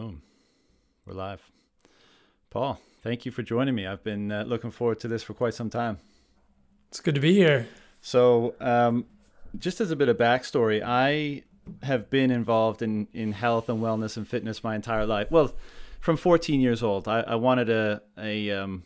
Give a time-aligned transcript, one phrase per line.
[0.00, 0.22] Boom.
[1.04, 1.42] We're live.
[2.48, 3.86] Paul, thank you for joining me.
[3.86, 5.98] I've been uh, looking forward to this for quite some time.
[6.88, 7.68] It's good to be here.
[8.00, 9.04] So, um,
[9.58, 11.42] just as a bit of backstory, I
[11.82, 15.30] have been involved in, in health and wellness and fitness my entire life.
[15.30, 15.52] Well,
[16.00, 18.84] from 14 years old, I, I wanted a, a um,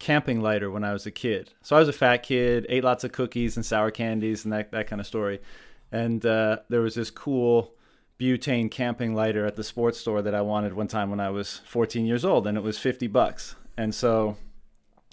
[0.00, 1.52] camping lighter when I was a kid.
[1.62, 4.72] So I was a fat kid, ate lots of cookies and sour candies and that,
[4.72, 5.38] that kind of story.
[5.92, 7.77] And uh, there was this cool
[8.18, 11.60] butane camping lighter at the sports store that I wanted one time when I was
[11.66, 13.54] 14 years old, and it was 50 bucks.
[13.76, 14.36] And so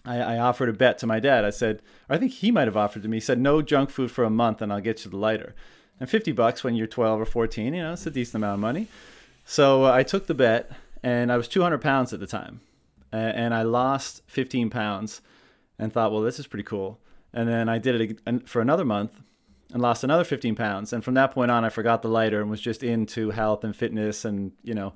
[0.04, 1.46] I, I offered a bet to my dad.
[1.46, 3.18] I said, I think he might have offered to me.
[3.18, 5.56] He said, no junk food for a month, and I'll get you the lighter.
[6.00, 8.60] And 50 bucks when you're 12 or 14, you know, it's a decent amount of
[8.60, 8.88] money.
[9.46, 10.72] So uh, I took the bet,
[11.04, 12.62] and I was 200 pounds at the time,
[13.12, 15.22] and I lost 15 pounds,
[15.78, 17.00] and thought, well, this is pretty cool.
[17.34, 19.20] And then I did it for another month,
[19.74, 20.94] and lost another 15 pounds.
[20.94, 23.76] And from that point on, I forgot the lighter and was just into health and
[23.76, 24.94] fitness and, you know,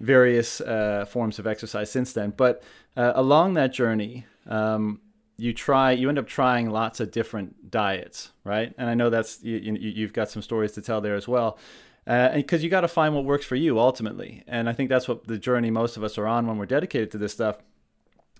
[0.00, 2.32] various uh, forms of exercise since then.
[2.36, 2.62] But
[2.96, 5.00] uh, along that journey, um,
[5.36, 8.72] you try, you end up trying lots of different diets, right?
[8.78, 11.58] And I know that's, you, you've got some stories to tell there as well.
[12.04, 14.42] Because uh, you got to find what works for you ultimately.
[14.46, 17.10] And I think that's what the journey most of us are on when we're dedicated
[17.12, 17.58] to this stuff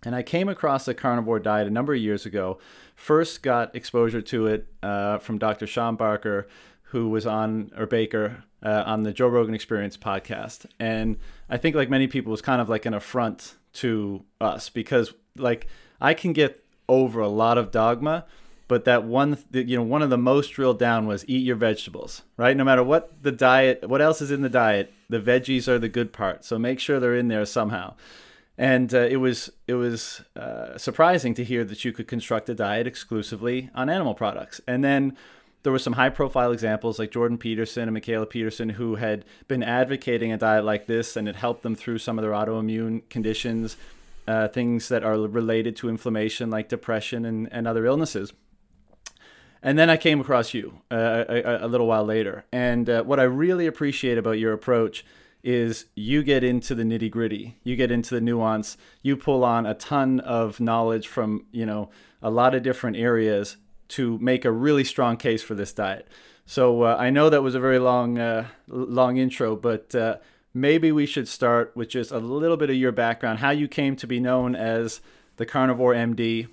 [0.05, 2.59] and I came across the carnivore diet a number of years ago.
[2.95, 5.67] First, got exposure to it uh, from Dr.
[5.67, 6.49] Shawn Barker,
[6.85, 10.67] who was on or Baker uh, on the Joe Rogan Experience podcast.
[10.79, 15.15] And I think, like many people, was kind of like an affront to us because,
[15.37, 15.69] like,
[16.01, 18.27] I can get over a lot of dogma,
[18.69, 22.23] but that one, you know, one of the most drilled down was eat your vegetables,
[22.37, 22.57] right?
[22.57, 25.89] No matter what the diet, what else is in the diet, the veggies are the
[25.89, 26.45] good part.
[26.45, 27.95] So make sure they're in there somehow
[28.59, 32.55] and uh, it was it was uh, surprising to hear that you could construct a
[32.55, 34.61] diet exclusively on animal products.
[34.67, 35.17] And then
[35.63, 39.63] there were some high profile examples like Jordan Peterson and Mikhaila Peterson who had been
[39.63, 43.77] advocating a diet like this, and it helped them through some of their autoimmune conditions,
[44.27, 48.33] uh, things that are related to inflammation like depression and, and other illnesses.
[49.63, 53.21] And then I came across you uh, a, a, little while later, and uh, what
[53.21, 55.05] I really appreciate about your approach
[55.43, 59.67] is you get into the nitty gritty, you get into the nuance, you pull on
[59.67, 61.91] a ton of knowledge from, you know,
[62.23, 63.57] a lot of different areas
[63.89, 66.07] to make a really strong case for this diet.
[66.47, 70.17] So uh, I know that was a very long, uh, long intro, but uh,
[70.55, 73.97] maybe we should start with just a little bit of your background, how you came
[73.97, 75.01] to be known as
[75.37, 76.49] the Carnivore MD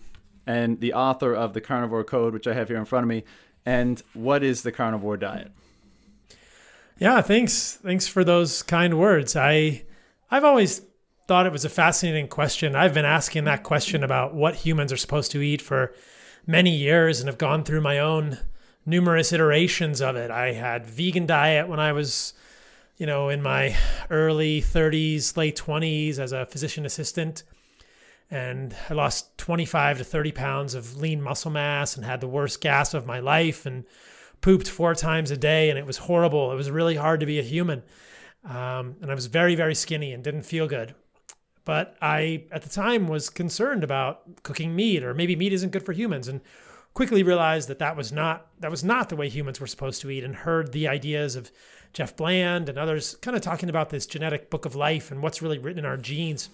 [0.47, 3.23] and the author of the Carnivore Code, which I have here in front of me,
[3.65, 5.51] and what is the carnivore diet?
[6.99, 7.75] Yeah, thanks.
[7.75, 9.35] Thanks for those kind words.
[9.35, 9.83] I
[10.29, 10.81] I've always
[11.27, 12.75] thought it was a fascinating question.
[12.75, 15.93] I've been asking that question about what humans are supposed to eat for
[16.45, 18.37] many years and have gone through my own
[18.85, 20.29] numerous iterations of it.
[20.29, 22.33] I had vegan diet when I was,
[22.97, 23.77] you know, in my
[24.09, 27.43] early 30s, late 20s as a physician assistant.
[28.29, 32.59] And I lost 25 to 30 pounds of lean muscle mass and had the worst
[32.59, 33.85] gas of my life and
[34.41, 36.51] pooped four times a day and it was horrible.
[36.51, 37.83] It was really hard to be a human.
[38.45, 40.95] Um, and I was very, very skinny and didn't feel good.
[41.65, 45.85] But I, at the time, was concerned about cooking meat or maybe meat isn't good
[45.85, 46.41] for humans and
[46.93, 50.09] quickly realized that that was not that was not the way humans were supposed to
[50.09, 51.51] eat and heard the ideas of
[51.93, 55.41] Jeff Bland and others kind of talking about this genetic book of life and what's
[55.41, 56.49] really written in our genes.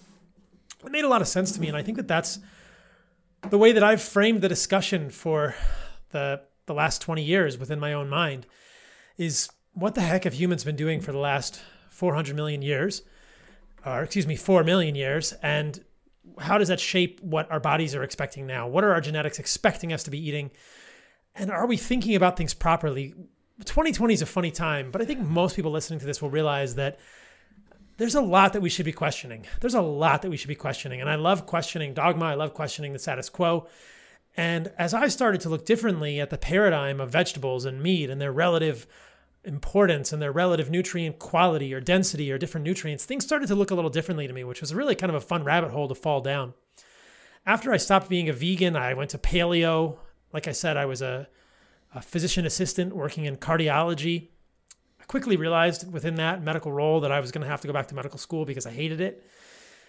[0.84, 2.38] It made a lot of sense to me and I think that that's
[3.48, 5.54] the way that I've framed the discussion for
[6.10, 8.46] the the last 20 years within my own mind
[9.16, 11.60] is what the heck have humans been doing for the last
[11.90, 13.02] 400 million years?
[13.84, 15.32] Or excuse me 4 million years?
[15.42, 15.82] And
[16.38, 18.66] how does that shape what our bodies are expecting now?
[18.68, 20.50] What are our genetics expecting us to be eating?
[21.34, 23.14] And are we thinking about things properly?
[23.64, 26.74] 2020 is a funny time but i think most people listening to this will realize
[26.74, 26.98] that
[27.96, 29.46] there's a lot that we should be questioning.
[29.60, 31.00] There's a lot that we should be questioning.
[31.00, 32.26] And i love questioning dogma.
[32.26, 33.68] I love questioning the status quo
[34.36, 38.20] and as I started to look differently at the paradigm of vegetables and meat and
[38.20, 38.86] their relative
[39.44, 43.70] importance and their relative nutrient quality or density or different nutrients, things started to look
[43.70, 45.94] a little differently to me, which was really kind of a fun rabbit hole to
[45.94, 46.52] fall down.
[47.46, 49.98] After I stopped being a vegan, I went to paleo.
[50.32, 51.28] Like I said, I was a,
[51.94, 54.28] a physician assistant working in cardiology.
[55.00, 57.72] I quickly realized within that medical role that I was going to have to go
[57.72, 59.24] back to medical school because I hated it.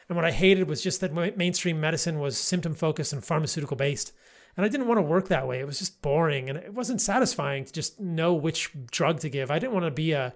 [0.07, 4.13] And what I hated was just that mainstream medicine was symptom focused and pharmaceutical based.
[4.57, 5.59] And I didn't want to work that way.
[5.59, 9.51] It was just boring and it wasn't satisfying to just know which drug to give.
[9.51, 10.33] I didn't want to be a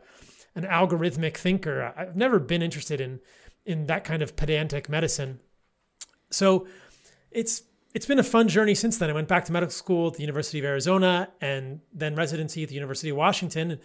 [0.53, 1.93] an algorithmic thinker.
[1.95, 3.19] I've never been interested in
[3.65, 5.39] in that kind of pedantic medicine.
[6.29, 6.67] So
[7.31, 7.63] it's
[7.93, 9.09] it's been a fun journey since then.
[9.09, 12.69] I went back to medical school at the University of Arizona and then residency at
[12.69, 13.79] the University of Washington.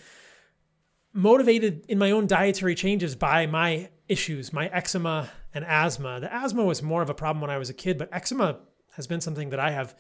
[1.13, 6.21] Motivated in my own dietary changes by my issues, my eczema and asthma.
[6.21, 8.59] The asthma was more of a problem when I was a kid, but eczema
[8.93, 9.97] has been something that I have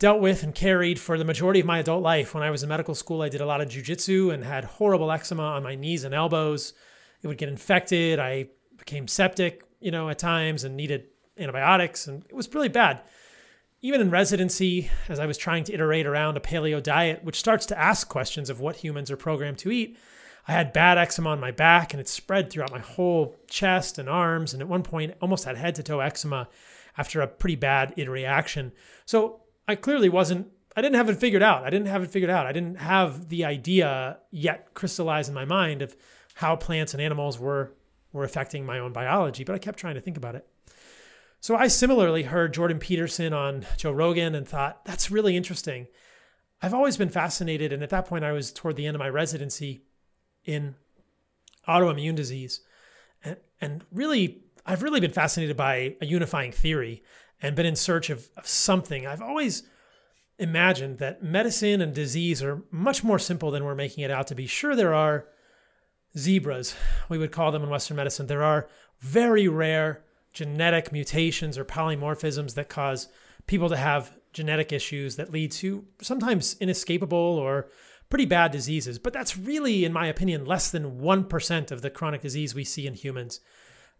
[0.00, 2.34] dealt with and carried for the majority of my adult life.
[2.34, 5.12] When I was in medical school, I did a lot of jujitsu and had horrible
[5.12, 6.72] eczema on my knees and elbows.
[7.22, 8.18] It would get infected.
[8.18, 8.48] I
[8.78, 11.04] became septic, you know, at times and needed
[11.38, 13.02] antibiotics, and it was really bad.
[13.82, 17.66] Even in residency, as I was trying to iterate around a paleo diet, which starts
[17.66, 19.98] to ask questions of what humans are programmed to eat,
[20.48, 24.08] I had bad eczema on my back and it spread throughout my whole chest and
[24.08, 24.52] arms.
[24.52, 26.48] And at one point, almost had head to toe eczema
[26.96, 28.72] after a pretty bad reaction.
[29.06, 29.39] So
[29.70, 31.64] I clearly wasn't, I didn't have it figured out.
[31.64, 32.46] I didn't have it figured out.
[32.46, 35.96] I didn't have the idea yet crystallized in my mind of
[36.34, 37.74] how plants and animals were,
[38.12, 40.46] were affecting my own biology, but I kept trying to think about it.
[41.40, 45.86] So I similarly heard Jordan Peterson on Joe Rogan and thought, that's really interesting.
[46.60, 47.72] I've always been fascinated.
[47.72, 49.84] And at that point, I was toward the end of my residency
[50.44, 50.74] in
[51.66, 52.60] autoimmune disease.
[53.24, 57.02] And, and really, I've really been fascinated by a unifying theory
[57.42, 59.06] and been in search of, of something.
[59.06, 59.62] I've always
[60.38, 64.34] imagined that medicine and disease are much more simple than we're making it out to
[64.34, 64.46] be.
[64.46, 65.26] Sure, there are
[66.16, 66.74] zebras,
[67.08, 68.26] we would call them in Western medicine.
[68.26, 68.68] There are
[69.00, 70.02] very rare
[70.32, 73.08] genetic mutations or polymorphisms that cause
[73.46, 77.68] people to have genetic issues that lead to sometimes inescapable or
[78.08, 78.98] pretty bad diseases.
[78.98, 82.86] But that's really, in my opinion, less than 1% of the chronic disease we see
[82.86, 83.40] in humans.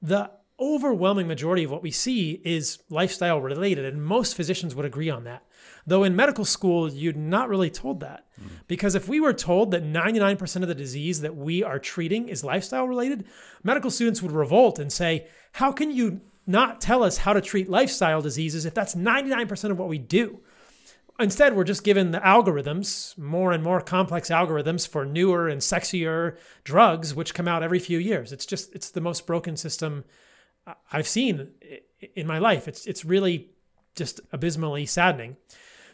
[0.02, 5.10] The overwhelming majority of what we see is lifestyle related, and most physicians would agree
[5.10, 5.44] on that.
[5.86, 8.26] Though in medical school, you're not really told that.
[8.40, 8.48] Mm.
[8.68, 12.44] Because if we were told that 99% of the disease that we are treating is
[12.44, 13.24] lifestyle related,
[13.62, 17.68] medical students would revolt and say, How can you not tell us how to treat
[17.68, 20.40] lifestyle diseases if that's 99% of what we do?
[21.18, 26.38] Instead, we're just given the algorithms, more and more complex algorithms for newer and sexier
[26.64, 28.32] drugs, which come out every few years.
[28.32, 30.04] It's just, it's the most broken system
[30.93, 31.50] I've seen
[32.14, 32.69] in my life.
[32.69, 33.50] It's, it's really
[33.94, 35.37] just abysmally saddening.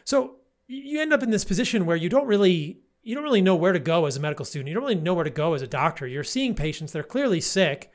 [0.03, 0.35] So
[0.67, 3.73] you end up in this position where you don't really, you don't really know where
[3.73, 4.67] to go as a medical student.
[4.67, 6.07] You don't really know where to go as a doctor.
[6.07, 7.91] You're seeing patients, they're clearly sick.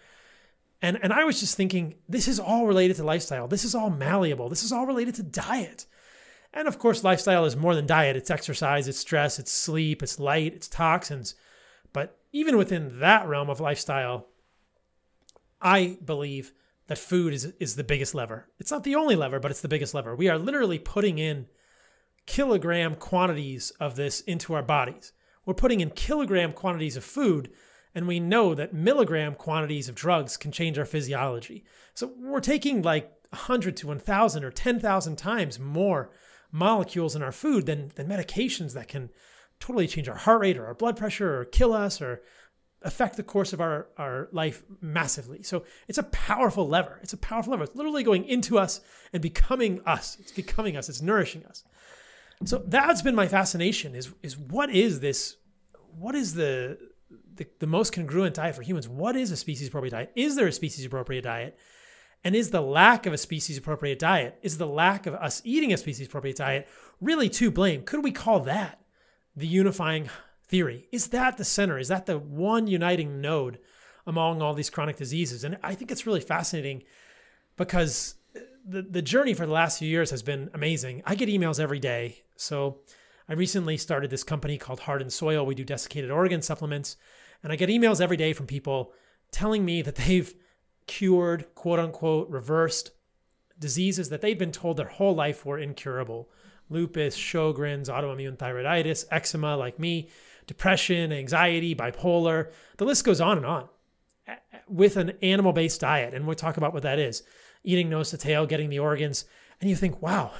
[0.81, 3.46] And, and I was just thinking, this is all related to lifestyle.
[3.46, 4.49] This is all malleable.
[4.49, 5.87] This is all related to diet.
[6.52, 10.19] And of course, lifestyle is more than diet it's exercise, it's stress, it's sleep, it's
[10.19, 11.34] light, it's toxins.
[11.93, 14.26] But even within that realm of lifestyle,
[15.61, 16.52] I believe
[16.88, 18.49] that food is, is the biggest lever.
[18.58, 20.14] It's not the only lever, but it's the biggest lever.
[20.14, 21.46] We are literally putting in
[22.26, 25.12] kilogram quantities of this into our bodies.
[25.44, 27.50] We're putting in kilogram quantities of food,
[27.94, 31.64] and we know that milligram quantities of drugs can change our physiology.
[31.94, 36.11] So we're taking like 100 to 1,000 or 10,000 times more
[36.52, 39.11] molecules in our food than, than medications that can
[39.58, 42.23] totally change our heart rate or our blood pressure or kill us or
[42.84, 45.43] affect the course of our, our life massively.
[45.43, 46.99] So it's a powerful lever.
[47.02, 47.64] It's a powerful lever.
[47.64, 48.81] It's literally going into us
[49.12, 50.17] and becoming us.
[50.20, 50.88] It's becoming us.
[50.88, 51.64] It's nourishing us.
[52.44, 55.37] So that's been my fascination is, is what is this?
[55.96, 56.79] What is the,
[57.34, 58.88] the, the most congruent diet for humans?
[58.88, 60.12] What is a species appropriate diet?
[60.17, 61.56] Is there a species appropriate diet?
[62.25, 65.73] And is the lack of a species appropriate diet, is the lack of us eating
[65.73, 66.69] a species appropriate diet
[67.00, 67.82] really to blame?
[67.82, 68.81] Could we call that
[69.34, 70.08] the unifying
[70.52, 70.87] theory?
[70.93, 71.78] Is that the center?
[71.78, 73.58] Is that the one uniting node
[74.06, 75.44] among all these chronic diseases?
[75.44, 76.82] And I think it's really fascinating
[77.56, 78.17] because
[78.69, 81.03] the, the journey for the last few years has been amazing.
[81.06, 82.22] I get emails every day.
[82.36, 82.81] So
[83.31, 85.46] I recently started this company called Heart and Soil.
[85.46, 86.98] We do desiccated organ supplements.
[87.43, 88.93] And I get emails every day from people
[89.31, 90.34] telling me that they've
[90.86, 92.91] cured, quote unquote, reversed
[93.58, 96.29] diseases that they've been told their whole life were incurable
[96.72, 100.08] lupus, Sjogren's, autoimmune thyroiditis, eczema, like me,
[100.53, 102.53] depression, anxiety, bipolar.
[102.77, 103.69] The list goes on and on
[104.69, 106.13] with an animal based diet.
[106.13, 107.23] And we'll talk about what that is
[107.65, 109.25] eating nose to tail, getting the organs.
[109.61, 110.32] And you think, wow,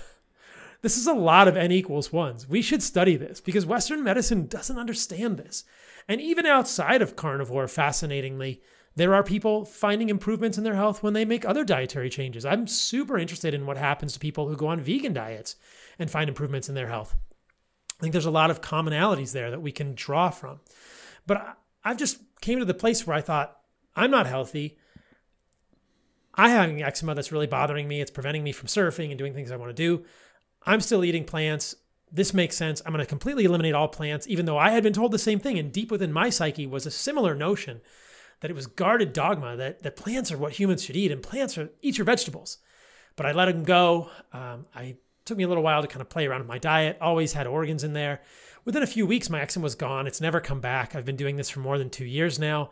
[0.83, 2.47] this is a lot of N equals ones.
[2.47, 5.65] We should study this because Western medicine doesn't understand this.
[6.07, 8.61] And even outside of carnivore, fascinatingly,
[8.95, 12.45] there are people finding improvements in their health when they make other dietary changes.
[12.45, 15.57] I'm super interested in what happens to people who go on vegan diets
[15.99, 17.17] and find improvements in their health.
[18.03, 20.59] I think there's a lot of commonalities there that we can draw from.
[21.25, 23.57] But I've just came to the place where I thought,
[23.95, 24.77] I'm not healthy.
[26.35, 28.01] I have eczema that's really bothering me.
[28.01, 30.05] It's preventing me from surfing and doing things I want to do.
[30.67, 31.77] I'm still eating plants.
[32.11, 32.83] This makes sense.
[32.85, 35.39] I'm going to completely eliminate all plants, even though I had been told the same
[35.39, 35.57] thing.
[35.61, 37.83] And deep within my psyche was a similar notion
[38.41, 41.57] that it was guarded dogma that, that plants are what humans should eat and plants
[41.57, 42.59] are eat your vegetables.
[43.15, 44.11] But I let them go.
[44.33, 46.99] Um, I took me a little while to kind of play around with my diet.
[47.01, 48.21] Always had organs in there.
[48.65, 50.07] Within a few weeks, my eczema was gone.
[50.07, 50.95] It's never come back.
[50.95, 52.71] I've been doing this for more than two years now,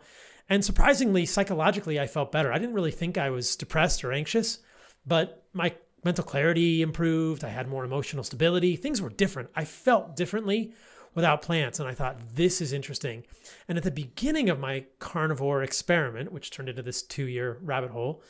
[0.49, 2.51] And surprisingly, psychologically, I felt better.
[2.51, 4.59] I didn't really think I was depressed or anxious,
[5.05, 7.43] but my mental clarity improved.
[7.43, 8.75] I had more emotional stability.
[8.75, 9.49] Things were different.
[9.55, 10.73] I felt differently
[11.13, 11.79] without plants.
[11.79, 13.23] And I thought, this is interesting.
[13.67, 17.91] And at the beginning of my carnivore experiment, which turned into this two year rabbit
[17.91, 18.23] hole,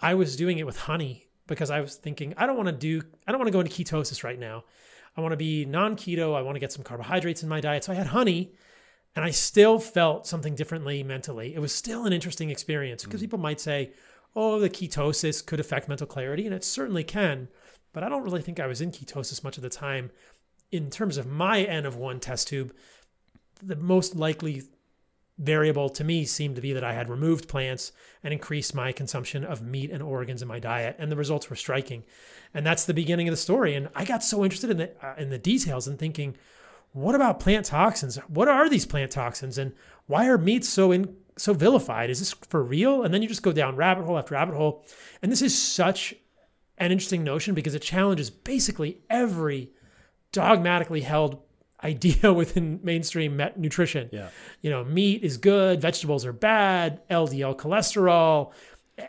[0.00, 3.02] I was doing it with honey because I was thinking, I don't want to do,
[3.26, 4.64] I don't want to go into ketosis right now.
[5.16, 6.34] I want to be non keto.
[6.34, 7.84] I want to get some carbohydrates in my diet.
[7.84, 8.52] So I had honey
[9.16, 11.54] and I still felt something differently mentally.
[11.54, 13.24] It was still an interesting experience because mm.
[13.24, 13.92] people might say,
[14.36, 17.48] oh, the ketosis could affect mental clarity, and it certainly can.
[17.92, 20.12] But I don't really think I was in ketosis much of the time
[20.70, 22.72] in terms of my N of one test tube,
[23.60, 24.62] the most likely
[25.40, 27.92] variable to me seemed to be that I had removed plants
[28.22, 31.56] and increased my consumption of meat and organs in my diet, and the results were
[31.56, 32.04] striking.
[32.52, 33.74] And that's the beginning of the story.
[33.74, 36.36] And I got so interested in the uh, in the details and thinking,
[36.92, 38.16] what about plant toxins?
[38.28, 39.72] What are these plant toxins, and
[40.06, 42.10] why are meats so in so vilified?
[42.10, 43.02] Is this for real?
[43.02, 44.84] And then you just go down rabbit hole after rabbit hole,
[45.22, 46.14] and this is such
[46.76, 49.70] an interesting notion because it challenges basically every
[50.32, 51.42] dogmatically held
[51.82, 54.08] idea within mainstream nutrition.
[54.12, 54.28] Yeah.
[54.62, 58.52] You know, meat is good, vegetables are bad, LDL cholesterol,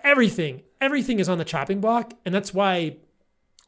[0.03, 2.13] everything, everything is on the chopping block.
[2.25, 2.97] And that's why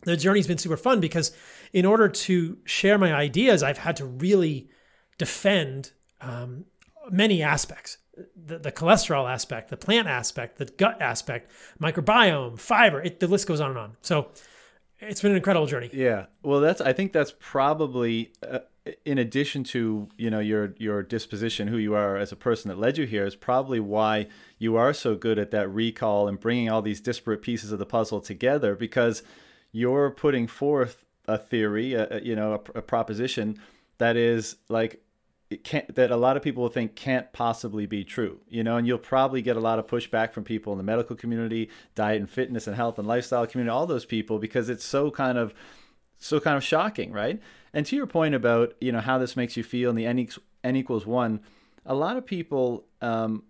[0.03, 1.31] the journey's been super fun because
[1.71, 4.69] in order to share my ideas, I've had to really
[5.17, 5.91] defend
[6.21, 6.65] um,
[7.09, 7.97] many aspects.
[8.35, 11.49] The, the, cholesterol aspect, the plant aspect, the gut aspect,
[11.81, 13.97] microbiome, fiber, it, the list goes on and on.
[14.01, 14.29] So
[14.99, 15.89] it's been an incredible journey.
[15.91, 16.27] Yeah.
[16.43, 18.59] Well, that's I think that's probably uh,
[19.05, 22.77] in addition to you know your your disposition, who you are as a person that
[22.77, 26.69] led you here, is probably why you are so good at that recall and bringing
[26.69, 29.23] all these disparate pieces of the puzzle together because
[29.71, 33.57] you're putting forth a theory, a, you know, a, a proposition
[33.97, 35.01] that is like
[35.49, 38.87] it can't that a lot of people think can't possibly be true you know and
[38.87, 42.29] you'll probably get a lot of pushback from people in the medical community diet and
[42.29, 45.53] fitness and health and lifestyle community all those people because it's so kind of
[46.17, 47.39] so kind of shocking right
[47.73, 50.27] and to your point about you know how this makes you feel and the n,
[50.63, 51.39] n equals one
[51.85, 53.43] a lot of people um,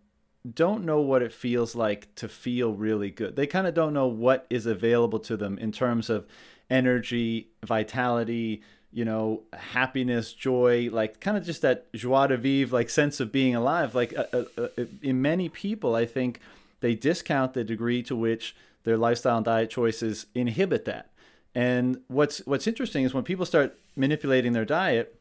[0.54, 4.08] don't know what it feels like to feel really good they kind of don't know
[4.08, 6.26] what is available to them in terms of
[6.70, 8.62] energy vitality
[8.94, 13.32] you know, happiness, joy, like kind of just that joie de vivre, like sense of
[13.32, 13.96] being alive.
[13.96, 16.40] Like uh, uh, uh, in many people, I think
[16.80, 21.10] they discount the degree to which their lifestyle and diet choices inhibit that.
[21.56, 25.20] And what's what's interesting is when people start manipulating their diet,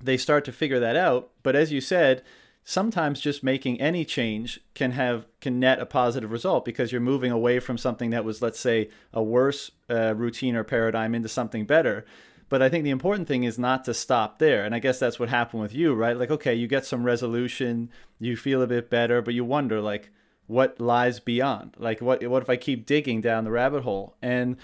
[0.00, 1.30] they start to figure that out.
[1.42, 2.22] But as you said,
[2.64, 7.32] sometimes just making any change can have can net a positive result because you're moving
[7.32, 11.64] away from something that was, let's say, a worse uh, routine or paradigm into something
[11.64, 12.04] better.
[12.48, 14.64] But I think the important thing is not to stop there.
[14.64, 16.16] And I guess that's what happened with you, right?
[16.16, 20.10] Like, okay, you get some resolution, you feel a bit better, but you wonder, like,
[20.46, 21.74] what lies beyond?
[21.78, 24.16] Like, what what if I keep digging down the rabbit hole?
[24.22, 24.56] And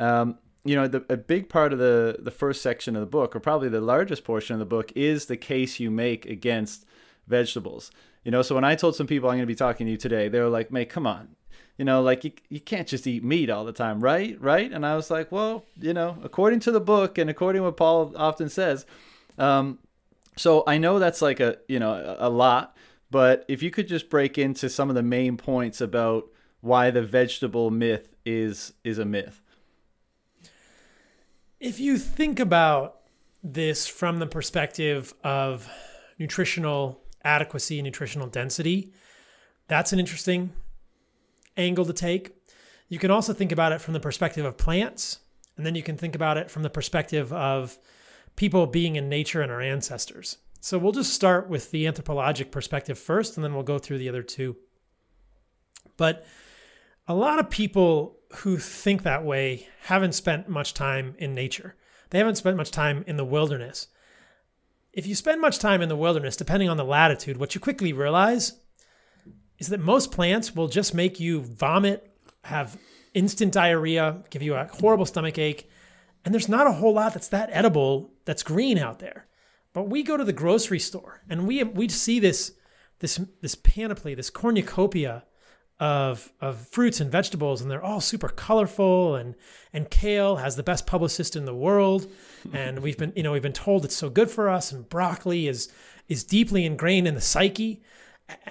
[0.00, 3.36] um, you know, the, a big part of the the first section of the book,
[3.36, 6.84] or probably the largest portion of the book, is the case you make against
[7.26, 7.90] vegetables.
[8.24, 9.96] You know, so when I told some people I'm going to be talking to you
[9.96, 11.36] today, they were like, "Mate, come on,
[11.80, 14.38] you know, like you, you can't just eat meat all the time, right?
[14.38, 14.70] Right?
[14.70, 17.78] And I was like, well, you know, according to the book and according to what
[17.78, 18.84] Paul often says,
[19.38, 19.78] um,
[20.36, 22.76] so I know that's like a you know a, a lot,
[23.10, 26.28] but if you could just break into some of the main points about
[26.60, 29.40] why the vegetable myth is is a myth.
[31.60, 33.00] If you think about
[33.42, 35.68] this from the perspective of
[36.18, 38.94] nutritional adequacy, and nutritional density,
[39.68, 40.54] that's an interesting
[41.58, 42.34] angle to take.
[42.88, 45.18] You can also think about it from the perspective of plants,
[45.58, 47.78] and then you can think about it from the perspective of
[48.36, 50.38] people being in nature and our ancestors.
[50.60, 54.08] So we'll just start with the anthropologic perspective first, and then we'll go through the
[54.08, 54.56] other two.
[55.98, 56.24] But
[57.06, 61.74] a lot of people who think that way haven't spent much time in nature.
[62.10, 63.88] They haven't spent much time in the wilderness.
[64.92, 67.92] If you spend much time in the wilderness, depending on the latitude, what you quickly
[67.92, 68.54] realize
[69.58, 72.10] is that most plants will just make you vomit,
[72.44, 72.78] have
[73.14, 75.68] instant diarrhea, give you a horrible stomach ache,
[76.24, 79.26] and there's not a whole lot that's that edible that's green out there.
[79.72, 82.52] But we go to the grocery store and we we see this
[82.98, 85.24] this this panoply, this cornucopia
[85.80, 89.16] of of fruits and vegetables, and they're all super colorful.
[89.16, 89.34] And
[89.72, 92.06] and kale has the best publicist in the world,
[92.52, 94.70] and we've been you know we've been told it's so good for us.
[94.70, 95.72] And broccoli is
[96.08, 97.82] is deeply ingrained in the psyche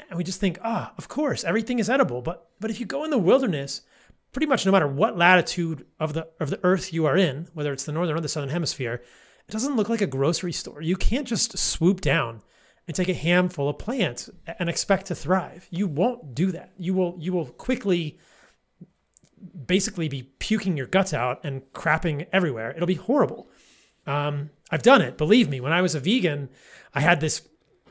[0.09, 2.21] and we just think, ah, oh, of course, everything is edible.
[2.21, 3.81] But but if you go in the wilderness,
[4.31, 7.73] pretty much no matter what latitude of the of the earth you are in, whether
[7.73, 9.01] it's the northern or the southern hemisphere,
[9.47, 10.81] it doesn't look like a grocery store.
[10.81, 12.41] You can't just swoop down
[12.89, 15.67] and take a handful of plants and expect to thrive.
[15.69, 16.73] You won't do that.
[16.75, 18.17] You will you will quickly
[19.67, 22.71] basically be puking your guts out and crapping everywhere.
[22.71, 23.51] It'll be horrible.
[24.07, 25.19] Um, I've done it.
[25.19, 25.59] Believe me.
[25.59, 26.49] When I was a vegan,
[26.91, 27.47] I had this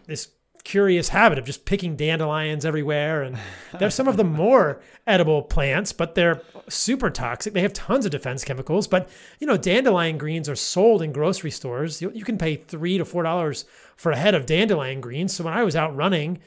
[0.06, 0.32] this
[0.64, 3.22] curious habit of just picking dandelions everywhere.
[3.22, 3.38] And
[3.78, 7.52] there's some of the more edible plants, but they're super toxic.
[7.52, 8.86] They have tons of defense chemicals.
[8.86, 12.02] But you know, dandelion greens are sold in grocery stores.
[12.02, 13.64] You, you can pay three to four dollars
[13.96, 15.34] for a head of dandelion greens.
[15.34, 16.38] So when I was out running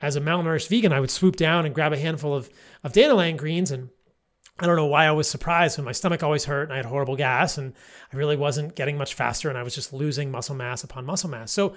[0.00, 2.50] as a malnourished vegan, I would swoop down and grab a handful of,
[2.82, 3.90] of dandelion greens and
[4.58, 6.84] I don't know why I was surprised when my stomach always hurt and I had
[6.84, 7.72] horrible gas and
[8.12, 11.30] I really wasn't getting much faster and I was just losing muscle mass upon muscle
[11.30, 11.50] mass.
[11.50, 11.74] So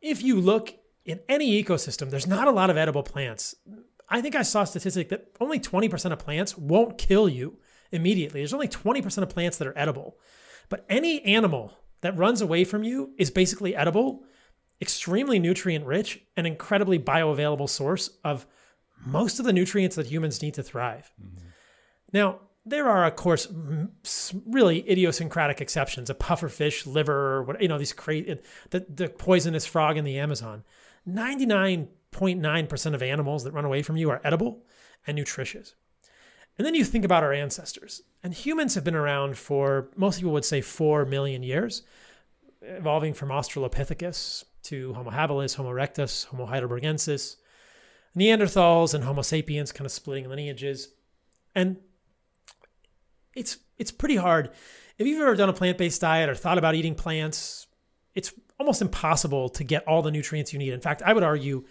[0.00, 0.72] if you look
[1.06, 3.54] in any ecosystem, there's not a lot of edible plants.
[4.08, 7.58] I think I saw a statistic that only 20% of plants won't kill you
[7.92, 8.40] immediately.
[8.40, 10.18] There's only 20% of plants that are edible.
[10.68, 14.24] But any animal that runs away from you is basically edible,
[14.80, 18.46] extremely nutrient rich, and incredibly bioavailable source of
[19.04, 21.12] most of the nutrients that humans need to thrive.
[21.20, 21.46] Mm-hmm.
[22.12, 23.46] Now, there are, of course,
[24.44, 26.10] really idiosyncratic exceptions.
[26.10, 30.64] A pufferfish liver, what you know, these crazy, the, the poisonous frog in the Amazon.
[31.08, 34.64] 99.9% of animals that run away from you are edible
[35.06, 35.74] and nutritious.
[36.58, 38.02] And then you think about our ancestors.
[38.22, 41.82] And humans have been around for, most people would say, 4 million years,
[42.62, 47.36] evolving from Australopithecus to Homo habilis, Homo erectus, Homo heidelbergensis,
[48.16, 50.88] Neanderthals, and Homo sapiens, kind of splitting lineages.
[51.54, 51.76] And
[53.34, 54.50] it's it's pretty hard.
[54.98, 57.66] If you've ever done a plant-based diet or thought about eating plants,
[58.14, 60.72] it's almost impossible to get all the nutrients you need.
[60.72, 61.64] In fact, I would argue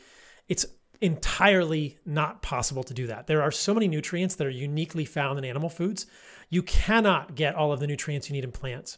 [0.47, 0.65] it's
[1.01, 3.27] entirely not possible to do that.
[3.27, 6.05] There are so many nutrients that are uniquely found in animal foods.
[6.49, 8.97] You cannot get all of the nutrients you need in plants.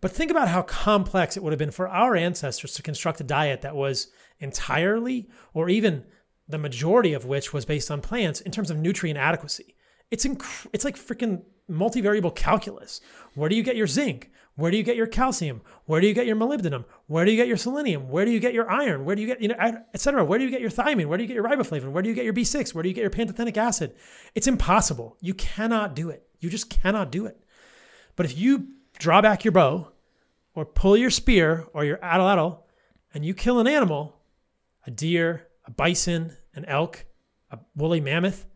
[0.00, 3.24] But think about how complex it would have been for our ancestors to construct a
[3.24, 4.08] diet that was
[4.40, 6.04] entirely or even
[6.48, 9.74] the majority of which was based on plants in terms of nutrient adequacy.
[10.10, 13.00] It's inc- it's like freaking multivariable calculus.
[13.34, 14.30] Where do you get your zinc?
[14.56, 15.60] Where do you get your calcium?
[15.84, 16.86] Where do you get your molybdenum?
[17.06, 18.08] Where do you get your selenium?
[18.08, 19.04] Where do you get your iron?
[19.04, 20.24] Where do you get, you know, et cetera?
[20.24, 21.06] Where do you get your thiamine?
[21.06, 21.92] Where do you get your riboflavin?
[21.92, 22.74] Where do you get your B6?
[22.74, 23.94] Where do you get your pantothenic acid?
[24.34, 25.18] It's impossible.
[25.20, 26.26] You cannot do it.
[26.40, 27.38] You just cannot do it.
[28.16, 29.92] But if you draw back your bow
[30.54, 32.60] or pull your spear or your atlatl
[33.12, 34.16] and you kill an animal,
[34.86, 37.04] a deer, a bison, an elk,
[37.50, 38.46] a woolly mammoth,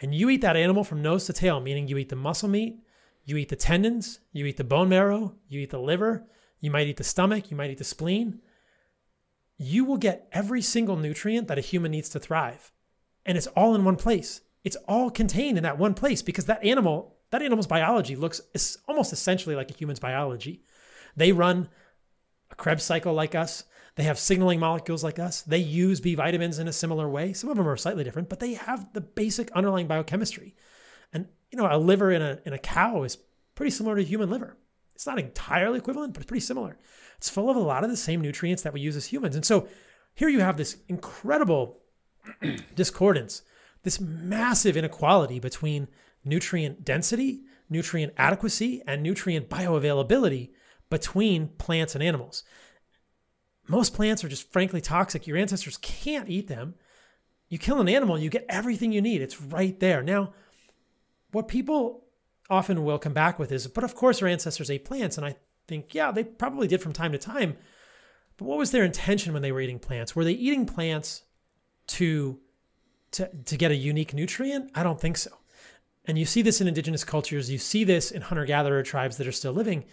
[0.00, 2.78] and you eat that animal from nose to tail, meaning you eat the muscle meat,
[3.24, 6.26] you eat the tendons, you eat the bone marrow, you eat the liver,
[6.60, 8.40] you might eat the stomach, you might eat the spleen.
[9.58, 12.72] You will get every single nutrient that a human needs to thrive.
[13.24, 14.40] And it's all in one place.
[14.64, 18.40] It's all contained in that one place because that animal, that animal's biology looks
[18.88, 20.64] almost essentially like a human's biology.
[21.16, 21.68] They run
[22.50, 23.64] a Krebs cycle like us.
[23.94, 25.42] They have signaling molecules like us.
[25.42, 27.32] They use B vitamins in a similar way.
[27.32, 30.56] Some of them are slightly different, but they have the basic underlying biochemistry.
[31.52, 33.18] You know, a liver in a in a cow is
[33.54, 34.56] pretty similar to human liver.
[34.94, 36.76] It's not entirely equivalent, but it's pretty similar.
[37.18, 39.36] It's full of a lot of the same nutrients that we use as humans.
[39.36, 39.68] And so
[40.14, 41.80] here you have this incredible
[42.74, 43.42] discordance,
[43.82, 45.88] this massive inequality between
[46.24, 50.50] nutrient density, nutrient adequacy, and nutrient bioavailability
[50.90, 52.44] between plants and animals.
[53.68, 55.26] Most plants are just frankly toxic.
[55.26, 56.74] Your ancestors can't eat them.
[57.48, 59.20] You kill an animal, you get everything you need.
[59.20, 60.02] It's right there.
[60.02, 60.32] Now,
[61.32, 62.04] what people
[62.48, 65.16] often will come back with is, but of course our ancestors ate plants.
[65.16, 67.56] And I think, yeah, they probably did from time to time.
[68.36, 70.14] But what was their intention when they were eating plants?
[70.14, 71.22] Were they eating plants
[71.88, 72.38] to,
[73.12, 74.70] to, to get a unique nutrient?
[74.74, 75.30] I don't think so.
[76.04, 79.26] And you see this in indigenous cultures, you see this in hunter gatherer tribes that
[79.26, 79.84] are still living.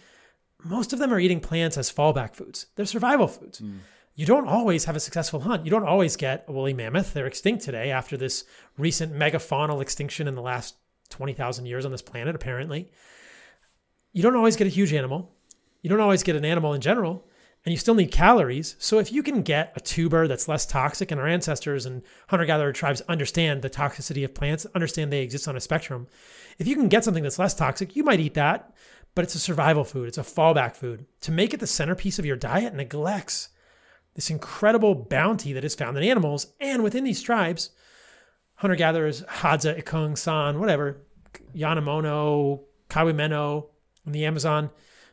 [0.64, 3.60] Most of them are eating plants as fallback foods, they're survival foods.
[3.60, 3.78] Mm.
[4.16, 5.64] You don't always have a successful hunt.
[5.64, 7.14] You don't always get a woolly mammoth.
[7.14, 8.44] They're extinct today after this
[8.76, 10.74] recent megafaunal extinction in the last
[11.10, 12.90] 20,000 years on this planet, apparently.
[14.12, 15.32] You don't always get a huge animal.
[15.82, 17.26] You don't always get an animal in general,
[17.64, 18.76] and you still need calories.
[18.78, 22.44] So if you can get a tuber that's less toxic, and our ancestors and hunter
[22.46, 26.06] gatherer tribes understand the toxicity of plants, understand they exist on a spectrum.
[26.58, 28.74] If you can get something that's less toxic, you might eat that,
[29.14, 31.06] but it's a survival food, it's a fallback food.
[31.22, 33.50] To make it the centerpiece of your diet neglects
[34.14, 37.70] this incredible bounty that is found in animals and within these tribes
[38.60, 41.00] hunter gatherers, Hadza, Ikung, San, whatever,
[41.56, 43.68] Yanomamo, Kawimeno
[44.04, 44.68] in the Amazon,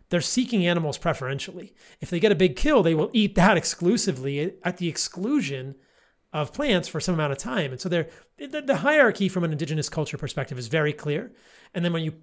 [0.10, 1.73] they're seeking animals preferentially.
[2.01, 5.75] If they get a big kill, they will eat that exclusively at the exclusion
[6.33, 7.71] of plants for some amount of time.
[7.71, 11.31] And so they're, the, the hierarchy from an indigenous culture perspective is very clear.
[11.73, 12.15] And then when you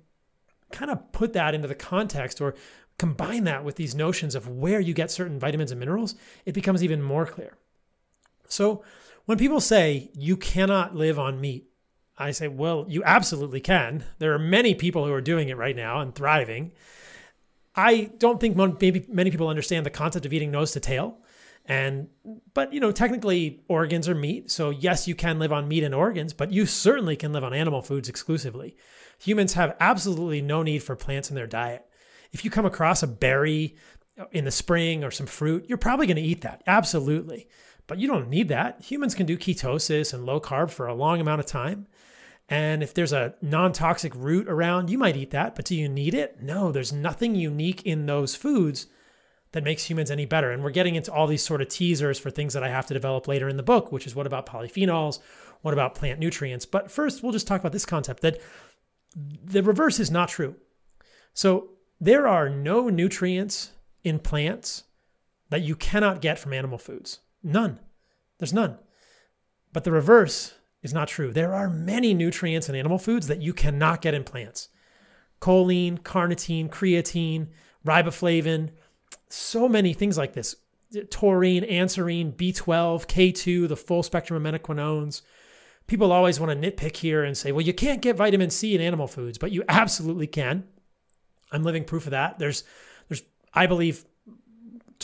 [0.73, 2.55] kind of put that into the context or
[2.99, 6.85] combine that with these notions of where you get certain vitamins and minerals, it becomes
[6.85, 7.57] even more clear.
[8.47, 8.85] So
[9.27, 11.69] when people say you cannot live on meat,
[12.17, 14.05] I say, well, you absolutely can.
[14.19, 16.73] There are many people who are doing it right now and thriving.
[17.75, 21.19] I don't think maybe many people understand the concept of eating nose to tail.
[21.67, 22.09] And
[22.53, 24.51] but you know, technically organs are meat.
[24.51, 27.55] So yes, you can live on meat and organs, but you certainly can live on
[27.55, 28.77] animal foods exclusively.
[29.21, 31.85] Humans have absolutely no need for plants in their diet.
[32.33, 33.77] If you come across a berry
[34.31, 36.63] in the spring or some fruit, you're probably going to eat that.
[36.67, 37.49] Absolutely.
[37.87, 38.83] But you don't need that.
[38.83, 41.87] Humans can do ketosis and low carb for a long amount of time.
[42.49, 45.89] And if there's a non toxic root around, you might eat that, but do you
[45.89, 46.43] need it?
[46.43, 48.87] No, there's nothing unique in those foods
[49.53, 50.51] that makes humans any better.
[50.51, 52.95] And we're getting into all these sort of teasers for things that I have to
[52.95, 55.21] develop later in the book, which is what about polyphenols?
[55.63, 56.67] What about plant nutrients?
[56.67, 58.41] But first, we'll just talk about this concept that
[59.15, 60.57] the reverse is not true.
[61.33, 61.71] So
[62.01, 63.71] there are no nutrients
[64.03, 64.85] in plants
[65.51, 67.21] that you cannot get from animal foods.
[67.45, 67.79] None.
[68.39, 68.79] There's none.
[69.73, 71.33] But the reverse is not true.
[71.33, 74.69] There are many nutrients in animal foods that you cannot get in plants
[75.41, 77.49] choline, carnitine, creatine,
[77.87, 78.71] riboflavin,
[79.29, 80.57] so many things like this
[81.11, 85.23] taurine, anserine, B12, K2, the full spectrum of menaquinones.
[85.87, 88.81] People always want to nitpick here and say, well, you can't get vitamin C in
[88.81, 90.65] animal foods, but you absolutely can.
[91.53, 92.39] I'm living proof of that.
[92.39, 92.65] There's,
[93.09, 94.05] there's, I believe,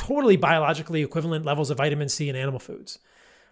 [0.00, 2.98] totally biologically equivalent levels of vitamin C in animal foods.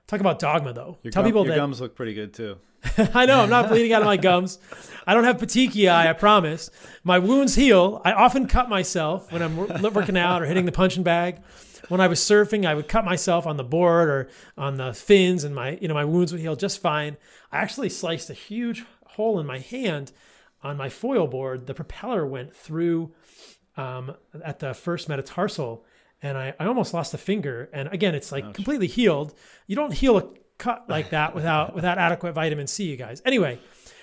[0.06, 0.96] Talk about dogma, though.
[1.02, 2.56] Your Tell gum, people your that gums look pretty good too.
[3.12, 4.58] I know I'm not bleeding out of my gums.
[5.06, 5.90] I don't have petechiae.
[5.90, 6.70] I promise.
[7.04, 8.00] My wounds heal.
[8.02, 11.42] I often cut myself when I'm working out or hitting the punching bag.
[11.88, 15.44] When I was surfing, I would cut myself on the board or on the fins,
[15.44, 17.18] and my you know my wounds would heal just fine.
[17.52, 20.12] I actually sliced a huge hole in my hand
[20.62, 21.66] on my foil board.
[21.66, 23.12] The propeller went through
[23.76, 25.84] um, at the first metatarsal
[26.22, 27.68] and I, I almost lost a finger.
[27.72, 28.54] And again, it's like Ouch.
[28.54, 29.34] completely healed.
[29.66, 30.28] You don't heal a
[30.58, 33.22] cut like that without without adequate vitamin C, you guys.
[33.24, 33.58] Anyway,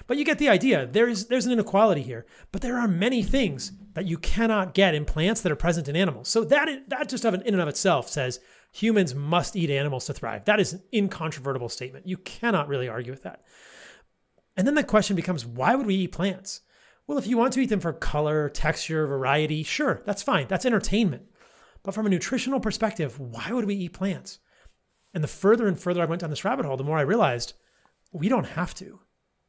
[0.08, 0.86] but you get the idea.
[0.86, 5.06] There's there's an inequality here, but there are many things that you cannot get in
[5.06, 6.30] plants that are present in animals.
[6.30, 8.40] So that that just of in and of itself says
[8.72, 10.46] humans must eat animals to thrive.
[10.46, 12.08] That is an incontrovertible statement.
[12.08, 13.44] You cannot really argue with that.
[14.58, 16.62] And then the question becomes, why would we eat plants?
[17.08, 20.48] Well, if you want to eat them for color, texture, variety, sure, that's fine.
[20.48, 21.24] That's entertainment.
[21.86, 24.40] But from a nutritional perspective, why would we eat plants?
[25.14, 27.54] And the further and further I went down this rabbit hole, the more I realized
[28.12, 29.02] we don't have to.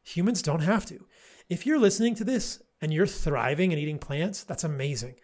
[0.03, 1.07] Humans don't have to.
[1.49, 5.15] If you're listening to this and you're thriving and eating plants, that's amazing.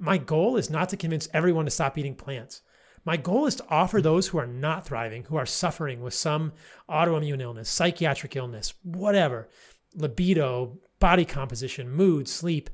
[0.00, 2.62] My goal is not to convince everyone to stop eating plants.
[3.04, 6.54] My goal is to offer those who are not thriving, who are suffering with some
[6.88, 9.50] autoimmune illness, psychiatric illness, whatever,
[9.94, 12.70] libido, body composition, mood, sleep,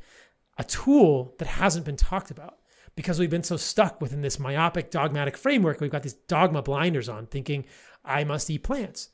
[0.58, 2.59] a tool that hasn't been talked about
[3.00, 5.80] because we've been so stuck within this myopic dogmatic framework.
[5.80, 7.64] We've got these dogma blinders on, thinking,
[8.04, 9.08] I must eat plants.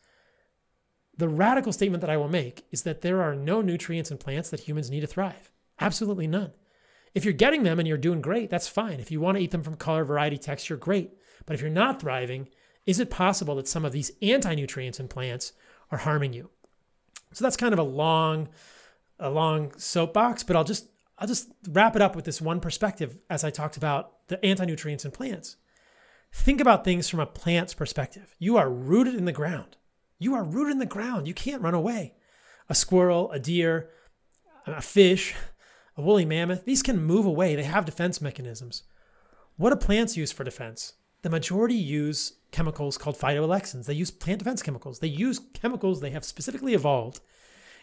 [1.16, 4.50] The radical statement that I will make is that there are no nutrients in plants
[4.50, 5.52] that humans need to thrive.
[5.80, 6.50] Absolutely none.
[7.14, 8.98] If you're getting them and you're doing great, that's fine.
[8.98, 11.12] If you want to eat them from color, variety, texture, great.
[11.46, 12.48] But if you're not thriving,
[12.86, 15.52] is it possible that some of these anti nutrients in plants
[15.92, 16.50] are harming you?
[17.34, 18.48] So that's kind of a long,
[19.20, 23.18] a long soapbox, but I'll just I'll just wrap it up with this one perspective
[23.30, 25.56] as I talked about the anti nutrients in plants.
[26.32, 28.34] Think about things from a plant's perspective.
[28.38, 29.76] You are rooted in the ground.
[30.18, 31.26] You are rooted in the ground.
[31.26, 32.14] You can't run away.
[32.68, 33.90] A squirrel, a deer,
[34.66, 35.34] a fish,
[35.96, 37.54] a woolly mammoth, these can move away.
[37.54, 38.82] They have defense mechanisms.
[39.56, 40.94] What do plants use for defense?
[41.22, 43.86] The majority use chemicals called phytoalexins.
[43.86, 44.98] They use plant defense chemicals.
[44.98, 47.20] They use chemicals they have specifically evolved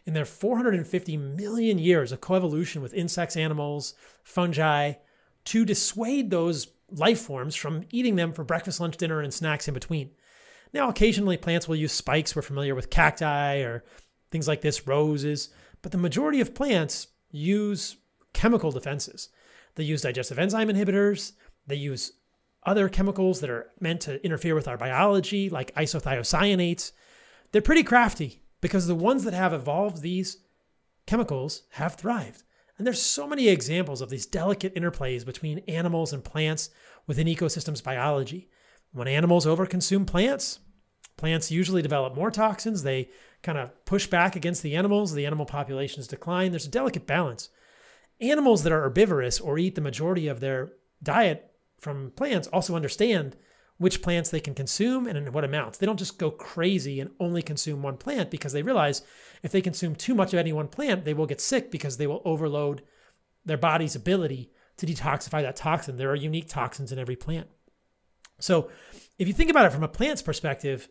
[0.05, 4.93] in their 450 million years of coevolution with insects, animals, fungi,
[5.45, 9.73] to dissuade those life forms from eating them for breakfast, lunch, dinner, and snacks in
[9.73, 10.11] between.
[10.73, 12.35] Now, occasionally plants will use spikes.
[12.35, 13.83] We're familiar with cacti or
[14.31, 15.49] things like this, roses,
[15.81, 17.97] but the majority of plants use
[18.33, 19.29] chemical defenses.
[19.75, 21.33] They use digestive enzyme inhibitors,
[21.67, 22.13] they use
[22.65, 26.91] other chemicals that are meant to interfere with our biology, like isothiocyanates.
[27.51, 30.37] They're pretty crafty because the ones that have evolved these
[31.05, 32.43] chemicals have thrived.
[32.77, 36.69] And there's so many examples of these delicate interplays between animals and plants
[37.05, 38.47] within ecosystems biology.
[38.93, 40.59] When animals overconsume plants,
[41.17, 42.83] plants usually develop more toxins.
[42.83, 43.09] They
[43.41, 45.13] kind of push back against the animals.
[45.13, 46.51] The animal populations decline.
[46.51, 47.49] There's a delicate balance.
[48.21, 50.71] Animals that are herbivorous or eat the majority of their
[51.03, 53.35] diet from plants also understand
[53.83, 55.77] which plants they can consume and in what amounts.
[55.77, 59.01] They don't just go crazy and only consume one plant because they realize
[59.43, 62.07] if they consume too much of any one plant, they will get sick because they
[62.07, 62.81] will overload
[63.43, 65.97] their body's ability to detoxify that toxin.
[65.97, 67.47] There are unique toxins in every plant.
[68.39, 68.69] So
[69.19, 70.87] if you think about it from a plant's perspective,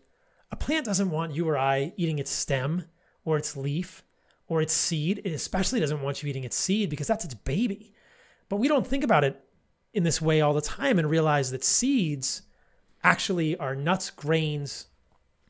[0.50, 2.84] a plant doesn't want you or I eating its stem
[3.24, 4.04] or its leaf
[4.48, 5.22] or its seed.
[5.24, 7.94] It especially doesn't want you eating its seed because that's its baby.
[8.50, 9.42] But we don't think about it
[9.94, 12.42] in this way all the time and realize that seeds
[13.02, 14.86] actually are nuts, grains,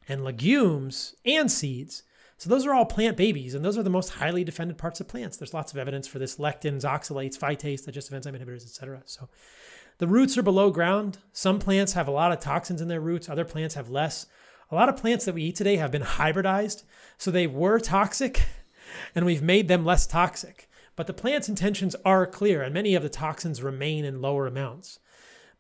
[0.09, 2.03] and legumes and seeds.
[2.39, 5.07] So those are all plant babies, and those are the most highly defended parts of
[5.07, 5.37] plants.
[5.37, 9.03] There's lots of evidence for this: lectins, oxalates, phytase, digestive enzyme inhibitors, etc.
[9.05, 9.29] So
[9.99, 11.19] the roots are below ground.
[11.33, 13.29] Some plants have a lot of toxins in their roots.
[13.29, 14.27] Other plants have less.
[14.71, 16.83] A lot of plants that we eat today have been hybridized,
[17.19, 18.47] so they were toxic,
[19.15, 20.69] and we've made them less toxic.
[20.97, 24.99] But the plant's intentions are clear, and many of the toxins remain in lower amounts.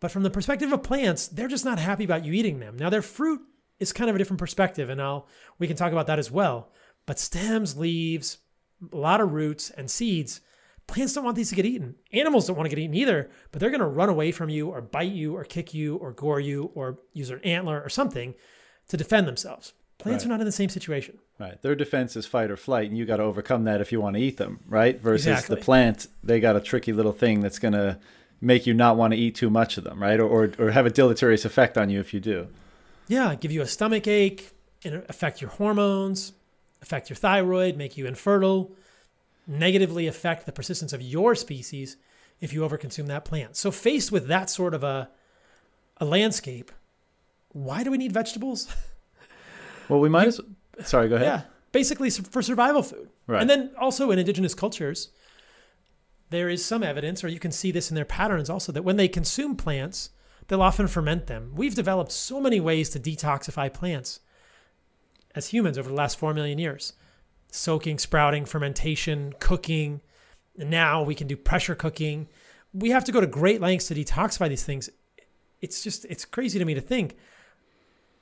[0.02, 2.76] But from the perspective of plants, they're just not happy about you eating them.
[2.76, 3.40] Now, their fruit
[3.78, 5.28] is kind of a different perspective, and I'll
[5.60, 6.72] we can talk about that as well.
[7.06, 8.38] But stems, leaves,
[8.92, 10.40] a lot of roots and seeds,
[10.88, 11.94] plants don't want these to get eaten.
[12.12, 14.70] Animals don't want to get eaten either, but they're going to run away from you
[14.70, 18.34] or bite you or kick you or gore you or use their antler or something
[18.88, 19.72] to defend themselves.
[19.98, 20.30] Plants right.
[20.30, 21.18] are not in the same situation.
[21.38, 21.62] Right.
[21.62, 24.16] Their defense is fight or flight, and you got to overcome that if you want
[24.16, 25.00] to eat them, right?
[25.00, 25.54] Versus exactly.
[25.54, 28.00] the plant, they got a tricky little thing that's going to
[28.42, 30.20] make you not want to eat too much of them, right?
[30.20, 32.48] Or, or, or have a deleterious effect on you if you do.
[33.09, 34.50] Yeah, give you a stomach ache,
[34.85, 36.33] affect your hormones,
[36.83, 38.72] affect your thyroid, make you infertile,
[39.46, 41.96] negatively affect the persistence of your species
[42.40, 43.57] if you overconsume that plant.
[43.57, 45.09] So faced with that sort of a
[45.98, 46.72] a landscape,
[47.50, 48.68] why do we need vegetables?
[49.88, 50.40] Well, we might as
[50.85, 51.26] sorry, go ahead.
[51.26, 53.11] Yeah, basically for survival food.
[53.26, 53.42] Right.
[53.42, 55.11] And then also in indigenous cultures,
[56.32, 58.96] there is some evidence, or you can see this in their patterns also, that when
[58.96, 60.10] they consume plants,
[60.48, 61.52] they'll often ferment them.
[61.54, 64.20] We've developed so many ways to detoxify plants
[65.34, 66.94] as humans over the last 4 million years
[67.54, 70.00] soaking, sprouting, fermentation, cooking.
[70.58, 72.28] And now we can do pressure cooking.
[72.72, 74.88] We have to go to great lengths to detoxify these things.
[75.60, 77.14] It's just, it's crazy to me to think.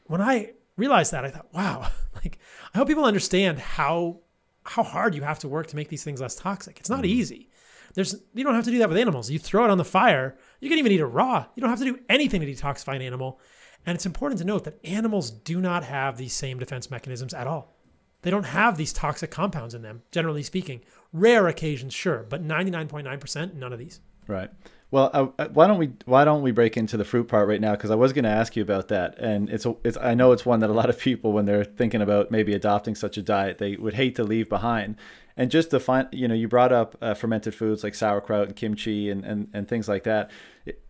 [0.06, 2.40] When I realized that, I thought, wow, like,
[2.74, 4.20] I hope people understand how
[4.64, 6.78] how hard you have to work to make these things less toxic.
[6.78, 7.18] It's not mm-hmm.
[7.18, 7.49] easy.
[7.94, 9.30] There's you don't have to do that with animals.
[9.30, 10.36] You throw it on the fire.
[10.60, 11.46] You can even eat it raw.
[11.54, 13.40] You don't have to do anything to detoxify an animal.
[13.86, 17.46] And it's important to note that animals do not have these same defense mechanisms at
[17.46, 17.74] all.
[18.22, 20.82] They don't have these toxic compounds in them, generally speaking.
[21.12, 24.00] Rare occasions, sure, but 99.9% none of these.
[24.26, 24.50] Right.
[24.92, 27.60] Well, uh, uh, why don't we why don't we break into the fruit part right
[27.60, 27.72] now?
[27.72, 30.44] Because I was going to ask you about that, and it's it's I know it's
[30.44, 33.58] one that a lot of people, when they're thinking about maybe adopting such a diet,
[33.58, 34.96] they would hate to leave behind.
[35.36, 38.56] And just to find, you know, you brought up uh, fermented foods like sauerkraut and
[38.56, 40.30] kimchi and, and, and things like that.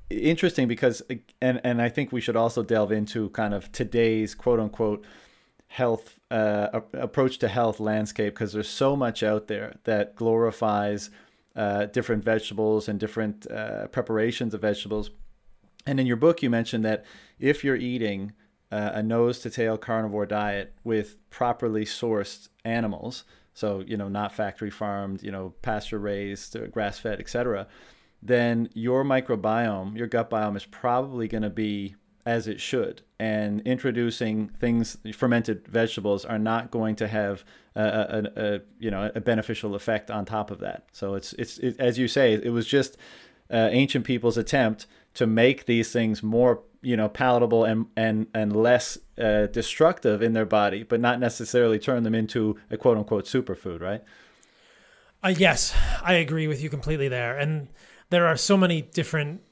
[0.09, 1.03] Interesting because,
[1.41, 5.05] and, and I think we should also delve into kind of today's quote unquote
[5.69, 11.11] health uh, approach to health landscape because there's so much out there that glorifies
[11.57, 15.11] uh, different vegetables and different uh, preparations of vegetables.
[15.87, 17.05] And in your book, you mentioned that
[17.39, 18.33] if you're eating
[18.71, 24.33] uh, a nose to tail carnivore diet with properly sourced animals, so you know not
[24.33, 27.67] factory farmed you know pasture raised uh, grass fed etc
[28.23, 33.61] then your microbiome your gut biome is probably going to be as it should and
[33.63, 37.45] introducing things fermented vegetables are not going to have
[37.77, 41.59] a, a, a you know a beneficial effect on top of that so it's it's
[41.59, 42.97] it, as you say it was just
[43.53, 48.57] uh, ancient people's attempt to make these things more you know palatable and and and
[48.57, 53.25] less uh, destructive in their body, but not necessarily turn them into a quote unquote
[53.25, 54.03] superfood, right?
[55.23, 57.69] Uh, yes, I agree with you completely there, and
[58.09, 59.43] there are so many different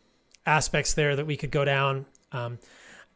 [0.46, 2.06] aspects there that we could go down.
[2.32, 2.58] Um,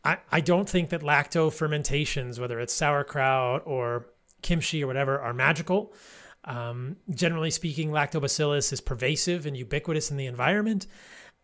[0.05, 4.07] I I don't think that lacto fermentations, whether it's sauerkraut or
[4.43, 5.95] kimchi or whatever, are magical.
[6.45, 10.87] Um, generally speaking, lactobacillus is pervasive and ubiquitous in the environment,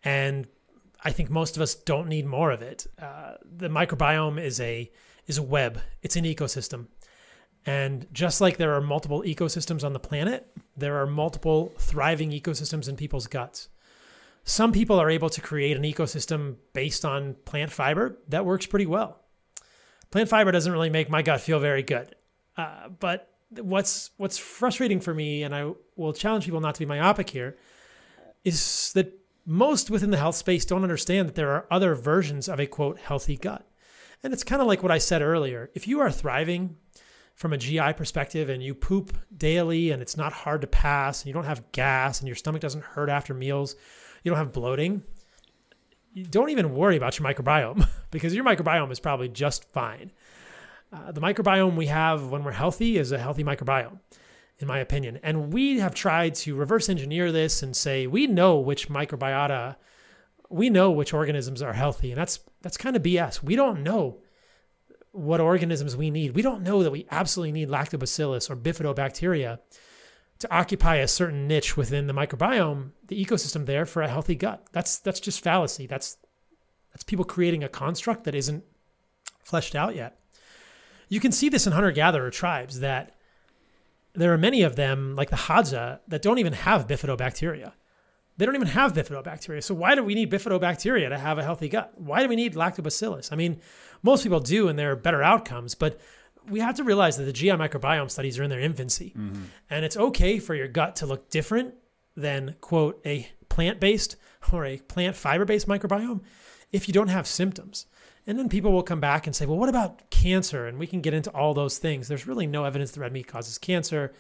[0.03, 0.47] and
[1.05, 2.87] I think most of us don't need more of it.
[3.01, 4.91] Uh, the microbiome is a
[5.27, 5.81] is a web.
[6.03, 6.87] It's an ecosystem.
[7.67, 12.89] And just like there are multiple ecosystems on the planet, there are multiple thriving ecosystems
[12.89, 13.69] in people's guts.
[14.49, 18.87] Some people are able to create an ecosystem based on plant fiber that works pretty
[18.87, 19.21] well.
[20.11, 22.15] Plant fiber doesn't really make my gut feel very good.
[22.57, 26.87] Uh, but what's what's frustrating for me, and I will challenge people not to be
[26.87, 27.59] myopic here,
[28.43, 29.13] is that
[29.45, 32.99] most within the health space don't understand that there are other versions of a quote
[32.99, 33.69] healthy gut.
[34.23, 35.71] And it's kind of like what I said earlier.
[35.75, 36.77] If you are thriving
[37.35, 41.27] from a GI perspective and you poop daily and it's not hard to pass and
[41.27, 43.77] you don't have gas and your stomach doesn't hurt after meals,
[44.23, 45.03] you don't have bloating,
[46.31, 50.11] don't even worry about your microbiome because your microbiome is probably just fine.
[50.93, 53.99] Uh, the microbiome we have when we're healthy is a healthy microbiome.
[54.59, 55.21] in my opinion.
[55.23, 59.77] And we have tried to reverse engineer this and say we know which microbiota,
[60.49, 63.43] we know which organisms are healthy, and that's that's kind of BS.
[63.43, 64.19] We don't know
[65.13, 66.35] what organisms we need.
[66.35, 69.59] We don't know that we absolutely need lactobacillus or bifidobacteria
[70.39, 74.67] to occupy a certain niche within the microbiome, the ecosystem there for a healthy gut.
[74.73, 75.87] That's that's just fallacy.
[75.87, 76.17] That's
[76.93, 78.65] that's people creating a construct that isn't
[79.43, 80.21] fleshed out yet.
[81.09, 83.15] You can see this in hunter-gatherer tribes that
[84.15, 87.73] there are many of them, like the Hadza, that don't even have bifidobacteria.
[88.37, 89.63] They don't even have bifidobacteria.
[89.63, 91.93] So why do we need bifidobacteria to have a healthy gut?
[91.97, 93.33] Why do we need lactobacillus?
[93.33, 93.61] I mean,
[94.03, 95.99] most people do, and there are better outcomes, but
[96.51, 99.15] we have to realize that the GI microbiome studies are in their infancy.
[99.17, 99.43] Mm-hmm.
[99.71, 101.75] And it's okay for your gut to look different
[102.17, 104.17] than, quote, a plant based
[104.53, 106.21] or a plant fiber based microbiome
[106.73, 107.87] if you don't have symptoms.
[108.27, 110.67] And then people will come back and say, well, what about cancer?
[110.67, 112.09] And we can get into all those things.
[112.09, 114.13] There's really no evidence that red meat causes cancer.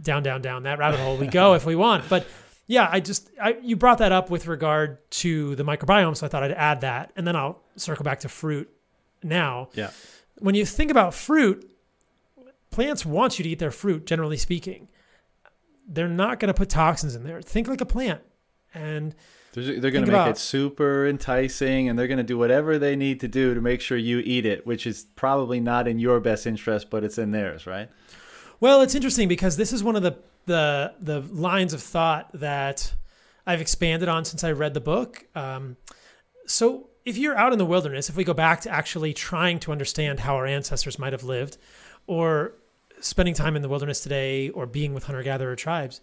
[0.00, 2.08] Down, down, down that rabbit hole we go if we want.
[2.08, 2.26] But
[2.66, 6.28] yeah, I just I, you brought that up with regard to the microbiome, so I
[6.28, 8.70] thought I'd add that, and then I'll circle back to fruit
[9.22, 9.68] now.
[9.74, 9.90] Yeah
[10.42, 11.70] when you think about fruit,
[12.70, 14.88] plants want you to eat their fruit, generally speaking.
[15.88, 17.40] They're not going to put toxins in there.
[17.40, 18.22] Think like a plant.
[18.74, 19.14] And
[19.52, 22.78] they're, they're going to make about, it super enticing and they're going to do whatever
[22.78, 25.98] they need to do to make sure you eat it, which is probably not in
[25.98, 27.88] your best interest, but it's in theirs, right?
[28.58, 32.94] Well, it's interesting because this is one of the, the, the lines of thought that
[33.46, 35.26] I've expanded on since I read the book.
[35.34, 35.76] Um,
[36.46, 39.72] so if you're out in the wilderness, if we go back to actually trying to
[39.72, 41.56] understand how our ancestors might have lived,
[42.06, 42.54] or
[43.00, 46.00] spending time in the wilderness today, or being with hunter gatherer tribes,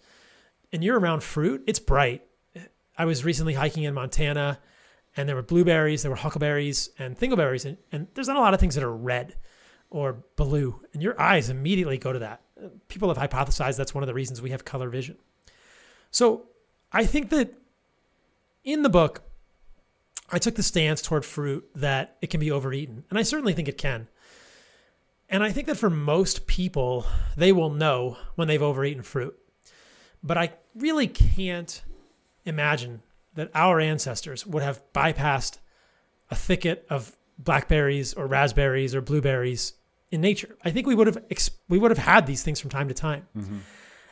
[0.72, 2.22] and you're around fruit, it's bright.
[2.96, 4.58] I was recently hiking in Montana,
[5.16, 8.54] and there were blueberries, there were huckleberries, and thimbleberries, and, and there's not a lot
[8.54, 9.36] of things that are red
[9.90, 12.42] or blue, and your eyes immediately go to that.
[12.88, 15.16] People have hypothesized that's one of the reasons we have color vision.
[16.10, 16.46] So
[16.92, 17.54] I think that
[18.64, 19.22] in the book,
[20.32, 23.68] I took the stance toward fruit that it can be overeaten, and I certainly think
[23.68, 24.08] it can.
[25.28, 29.38] And I think that for most people, they will know when they've overeaten fruit.
[30.22, 31.82] But I really can't
[32.44, 33.02] imagine
[33.34, 35.58] that our ancestors would have bypassed
[36.30, 39.74] a thicket of blackberries or raspberries or blueberries
[40.10, 40.56] in nature.
[40.64, 41.18] I think we would have
[41.68, 43.26] we would have had these things from time to time.
[43.36, 43.58] Mm-hmm.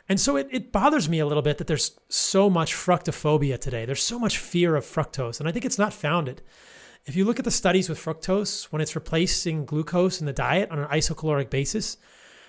[0.09, 3.85] And so it, it bothers me a little bit that there's so much fructophobia today.
[3.85, 6.41] There's so much fear of fructose, and I think it's not founded.
[7.05, 10.71] If you look at the studies with fructose, when it's replacing glucose in the diet
[10.71, 11.97] on an isocaloric basis,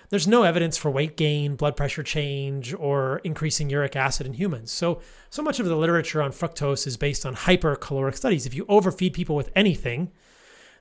[0.09, 4.71] there's no evidence for weight gain, blood pressure change, or increasing uric acid in humans.
[4.71, 8.45] So, so much of the literature on fructose is based on hypercaloric studies.
[8.45, 10.11] If you overfeed people with anything,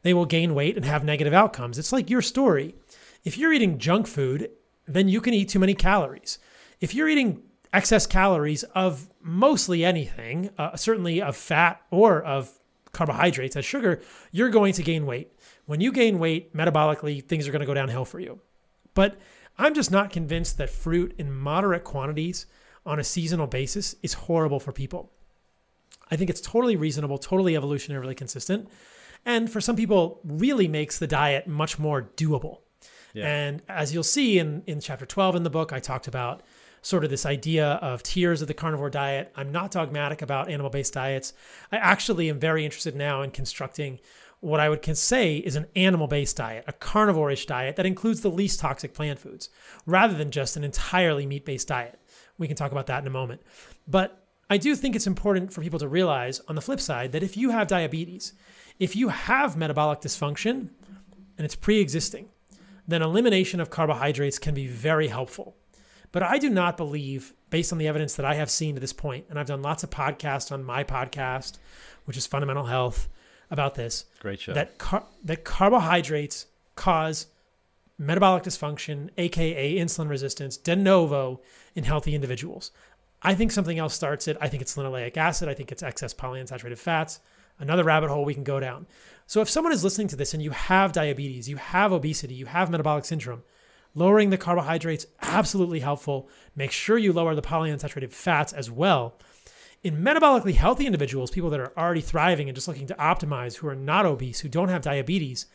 [0.03, 1.79] they will gain weight and have negative outcomes.
[1.79, 2.75] It's like your story.
[3.23, 4.51] If you're eating junk food,
[4.89, 6.39] then you can eat too many calories
[6.81, 12.51] if you're eating excess calories of mostly anything, uh, certainly of fat or of
[12.93, 14.01] carbohydrates as sugar,
[14.33, 15.33] you're going to gain weight.
[15.67, 18.41] When you gain weight metabolically, things are going to go downhill for you.
[18.95, 19.19] But
[19.59, 22.47] I'm just not convinced that fruit in moderate quantities
[22.85, 25.13] on a seasonal basis is horrible for people.
[26.11, 28.69] I think it's totally reasonable, totally evolutionarily consistent,
[29.25, 32.61] and for some people, really makes the diet much more doable.
[33.13, 33.27] Yeah.
[33.27, 36.43] And as you'll see in, in chapter 12 in the book, I talked about
[36.83, 39.33] sort of this idea of tiers of the carnivore diet.
[39.37, 41.33] I'm not dogmatic about animal based diets.
[41.71, 44.01] I actually am very interested now in constructing
[44.41, 48.23] what I would can say is an animal based diet, a carnivore-ish diet that includes
[48.23, 49.51] the least toxic plant foods,
[49.87, 51.99] rather than just an entirely meat based diet.
[52.39, 53.43] We can talk about that in a moment.
[53.87, 57.23] But I do think it's important for people to realize on the flip side that
[57.23, 58.33] if you have diabetes,
[58.79, 60.71] if you have metabolic dysfunction
[61.37, 62.31] and it's pre existing,
[62.89, 65.55] then elimination of carbohydrates can be very helpful.
[66.13, 68.93] But I do not believe, based on the evidence that I have seen to this
[68.93, 71.59] point, and I've done lots of podcasts on my podcast,
[72.05, 73.09] which is Fundamental Health,
[73.51, 74.07] about this.
[74.21, 74.53] Great show.
[74.53, 76.47] That car- that carbohydrates
[76.77, 77.27] cause
[77.99, 81.41] metabolic dysfunction, aka insulin resistance, de novo
[81.75, 82.71] in healthy individuals.
[83.23, 84.39] I think something else starts it.
[84.41, 85.49] I think it's linoleic acid.
[85.49, 87.21] I think it's excess polyunsaturated fats.
[87.59, 88.87] Another rabbit hole we can go down.
[89.27, 92.47] So if someone is listening to this and you have diabetes, you have obesity, you
[92.47, 93.43] have metabolic syndrome,
[93.95, 96.29] Lowering the carbohydrates, absolutely helpful.
[96.55, 99.19] Make sure you lower the polyunsaturated fats as well.
[99.83, 103.69] In metabolically healthy individuals, people that are already thriving and just looking to optimize, who
[103.69, 105.47] are not obese, who don't have diabetes,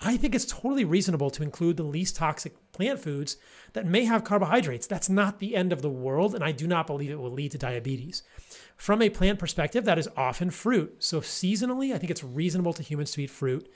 [0.00, 3.36] I think it's totally reasonable to include the least toxic plant foods
[3.72, 4.86] that may have carbohydrates.
[4.86, 7.52] That's not the end of the world, and I do not believe it will lead
[7.52, 8.22] to diabetes.
[8.76, 10.96] From a plant perspective, that is often fruit.
[10.98, 13.70] So, seasonally, I think it's reasonable to humans to eat fruit.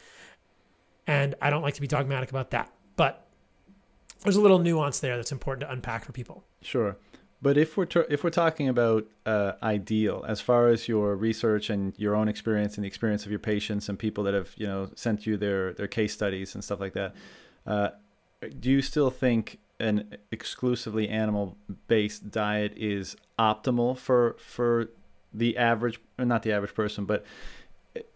[1.06, 2.70] And I don't like to be dogmatic about that.
[2.96, 3.27] But
[4.22, 6.44] there's a little nuance there that's important to unpack for people.
[6.62, 6.96] Sure.
[7.40, 11.70] But if we're ter- if we're talking about uh, ideal, as far as your research
[11.70, 14.66] and your own experience and the experience of your patients and people that have you
[14.66, 17.14] know sent you their their case studies and stuff like that,
[17.66, 17.90] uh,
[18.58, 21.56] do you still think an exclusively animal
[21.86, 24.88] based diet is optimal for for
[25.32, 27.24] the average, not the average person, but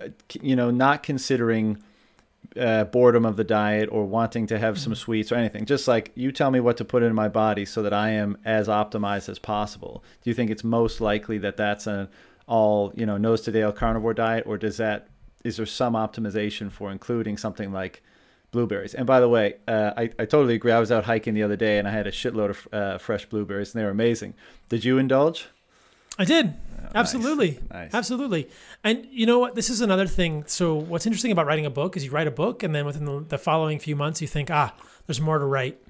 [0.00, 0.08] uh,
[0.40, 1.82] you know, not considering
[2.58, 4.98] uh, boredom of the diet or wanting to have some mm-hmm.
[5.00, 5.64] sweets or anything.
[5.64, 8.36] Just like you tell me what to put in my body so that I am
[8.44, 10.04] as optimized as possible.
[10.22, 12.08] Do you think it's most likely that that's an
[12.46, 15.08] all you know nose to tail carnivore diet, or does that
[15.44, 18.02] is there some optimization for including something like
[18.50, 18.94] blueberries?
[18.94, 20.72] And by the way, uh, I I totally agree.
[20.72, 23.26] I was out hiking the other day and I had a shitload of uh, fresh
[23.26, 24.34] blueberries and they were amazing.
[24.68, 25.48] Did you indulge?
[26.18, 26.54] I did.
[26.84, 27.52] Oh, Absolutely.
[27.52, 27.70] Nice.
[27.70, 27.94] Nice.
[27.94, 28.48] Absolutely.
[28.84, 29.54] And you know what?
[29.54, 30.44] This is another thing.
[30.46, 33.04] So, what's interesting about writing a book is you write a book, and then within
[33.04, 34.74] the, the following few months, you think, ah,
[35.06, 35.82] there's more to write.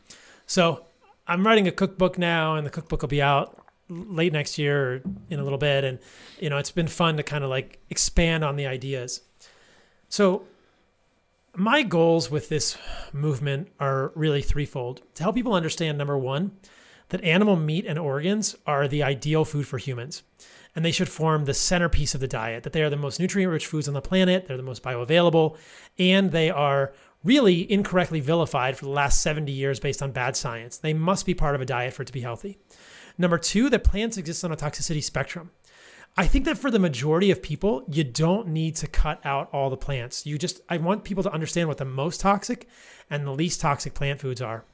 [0.47, 0.85] So,
[1.27, 3.59] I'm writing a cookbook now, and the cookbook will be out
[3.89, 5.85] late next year or in a little bit.
[5.85, 5.99] And,
[6.41, 9.23] you know, it's been fun to kind of like expand on the ideas.
[10.09, 10.45] So,
[11.55, 12.79] my goals with this
[13.13, 16.53] movement are really threefold to help people understand number one,
[17.13, 20.23] that animal meat and organs are the ideal food for humans.
[20.75, 23.53] And they should form the centerpiece of the diet, that they are the most nutrient
[23.53, 25.59] rich foods on the planet, they're the most bioavailable,
[25.99, 30.79] and they are really incorrectly vilified for the last 70 years based on bad science.
[30.79, 32.59] They must be part of a diet for it to be healthy.
[33.19, 35.51] Number two, that plants exist on a toxicity spectrum.
[36.17, 39.69] I think that for the majority of people, you don't need to cut out all
[39.69, 40.25] the plants.
[40.25, 42.69] You just, I want people to understand what the most toxic
[43.11, 44.65] and the least toxic plant foods are.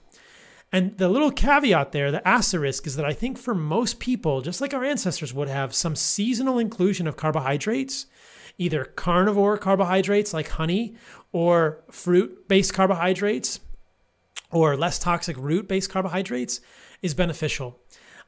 [0.71, 4.61] And the little caveat there, the asterisk, is that I think for most people, just
[4.61, 8.07] like our ancestors would have, some seasonal inclusion of carbohydrates,
[8.59, 10.95] either carnivore carbohydrates like honey
[11.33, 13.61] or fruit based carbohydrates
[14.51, 16.61] or less toxic root based carbohydrates
[17.01, 17.79] is beneficial.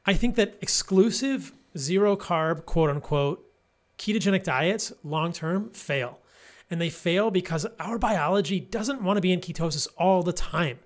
[0.05, 3.45] I think that exclusive zero carb, quote unquote,
[3.97, 6.19] ketogenic diets long term fail.
[6.71, 10.79] And they fail because our biology doesn't want to be in ketosis all the time.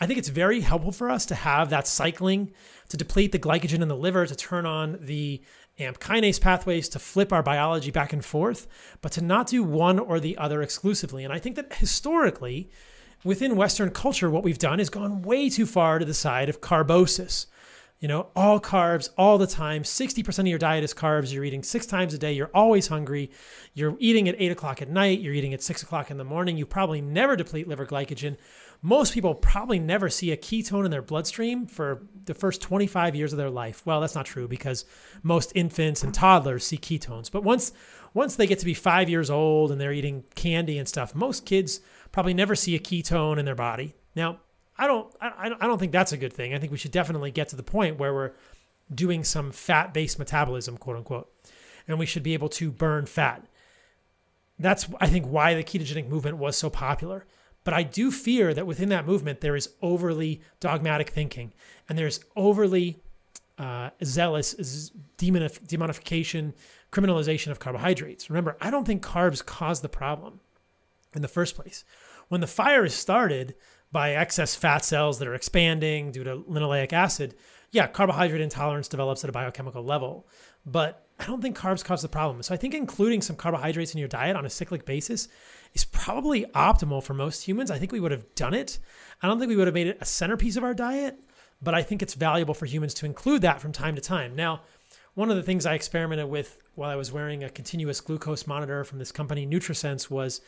[0.00, 2.52] I think it's very helpful for us to have that cycling
[2.88, 5.42] to deplete the glycogen in the liver, to turn on the
[5.78, 8.66] AMP kinase pathways, to flip our biology back and forth,
[9.02, 11.22] but to not do one or the other exclusively.
[11.22, 12.70] And I think that historically,
[13.24, 16.62] within Western culture, what we've done is gone way too far to the side of
[16.62, 17.46] carbosis.
[17.98, 19.82] You know, all carbs all the time.
[19.82, 21.34] 60% of your diet is carbs.
[21.34, 22.32] You're eating six times a day.
[22.32, 23.30] You're always hungry.
[23.74, 25.20] You're eating at eight o'clock at night.
[25.20, 26.56] You're eating at six o'clock in the morning.
[26.56, 28.38] You probably never deplete liver glycogen
[28.82, 33.32] most people probably never see a ketone in their bloodstream for the first 25 years
[33.32, 33.84] of their life.
[33.84, 34.86] Well, that's not true because
[35.22, 37.30] most infants and toddlers see ketones.
[37.30, 37.72] But once
[38.12, 41.46] once they get to be 5 years old and they're eating candy and stuff, most
[41.46, 43.94] kids probably never see a ketone in their body.
[44.16, 44.40] Now,
[44.78, 46.54] I don't I, I don't think that's a good thing.
[46.54, 48.32] I think we should definitely get to the point where we're
[48.92, 51.30] doing some fat-based metabolism, quote unquote.
[51.86, 53.46] And we should be able to burn fat.
[54.58, 57.26] That's I think why the ketogenic movement was so popular
[57.64, 61.52] but I do fear that within that movement, there is overly dogmatic thinking
[61.88, 63.02] and there's overly
[63.58, 66.54] uh, zealous demonif- demonification,
[66.90, 68.30] criminalization of carbohydrates.
[68.30, 70.40] Remember, I don't think carbs cause the problem
[71.14, 71.84] in the first place.
[72.28, 73.54] When the fire is started
[73.92, 77.34] by excess fat cells that are expanding due to linoleic acid,
[77.72, 80.26] yeah, carbohydrate intolerance develops at a biochemical level.
[80.64, 82.42] But I don't think carbs cause the problem.
[82.42, 85.28] So I think including some carbohydrates in your diet on a cyclic basis
[85.74, 87.70] is probably optimal for most humans.
[87.70, 88.78] I think we would have done it.
[89.22, 91.18] I don't think we would have made it a centerpiece of our diet,
[91.62, 94.34] but I think it's valuable for humans to include that from time to time.
[94.34, 94.62] Now,
[95.14, 98.84] one of the things I experimented with while I was wearing a continuous glucose monitor
[98.84, 100.40] from this company, NutriSense, was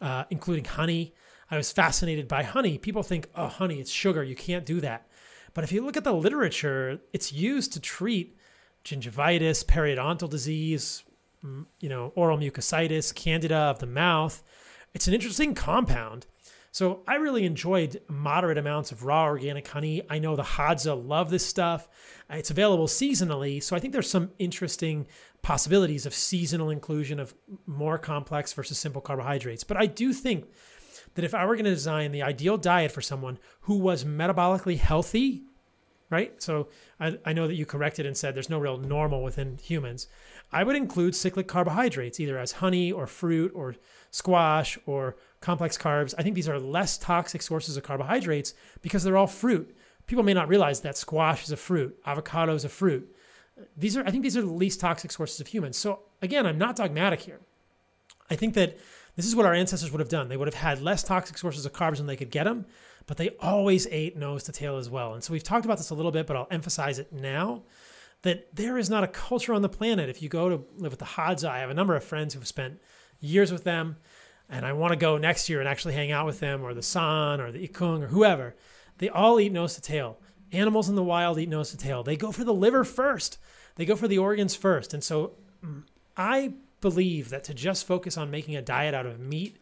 [0.00, 1.14] uh, including honey.
[1.50, 2.78] I was fascinated by honey.
[2.78, 4.24] People think, oh, honey, it's sugar.
[4.24, 5.08] You can't do that.
[5.54, 8.36] But if you look at the literature, it's used to treat
[8.84, 11.02] gingivitis, periodontal disease,
[11.80, 14.42] you know, oral mucositis, candida of the mouth.
[14.96, 16.24] It's an interesting compound.
[16.72, 20.00] So I really enjoyed moderate amounts of raw organic honey.
[20.08, 21.86] I know the Hadza love this stuff.
[22.30, 25.06] It's available seasonally, so I think there's some interesting
[25.42, 27.34] possibilities of seasonal inclusion of
[27.66, 29.64] more complex versus simple carbohydrates.
[29.64, 30.46] But I do think
[31.14, 34.78] that if I were going to design the ideal diet for someone who was metabolically
[34.78, 35.42] healthy,
[36.08, 36.40] right?
[36.42, 36.68] So
[36.98, 40.08] I, I know that you corrected and said there's no real normal within humans.
[40.56, 43.74] I would include cyclic carbohydrates, either as honey or fruit or
[44.10, 46.14] squash or complex carbs.
[46.16, 49.76] I think these are less toxic sources of carbohydrates because they're all fruit.
[50.06, 53.14] People may not realize that squash is a fruit, avocado is a fruit.
[53.76, 55.76] These are, I think, these are the least toxic sources of humans.
[55.76, 57.40] So again, I'm not dogmatic here.
[58.30, 58.78] I think that
[59.14, 60.30] this is what our ancestors would have done.
[60.30, 62.64] They would have had less toxic sources of carbs when they could get them,
[63.06, 65.12] but they always ate nose to tail as well.
[65.12, 67.64] And so we've talked about this a little bit, but I'll emphasize it now
[68.26, 70.08] that there is not a culture on the planet.
[70.08, 72.46] If you go to live with the Hadza, I have a number of friends who've
[72.46, 72.80] spent
[73.20, 73.96] years with them,
[74.48, 76.82] and I want to go next year and actually hang out with them, or the
[76.82, 78.56] San, or the Ikung, or whoever.
[78.98, 80.18] They all eat nose to tail.
[80.52, 82.02] Animals in the wild eat nose to tail.
[82.02, 83.38] They go for the liver first.
[83.76, 84.94] They go for the organs first.
[84.94, 85.32] And so
[85.64, 85.82] mm,
[86.16, 89.58] I believe that to just focus on making a diet out of meat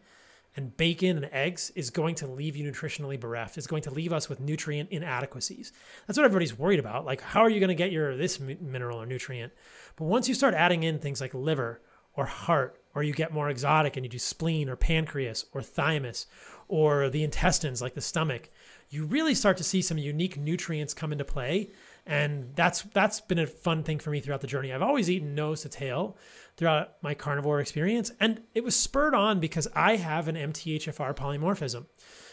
[0.55, 3.57] and bacon and eggs is going to leave you nutritionally bereft.
[3.57, 5.73] It's going to leave us with nutrient inadequacies.
[6.07, 7.05] That's what everybody's worried about.
[7.05, 9.53] Like, how are you going to get your this mineral or nutrient?
[9.95, 11.81] But once you start adding in things like liver
[12.13, 16.25] or heart, or you get more exotic and you do spleen or pancreas or thymus
[16.69, 18.49] or the intestines like the stomach,
[18.89, 21.71] you really start to see some unique nutrients come into play.
[22.07, 24.71] And that's that's been a fun thing for me throughout the journey.
[24.71, 26.17] I've always eaten nose to tail
[26.57, 31.85] throughout my carnivore experience, and it was spurred on because I have an MTHFR polymorphism.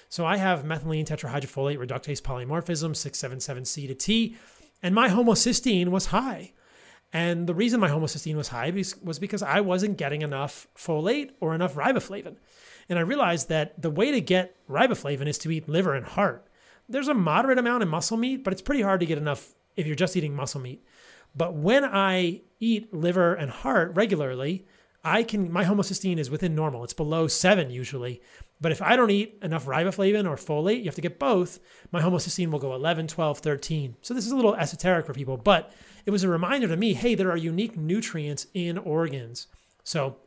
[0.09, 4.37] So I have methylene tetrahydrofolate reductase polymorphism 677C to T,
[4.83, 6.53] and my homocysteine was high.
[7.13, 8.71] And the reason my homocysteine was high
[9.03, 12.37] was because I wasn't getting enough folate or enough riboflavin.
[12.89, 16.47] And I realized that the way to get riboflavin is to eat liver and heart.
[16.89, 19.87] There's a moderate amount in muscle meat, but it's pretty hard to get enough if
[19.87, 20.85] you're just eating muscle meat.
[21.35, 24.67] But when I eat liver and heart regularly,
[25.05, 26.85] I can my homocysteine is within normal.
[26.85, 28.23] It's below 7 usually.
[28.61, 31.59] But if I don't eat enough riboflavin or folate, you have to get both,
[31.91, 33.97] my homocysteine will go 11, 12, 13.
[34.03, 35.73] So this is a little esoteric for people, but
[36.07, 39.49] it was a reminder to me, hey, there are unique nutrients in organs.
[39.83, 40.19] So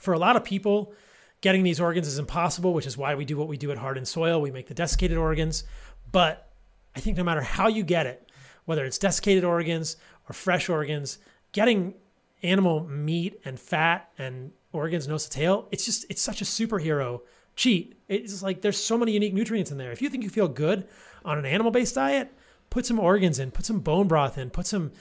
[0.00, 0.94] for a lot of people,
[1.42, 3.98] getting these organs is impossible, which is why we do what we do at Heart
[3.98, 4.40] and Soil.
[4.40, 5.64] We make the desiccated organs.
[6.10, 6.50] But
[6.96, 8.30] I think no matter how you get it,
[8.64, 9.96] whether it's desiccated organs
[10.30, 11.18] or fresh organs,
[11.52, 11.94] getting
[12.42, 17.20] animal meat and fat and organs nose to tail, it's just it's such a superhero
[17.56, 18.00] cheat.
[18.08, 19.90] It's like there's so many unique nutrients in there.
[19.90, 20.86] If you think you feel good
[21.24, 22.32] on an animal-based diet,
[22.70, 24.92] put some organs in, put some bone broth in, put some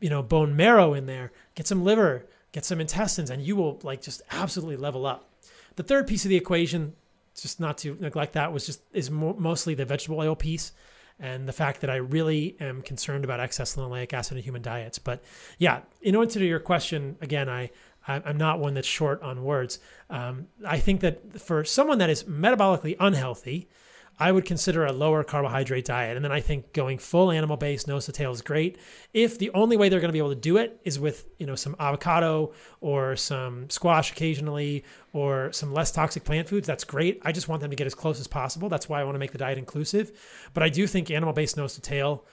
[0.00, 3.78] you know bone marrow in there, get some liver, get some intestines, and you will
[3.82, 5.30] like just absolutely level up.
[5.76, 6.94] The third piece of the equation,
[7.38, 10.72] just not to neglect that, was just is mo- mostly the vegetable oil piece
[11.20, 14.98] and the fact that I really am concerned about excess linoleic acid in human diets.
[14.98, 15.22] But
[15.58, 17.70] yeah, in answer to your question, again, I
[18.08, 19.80] I'm not one that's short on words.
[20.08, 23.68] Um, I think that for someone that is metabolically unhealthy,
[24.20, 26.16] I would consider a lower carbohydrate diet.
[26.16, 28.78] And then I think going full animal based to tail is great.
[29.14, 31.46] If the only way they're going to be able to do it is with, you
[31.46, 37.20] know, some avocado or some squash occasionally or some less toxic plant foods, that's great.
[37.24, 38.68] I just want them to get as close as possible.
[38.68, 40.10] That's why I want to make the diet inclusive.
[40.52, 42.24] But I do think animal based nose to tail,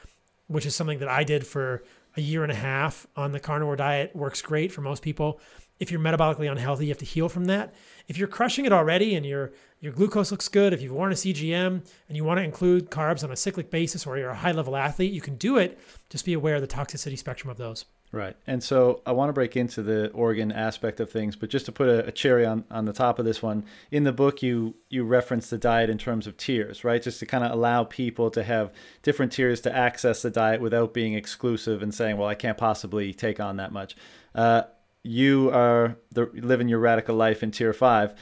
[0.48, 1.84] which is something that I did for
[2.18, 5.40] a year and a half on the carnivore diet, works great for most people.
[5.80, 7.74] If you're metabolically unhealthy, you have to heal from that.
[8.08, 9.52] If you're crushing it already and your
[9.86, 13.24] your glucose looks good, if you've worn a CGM and you want to include carbs
[13.24, 15.80] on a cyclic basis or you're a high level athlete, you can do it.
[16.10, 17.86] Just be aware of the toxicity spectrum of those.
[18.12, 18.36] Right.
[18.48, 21.72] And so I want to break into the organ aspect of things, but just to
[21.72, 24.76] put a, a, cherry on, on the top of this one, in the book you
[24.90, 27.02] you reference the diet in terms of tiers, right?
[27.02, 28.72] Just to kind of allow people to have
[29.04, 33.14] different tiers to access the diet without being exclusive and saying, well, I can't possibly
[33.14, 33.96] take on that much.
[34.34, 34.64] Uh,
[35.04, 38.16] you are the, living your radical life in tier five.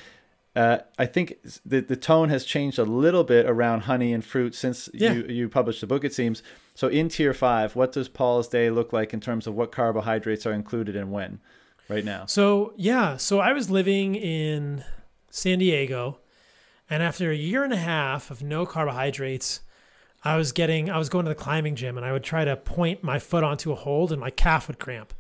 [0.56, 4.54] Uh, I think the the tone has changed a little bit around honey and fruit
[4.54, 5.14] since yeah.
[5.14, 6.04] you you published the book.
[6.04, 6.44] It seems
[6.76, 6.88] so.
[6.88, 10.54] In tier five, what does Paul's day look like in terms of what carbohydrates are
[10.54, 11.40] included and when,
[11.90, 12.28] right now?
[12.28, 14.84] So yeah, so I was living in
[15.32, 16.20] San Diego,
[16.88, 19.62] and after a year and a half of no carbohydrates,
[20.24, 22.56] I was getting I was going to the climbing gym, and I would try to
[22.56, 25.16] point my foot onto a hold, and my calf would cramp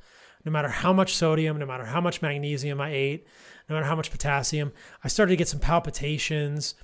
[0.45, 3.27] no matter how much sodium, no matter how much magnesium I ate,
[3.69, 4.71] no matter how much potassium,
[5.03, 6.75] I started to get some palpitations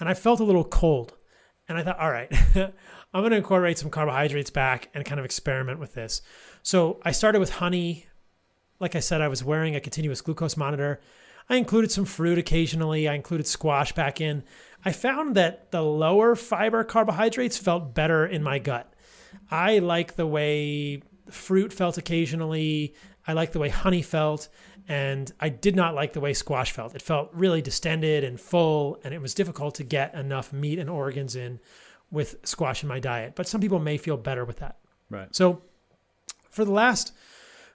[0.00, 1.14] and I felt a little cold.
[1.68, 5.24] And I thought, all right, I'm going to incorporate some carbohydrates back and kind of
[5.24, 6.22] experiment with this.
[6.62, 8.06] So I started with honey.
[8.80, 11.00] Like I said, I was wearing a continuous glucose monitor.
[11.48, 13.08] I included some fruit occasionally.
[13.08, 14.42] I included squash back in.
[14.84, 18.92] I found that the lower fiber carbohydrates felt better in my gut.
[19.50, 22.94] I like the way fruit felt occasionally.
[23.26, 24.48] I like the way honey felt,
[24.88, 26.94] and I did not like the way squash felt.
[26.94, 30.90] It felt really distended and full, and it was difficult to get enough meat and
[30.90, 31.60] organs in
[32.10, 33.34] with squash in my diet.
[33.34, 34.78] But some people may feel better with that.
[35.10, 35.34] Right.
[35.34, 35.62] So
[36.50, 37.12] for the last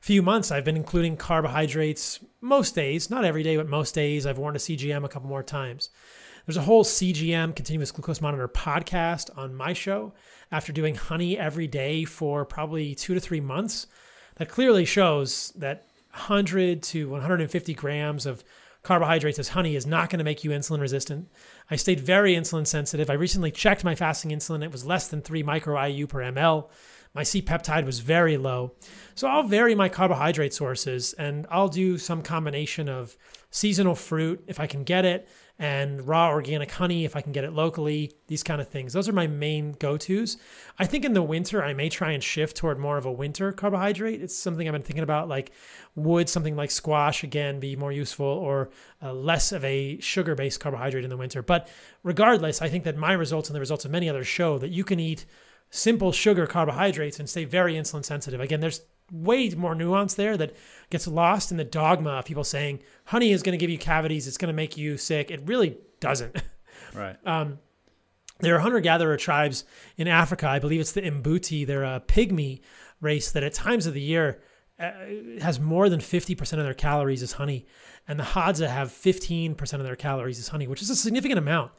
[0.01, 4.25] few months, I've been including carbohydrates most days, not every day, but most days.
[4.25, 5.89] I've worn a CGM a couple more times.
[6.45, 10.13] There's a whole CGM, continuous glucose monitor podcast on my show
[10.49, 13.87] after doing honey every day for probably two to three months.
[14.35, 15.86] That clearly shows that
[16.17, 18.43] 100 to 150 grams of
[18.83, 21.29] carbohydrates as honey is not going to make you insulin resistant.
[21.69, 23.09] I stayed very insulin sensitive.
[23.09, 24.63] I recently checked my fasting insulin.
[24.63, 26.69] It was less than 3 micro IU per ml.
[27.13, 28.73] My C peptide was very low.
[29.15, 33.17] So I'll vary my carbohydrate sources and I'll do some combination of
[33.49, 35.27] seasonal fruit if I can get it
[35.59, 38.93] and raw organic honey if I can get it locally, these kind of things.
[38.93, 40.37] Those are my main go tos.
[40.77, 43.51] I think in the winter, I may try and shift toward more of a winter
[43.51, 44.21] carbohydrate.
[44.21, 45.27] It's something I've been thinking about.
[45.27, 45.51] Like,
[45.95, 48.69] would something like squash again be more useful or
[49.01, 51.41] uh, less of a sugar based carbohydrate in the winter?
[51.41, 51.69] But
[52.03, 54.83] regardless, I think that my results and the results of many others show that you
[54.83, 55.25] can eat
[55.71, 58.39] simple sugar carbohydrates and stay very insulin sensitive.
[58.39, 58.81] Again, there's
[59.11, 60.55] way more nuance there that
[60.89, 64.27] gets lost in the dogma of people saying honey is going to give you cavities,
[64.27, 65.31] it's going to make you sick.
[65.31, 66.41] It really doesn't.
[66.93, 67.17] Right.
[67.25, 67.59] Um,
[68.39, 69.65] there are hunter gatherer tribes
[69.97, 70.47] in Africa.
[70.47, 71.65] I believe it's the Mbuti.
[71.65, 72.61] They're a pygmy
[73.01, 74.41] race that at times of the year
[74.79, 74.91] uh,
[75.41, 77.65] has more than 50% of their calories as honey.
[78.07, 81.71] And the Hadza have 15% of their calories as honey, which is a significant amount.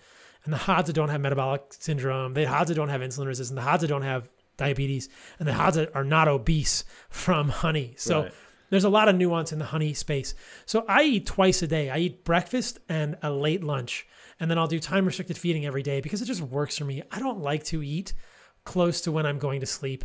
[0.45, 2.35] And the Hadza don't have metabolic syndrome.
[2.35, 3.59] The Hadza don't have insulin resistance.
[3.61, 4.29] The Hadza don't have
[4.59, 5.09] diabetes.
[5.39, 7.95] And the Hadza are not obese from honey.
[7.97, 8.33] So Right.
[8.69, 10.35] there's a lot of nuance in the honey space.
[10.67, 11.89] So I eat twice a day.
[11.89, 14.07] I eat breakfast and a late lunch.
[14.39, 17.03] And then I'll do time restricted feeding every day because it just works for me.
[17.11, 18.13] I don't like to eat
[18.65, 20.05] close to when I'm going to sleep.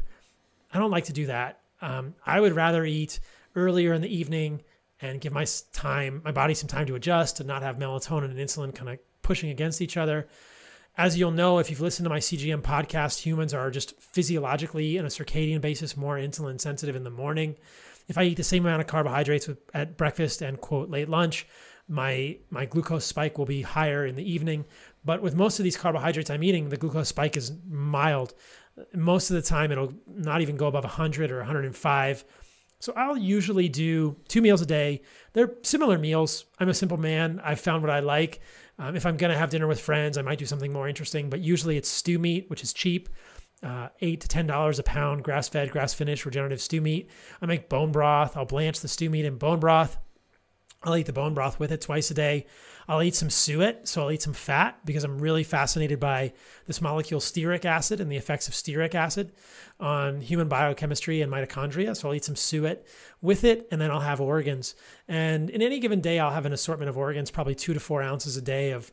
[0.74, 1.60] I don't like to do that.
[1.82, 3.20] Um, I would rather eat
[3.56, 4.64] earlier in the evening
[5.02, 8.38] and give my time, my body some time to adjust and not have melatonin and
[8.40, 10.28] insulin kind of pushing against each other.
[10.96, 15.06] As you'll know, if you've listened to my CGM podcast, humans are just physiologically, on
[15.06, 17.56] a circadian basis, more insulin sensitive in the morning.
[18.08, 21.48] If I eat the same amount of carbohydrates with, at breakfast and quote late lunch,
[21.88, 24.66] my my glucose spike will be higher in the evening.
[25.04, 28.36] But with most of these carbohydrates I'm eating, the glucose spike is mild.
[28.94, 32.26] Most of the time, it'll not even go above 100 or 105.
[32.84, 35.04] So I'll usually do two meals a day.
[35.32, 36.44] They're similar meals.
[36.60, 37.40] I'm a simple man.
[37.42, 38.42] I've found what I like.
[38.78, 41.30] Um, if I'm going to have dinner with friends, I might do something more interesting,
[41.30, 43.08] but usually it's stew meat, which is cheap.
[43.66, 47.10] Uh, eight to ten dollars a pound, grass-fed, grass-finished, regenerative stew meat.
[47.42, 48.36] I make bone broth.
[48.36, 49.96] I'll blanch the stew meat in bone broth.
[50.84, 52.48] I'll eat the bone broth with it twice a day.
[52.88, 56.34] I'll eat some suet, so I'll eat some fat because I'm really fascinated by
[56.68, 59.32] this molecule stearic acid and the effects of stearic acid
[59.80, 61.96] on human biochemistry and mitochondria.
[61.96, 62.86] So I'll eat some suet
[63.22, 64.76] with it, and then I'll have organs.
[65.08, 68.02] And in any given day, I'll have an assortment of organs, probably two to four
[68.02, 68.92] ounces a day of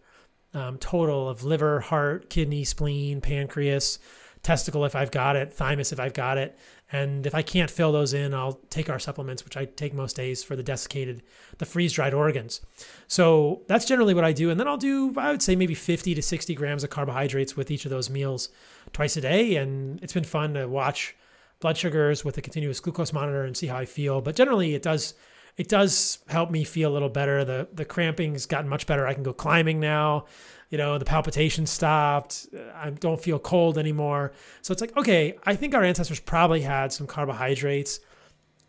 [0.55, 3.99] um, total of liver, heart, kidney, spleen, pancreas,
[4.43, 6.59] testicle if I've got it, thymus if I've got it.
[6.93, 10.17] And if I can't fill those in, I'll take our supplements, which I take most
[10.17, 11.23] days for the desiccated,
[11.59, 12.61] the freeze dried organs.
[13.07, 14.51] So that's generally what I do.
[14.51, 17.71] And then I'll do, I would say, maybe 50 to 60 grams of carbohydrates with
[17.71, 18.49] each of those meals
[18.93, 19.57] twice a day.
[19.57, 21.15] And it's been fun to watch
[21.61, 24.21] blood sugars with a continuous glucose monitor and see how I feel.
[24.21, 25.15] But generally, it does.
[25.57, 27.45] It does help me feel a little better.
[27.45, 29.07] The the cramping's gotten much better.
[29.07, 30.27] I can go climbing now.
[30.71, 32.47] You know, the palpitations stopped.
[32.77, 34.33] I don't feel cold anymore.
[34.63, 37.99] So it's like, okay, I think our ancestors probably had some carbohydrates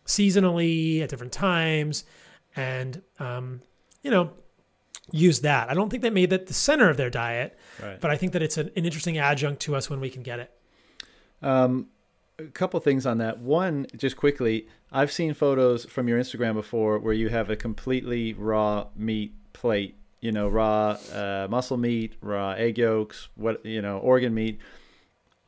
[0.06, 2.04] seasonally at different times
[2.56, 3.62] and, um,
[4.02, 4.32] you know,
[5.12, 5.70] use that.
[5.70, 8.00] I don't think they made that the center of their diet, Right.
[8.00, 10.38] but I think that it's an, an interesting adjunct to us when we can get
[10.40, 10.50] it.
[11.40, 11.88] Um,
[12.38, 13.38] a couple things on that.
[13.38, 18.34] One, just quickly, I've seen photos from your Instagram before where you have a completely
[18.34, 19.96] raw meat plate.
[20.20, 24.60] You know, raw uh, muscle meat, raw egg yolks, what you know, organ meat.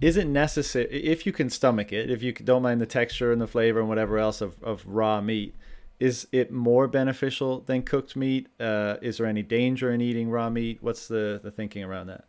[0.01, 2.11] Is it necessary if you can stomach it.
[2.11, 5.21] If you don't mind the texture and the flavor and whatever else of, of raw
[5.21, 5.55] meat.
[6.01, 8.49] Is it more beneficial than cooked meat?
[8.59, 10.79] Uh, is there any danger in eating raw meat?
[10.81, 12.25] What's the, the thinking around that?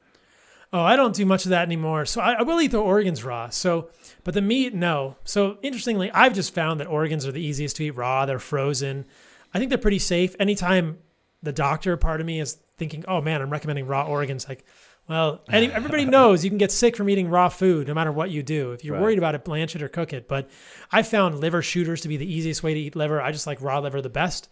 [0.73, 2.05] Oh, I don't do much of that anymore.
[2.05, 3.49] So I, I will eat the organs raw.
[3.49, 3.89] So,
[4.23, 5.15] but the meat, no.
[5.23, 8.25] So interestingly, I've just found that organs are the easiest to eat raw.
[8.25, 9.05] They're frozen.
[9.53, 10.35] I think they're pretty safe.
[10.39, 10.97] Anytime
[11.43, 14.65] the doctor part of me is thinking, oh man, I'm recommending raw organs, like,
[15.07, 18.31] well, any, everybody knows you can get sick from eating raw food no matter what
[18.31, 18.71] you do.
[18.73, 19.03] If you're Right.
[19.03, 20.27] worried about it, blanch it or cook it.
[20.27, 20.49] But
[20.91, 23.21] I found liver shooters to be the easiest way to eat liver.
[23.21, 24.49] I just like raw liver the best.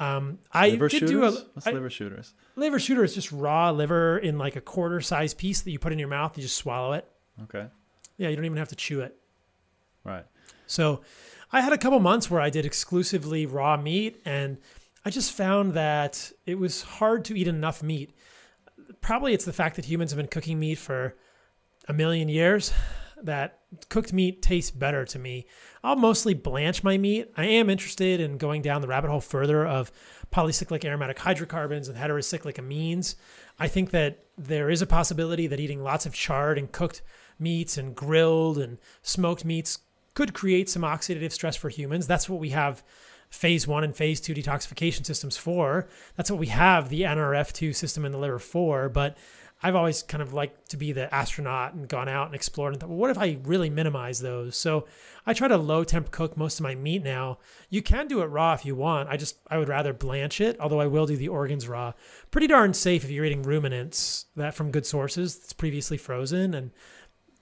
[0.00, 1.10] Um, I Liver did shooters?
[1.10, 2.34] do a What's I- liver shooters?
[2.56, 5.92] liver shooter is just raw liver in like a quarter size piece that you put
[5.92, 6.36] in your mouth.
[6.36, 7.04] You just swallow it.
[7.44, 7.66] Okay,
[8.16, 9.16] Yeah, you don't even have to chew it.
[10.04, 10.24] right.
[10.66, 11.00] So
[11.52, 14.58] I had a couple months where I did exclusively raw meat, and
[15.04, 18.12] I just found that it was hard to eat enough meat.
[19.00, 21.16] Probably it's the fact that humans have been cooking meat for
[21.88, 22.72] a million years
[23.22, 23.57] that
[23.88, 25.46] cooked meat tastes better to me.
[25.82, 27.30] I'll mostly blanch my meat.
[27.36, 29.92] I am interested in going down the rabbit hole further of
[30.32, 33.14] polycyclic aromatic hydrocarbons and heterocyclic amines.
[33.58, 37.02] I think that there is a possibility that eating lots of charred and cooked
[37.38, 39.80] meats and grilled and smoked meats
[40.14, 42.06] could create some oxidative stress for humans.
[42.06, 42.82] That's what we have
[43.30, 45.88] phase one and phase two detoxification systems for.
[46.16, 48.88] That's what we have the NRF2 system in the liver for.
[48.88, 49.16] But
[49.60, 52.80] I've always kind of liked to be the astronaut and gone out and explored and
[52.80, 54.56] thought, well, what if I really minimize those?
[54.56, 54.86] So
[55.26, 57.38] I try to low temp cook most of my meat now.
[57.68, 59.08] You can do it raw if you want.
[59.08, 61.92] I just I would rather blanch it, although I will do the organs raw.
[62.30, 66.70] Pretty darn safe if you're eating ruminants that from good sources that's previously frozen, and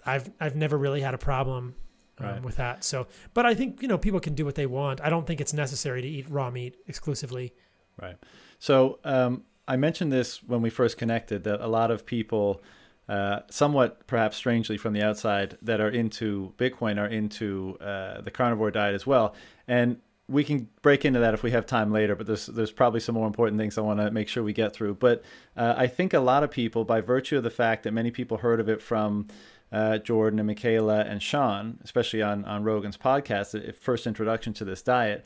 [0.07, 1.75] I've I've never really had a problem
[2.19, 2.43] um, right.
[2.43, 2.83] with that.
[2.83, 5.03] So, but I think you know people can do what they want.
[5.03, 7.53] I don't think it's necessary to eat raw meat exclusively.
[8.01, 8.17] Right.
[8.59, 12.63] So um, I mentioned this when we first connected that a lot of people,
[13.09, 18.31] uh, somewhat perhaps strangely from the outside, that are into Bitcoin are into uh, the
[18.31, 19.35] carnivore diet as well.
[19.67, 19.99] And
[20.29, 23.15] we can break into that if we have time later, but there's there's probably some
[23.15, 24.95] more important things I want to make sure we get through.
[24.95, 25.23] But
[25.57, 28.39] uh, I think a lot of people, by virtue of the fact that many people
[28.39, 29.29] heard of it from
[29.71, 34.83] uh, Jordan and Michaela and Shawn, especially on on Rogan's podcast, first introduction to this
[34.83, 35.25] diet,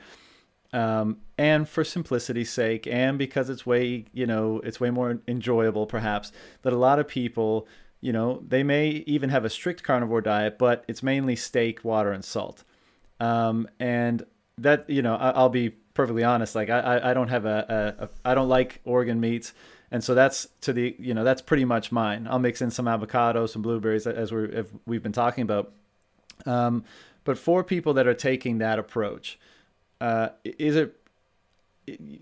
[0.73, 5.87] um, and for simplicity's sake, and because it's way you know it's way more enjoyable
[5.87, 7.67] perhaps that a lot of people
[8.01, 12.13] you know they may even have a strict carnivore diet, but it's mainly steak, water,
[12.13, 12.65] and salt.
[13.19, 14.25] Um, and
[14.59, 18.05] that you know I, will be perfectly honest, like I I don't have a, a,
[18.05, 19.53] a I don't like organ meats.
[19.93, 22.29] And so that's to the you know that's pretty much mine.
[22.31, 25.73] I'll mix in some avocado, some blueberries as we we've been talking about.
[26.47, 26.85] Um,
[27.25, 29.39] but for people that are taking that approach,
[30.01, 30.97] uh, is it?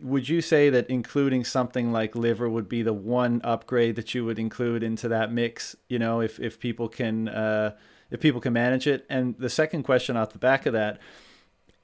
[0.03, 4.25] Would you say that including something like liver would be the one upgrade that you
[4.25, 5.77] would include into that mix?
[5.89, 7.77] You know, if if people can uh,
[8.11, 9.05] if people can manage it.
[9.09, 10.99] And the second question off the back of that,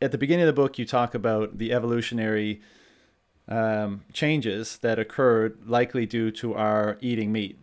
[0.00, 2.60] at the beginning of the book, you talk about the evolutionary
[3.48, 7.58] um, changes that occurred likely due to our eating meat.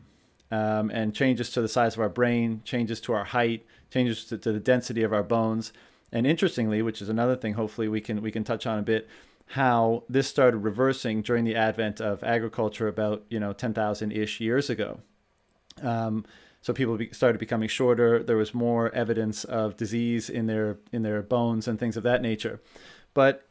[0.53, 4.37] Um, and changes to the size of our brain, changes to our height, changes to,
[4.37, 5.71] to the density of our bones.
[6.11, 9.07] And interestingly, which is another thing, hopefully we can we can touch on a bit,
[9.47, 14.69] how this started reversing during the advent of agriculture about you know 10,000 ish years
[14.69, 14.99] ago.
[15.81, 16.25] Um,
[16.61, 18.21] so people be, started becoming shorter.
[18.21, 22.21] There was more evidence of disease in their in their bones and things of that
[22.21, 22.61] nature.
[23.13, 23.47] But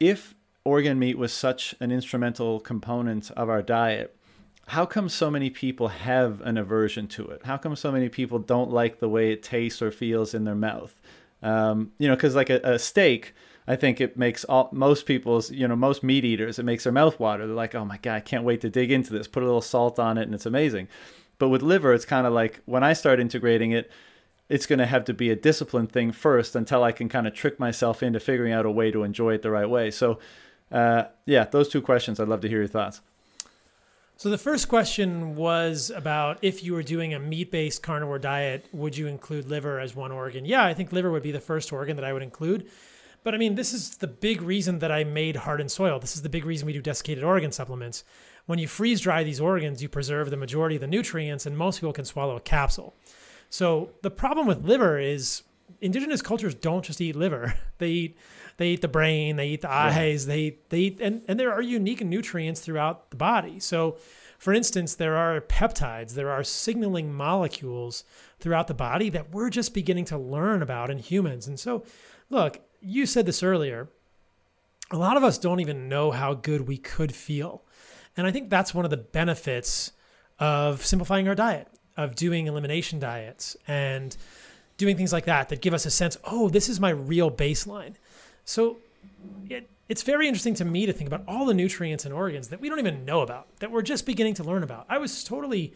[0.00, 4.15] if organ meat was such an instrumental component of our diet,
[4.66, 7.42] how come so many people have an aversion to it?
[7.44, 10.56] How come so many people don't like the way it tastes or feels in their
[10.56, 10.98] mouth?
[11.42, 13.32] Um, you know, because like a, a, steak,
[13.68, 16.92] I think it makes all most people's, you know, most meat eaters, it makes their
[16.92, 17.46] mouth water.
[17.46, 19.28] They're like, oh my god, I can't wait to dig into this.
[19.28, 20.88] Put a little salt on it, and it's amazing.
[21.38, 23.90] But with liver, it's kind of like when I start integrating it,
[24.48, 27.34] it's going to have to be a disciplined thing first until I can kind of
[27.34, 29.90] trick myself into figuring out a way to enjoy it the right way.
[29.90, 30.18] So,
[30.72, 32.18] uh, yeah, those two questions.
[32.18, 33.00] I'd love to hear your thoughts.
[34.18, 38.96] So the first question was about if you were doing a meat-based carnivore diet, would
[38.96, 40.46] you include liver as one organ?
[40.46, 42.70] Yeah, I think liver would be the first organ that I would include.
[43.24, 45.98] But I mean, this is the big reason that I made Heart and Soil.
[45.98, 48.04] This is the big reason we do desiccated organ supplements.
[48.46, 51.80] When you freeze dry these organs, you preserve the majority of the nutrients, and most
[51.80, 52.94] people can swallow a capsule.
[53.50, 55.42] So the problem with liver is
[55.80, 58.18] indigenous cultures don't just eat liver; they eat
[58.56, 60.34] they eat the brain, they eat the eyes, yeah.
[60.34, 63.60] they they eat, and and there are unique nutrients throughout the body.
[63.60, 63.98] So,
[64.38, 68.04] for instance, there are peptides, there are signaling molecules
[68.38, 71.46] throughout the body that we're just beginning to learn about in humans.
[71.46, 71.84] And so,
[72.30, 73.88] look, you said this earlier.
[74.92, 77.64] A lot of us don't even know how good we could feel.
[78.16, 79.92] And I think that's one of the benefits
[80.38, 84.16] of simplifying our diet, of doing elimination diets and
[84.76, 87.94] doing things like that that give us a sense, oh, this is my real baseline.
[88.44, 88.78] So
[89.48, 92.60] it, it's very interesting to me to think about all the nutrients and organs that
[92.60, 94.86] we don't even know about, that we're just beginning to learn about.
[94.88, 95.74] I was totally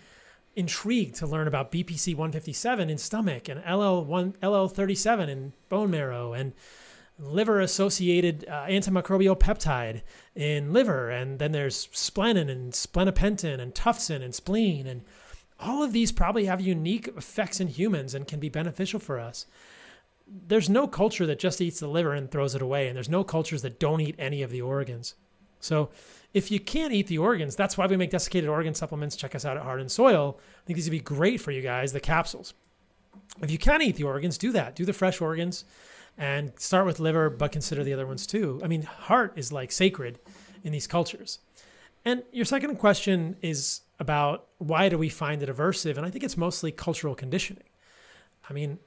[0.56, 6.52] intrigued to learn about BPC 157 in stomach and LL1, LL37 in bone marrow and
[7.18, 10.02] liver associated uh, antimicrobial peptide
[10.34, 11.10] in liver.
[11.10, 14.86] And then there's splenin and splenopentin and tuftsin and spleen.
[14.86, 15.02] And
[15.60, 19.46] all of these probably have unique effects in humans and can be beneficial for us
[20.46, 23.24] there's no culture that just eats the liver and throws it away, and there's no
[23.24, 25.14] cultures that don't eat any of the organs.
[25.58, 25.90] So
[26.32, 29.16] if you can't eat the organs, that's why we make desiccated organ supplements.
[29.16, 30.38] Check us out at Heart and Soil.
[30.38, 32.54] I think these would be great for you guys, the capsules.
[33.42, 34.74] If you can eat the organs, do that.
[34.74, 35.64] Do the fresh organs
[36.16, 38.60] and start with liver, but consider the other ones too.
[38.62, 40.18] I mean, heart is like sacred
[40.62, 41.40] in these cultures.
[42.04, 45.96] And your second question is about why do we find it aversive?
[45.96, 47.62] And I think it's mostly cultural conditioning.
[48.48, 48.78] I mean,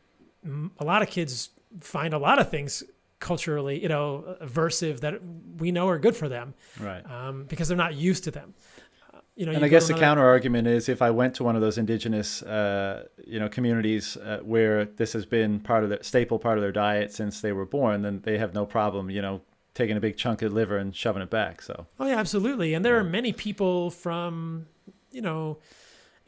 [0.80, 2.84] a lot of kids find a lot of things
[3.20, 5.22] culturally, you know, aversive that
[5.57, 7.09] we know are good for them, right?
[7.09, 8.53] Um, because they're not used to them.
[9.36, 11.36] you know, and you I guess to the another- counter argument is if I went
[11.36, 15.84] to one of those indigenous, uh, you know, communities uh, where this has been part
[15.86, 18.66] of the staple part of their diet since they were born, then they have no
[18.66, 19.41] problem, you know,
[19.74, 21.61] taking a big chunk of liver and shoving it back.
[21.61, 22.74] So Oh yeah, absolutely.
[22.74, 24.68] And there are many people from,
[25.14, 25.59] you know,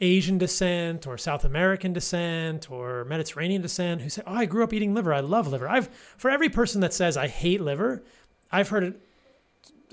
[0.00, 4.72] Asian descent or South American descent or Mediterranean descent who say, "Oh, I grew up
[4.72, 5.12] eating liver.
[5.12, 8.02] I love liver." I've for every person that says I hate liver,
[8.50, 9.00] I've heard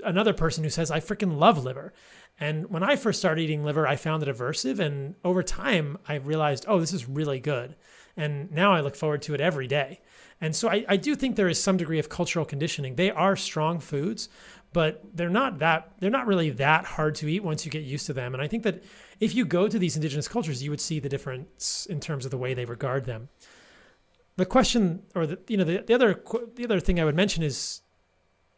[0.04, 1.92] another person who says I freaking love liver.
[2.38, 6.16] And when I first started eating liver, I found it aversive, and over time, I
[6.16, 7.76] realized, oh, this is really good.
[8.16, 10.00] And now I look forward to it every day.
[10.40, 12.96] And so I, I do think there is some degree of cultural conditioning.
[12.96, 14.28] They are strong foods,
[14.74, 18.06] but they're not that they're not really that hard to eat once you get used
[18.06, 18.34] to them.
[18.34, 18.82] And I think that
[19.20, 22.32] if you go to these indigenous cultures, you would see the difference in terms of
[22.32, 23.28] the way they regard them.
[24.36, 26.20] The question, or the you know the, the other
[26.56, 27.82] the other thing I would mention is,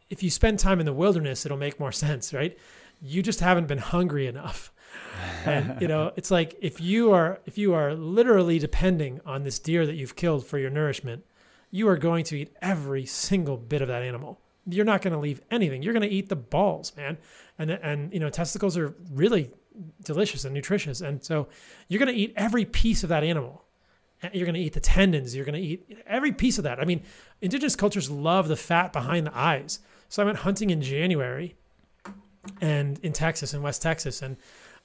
[0.09, 2.59] if you spend time in the wilderness, it'll make more sense, right?
[3.03, 4.73] You just haven't been hungry enough.
[5.45, 9.59] and you know it's like if you are if you are literally depending on this
[9.59, 11.25] deer that you've killed for your nourishment
[11.71, 15.19] you are going to eat every single bit of that animal you're not going to
[15.19, 15.83] leave anything.
[15.83, 17.19] You're going to eat the balls man.
[17.59, 19.51] And and you know testicles are really
[20.05, 21.01] delicious and nutritious.
[21.01, 21.49] And so
[21.89, 23.65] you're going to eat every piece of that animal.
[24.33, 25.37] You're going to eat the tendons.
[25.37, 26.81] You're going to eat every piece of that.
[26.81, 27.03] I mean
[27.41, 29.81] indigenous cultures love the fat behind the eyes.
[30.09, 31.57] So i went hunting in january
[32.61, 34.23] and in texas in west texas.
[34.23, 34.37] And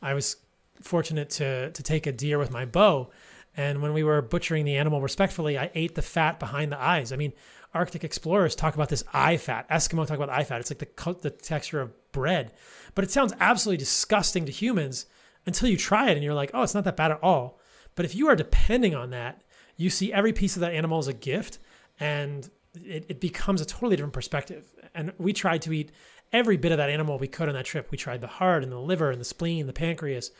[0.01, 0.37] i was
[0.81, 3.09] fortunate to to take a deer with my bow.
[3.57, 7.11] And when we were butchering the animal respectfully i ate the fat behind the eyes.
[7.11, 7.33] I mean
[7.73, 9.69] arctic explorers talk about this eye fat.
[9.69, 10.61] Eskimo talk about eye fat.
[10.61, 12.53] It's like the the texture of bread.
[12.95, 15.05] But it sounds absolutely disgusting to humans
[15.45, 17.59] until you try it and you're like oh it's not that bad at all.
[17.95, 19.41] But if you are depending on that
[19.77, 21.59] you see every piece of that animal as a gift
[21.99, 24.65] and it, it becomes a totally different perspective.
[24.93, 25.91] And we tried to eat
[26.31, 27.91] every bit of that animal we could on that trip.
[27.91, 30.31] We tried the heart and the liver and the spleen the pancreas.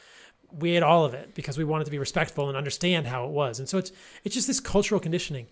[0.52, 3.32] We ate all of it because we wanted to be respectful and understand how it
[3.32, 3.60] was.
[3.60, 3.92] And so it's
[4.24, 5.48] it's just this cultural conditioning.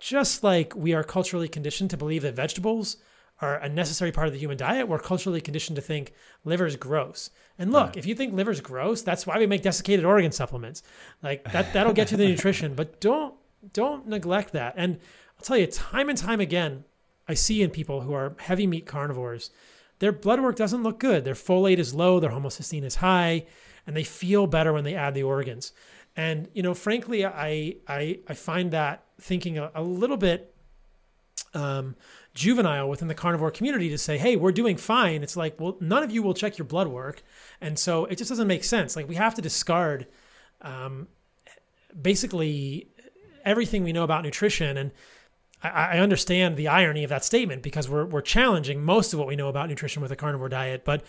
[0.00, 2.96] Just like we are culturally conditioned to believe that vegetables
[3.40, 6.12] are a necessary part of the human diet, we're culturally conditioned to think
[6.44, 7.30] liver is gross.
[7.58, 10.82] And look, if you think liver is gross, that's why we make desiccated organ supplements.
[11.22, 13.34] Like that that'll get you the nutrition, but don't
[13.72, 14.74] don't neglect that.
[14.76, 14.98] And
[15.38, 16.84] I'll tell you time and time again,
[17.28, 19.50] I see in people who are heavy meat carnivores,
[20.00, 21.24] their blood work doesn't look good.
[21.24, 23.46] Their folate is low, their homocysteine is high,
[23.86, 25.72] and they feel better when they add the organs.
[26.16, 30.54] And you know, frankly, I I, I find that thinking a, a little bit
[31.54, 31.96] um,
[32.34, 36.02] juvenile within the carnivore community to say, "Hey, we're doing fine." It's like, well, none
[36.02, 37.22] of you will check your blood work,
[37.60, 38.96] and so it just doesn't make sense.
[38.96, 40.06] Like we have to discard
[40.62, 41.08] um,
[42.00, 42.88] basically
[43.44, 44.90] everything we know about nutrition and.
[45.62, 49.28] I I understand the irony of that statement because we're, we're challenging most of what
[49.28, 50.86] we know about nutrition with a carnivore diet.
[50.86, 51.04] But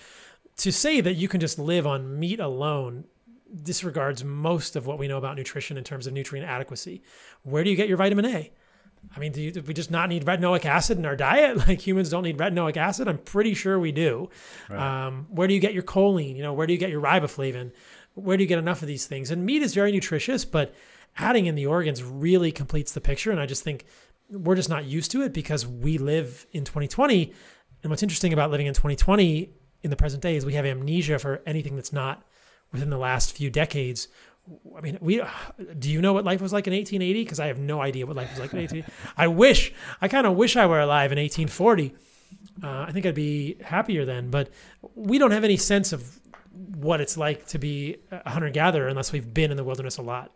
[0.58, 3.06] to say that you can just live on meat alone
[3.64, 7.04] disregards most of what we know about nutrition in terms of nutrient adequacy.
[7.44, 8.52] Where do you get your vitamin A?
[9.16, 11.58] I mean, do, you, do we just not need retinoic acid in our diet?
[11.68, 13.08] Like humans don't need retinoic acid?
[13.08, 14.30] I'm pretty sure we do.
[14.70, 15.08] Right.
[15.08, 16.36] Um, where do you get your choline?
[16.36, 17.72] You know, where do you get your riboflavin?
[18.14, 19.32] Where do you get enough of these things?
[19.32, 20.74] And meat is very nutritious, but
[21.18, 23.32] adding in the organs really completes the picture.
[23.32, 23.86] And I just think
[24.30, 27.34] we're just not used to it because we live in 2020.
[27.84, 29.50] And what's interesting about living in 2020
[29.84, 32.24] in the present day is we have amnesia for anything that's not
[32.72, 34.08] within the last few decades.
[34.76, 35.22] I mean, we
[35.78, 37.24] do you know what life was like in 1880?
[37.24, 38.94] Because I have no idea what life was like in 1880.
[39.18, 41.94] I wish, I kind of wish I were alive in 1840.
[42.64, 44.30] Uh, I think I'd be happier then.
[44.30, 44.50] But
[44.96, 46.20] we don't have any sense of
[46.52, 50.02] what it's like to be a hunter gatherer unless we've been in the wilderness a
[50.02, 50.32] lot.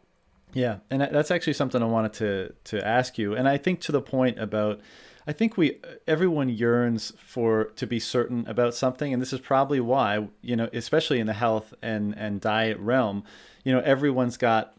[0.56, 3.36] Yeah, and that's actually something I wanted to to ask you.
[3.36, 4.80] And I think to the point about,
[5.28, 9.82] I think we everyone yearns for to be certain about something, and this is probably
[9.82, 13.26] why you know, especially in the health and and diet realm,
[13.66, 14.72] you know, everyone's got.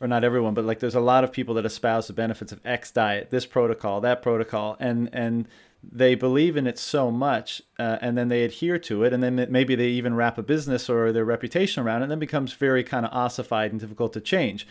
[0.00, 2.60] Or not everyone, but like there's a lot of people that espouse the benefits of
[2.64, 5.48] X diet, this protocol, that protocol, and and
[5.82, 9.46] they believe in it so much, uh, and then they adhere to it, and then
[9.50, 12.84] maybe they even wrap a business or their reputation around it, and then becomes very
[12.84, 14.66] kind of ossified and difficult to change.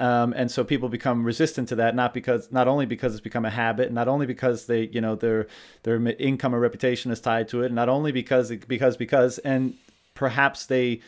[0.00, 3.44] Um, and so people become resistant to that, not because not only because it's become
[3.44, 5.46] a habit, not only because they you know their
[5.82, 9.74] their income or reputation is tied to it, not only because because because, and
[10.14, 11.00] perhaps they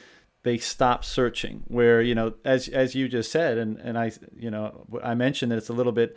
[0.43, 1.65] they stop searching.
[1.67, 5.51] Where you know as as you just said, and and I you know I mentioned
[5.51, 6.17] that it's a little bit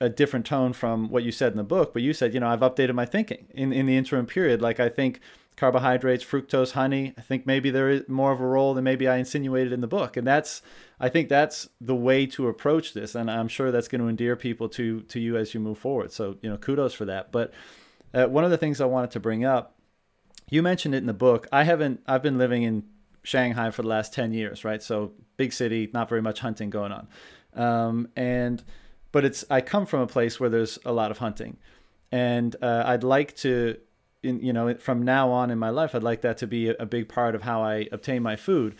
[0.00, 2.48] a different tone from what you said in the book, but you said you know
[2.48, 4.60] I've updated my thinking in in the interim period.
[4.60, 5.20] Like I think
[5.56, 7.14] carbohydrates, fructose, honey.
[7.16, 9.86] I think maybe there is more of a role than maybe I insinuated in the
[9.86, 10.62] book, and that's
[11.02, 14.36] I think that's the way to approach this, and I'm sure that's going to endear
[14.36, 16.12] people to to you as you move forward.
[16.12, 17.32] So you know, kudos for that.
[17.32, 17.52] But
[18.14, 19.76] uh, one of the things I wanted to bring up,
[20.48, 21.48] you mentioned it in the book.
[21.52, 22.00] I haven't.
[22.06, 22.84] I've been living in
[23.22, 24.82] Shanghai for the last 10 years, right?
[24.82, 27.08] So big city, not very much hunting going on.
[27.54, 28.62] Um, and,
[29.12, 31.56] but it's, I come from a place where there's a lot of hunting.
[32.10, 33.78] And uh, I'd like to,
[34.22, 36.86] in, you know, from now on in my life, I'd like that to be a
[36.86, 38.74] big part of how I obtain my food.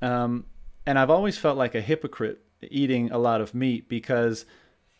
[0.00, 0.46] Um,
[0.86, 4.44] and I've always felt like a hypocrite eating a lot of meat because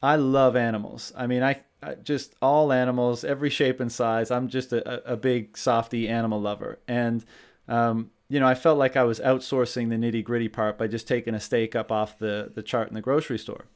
[0.02, 1.12] I love animals.
[1.16, 4.30] I mean, I, I just all animals, every shape and size.
[4.30, 6.78] I'm just a, a big softy animal lover.
[6.86, 7.24] And,
[7.68, 11.08] um, you know, I felt like I was outsourcing the nitty gritty part by just
[11.08, 13.66] taking a steak up off the, the chart in the grocery store,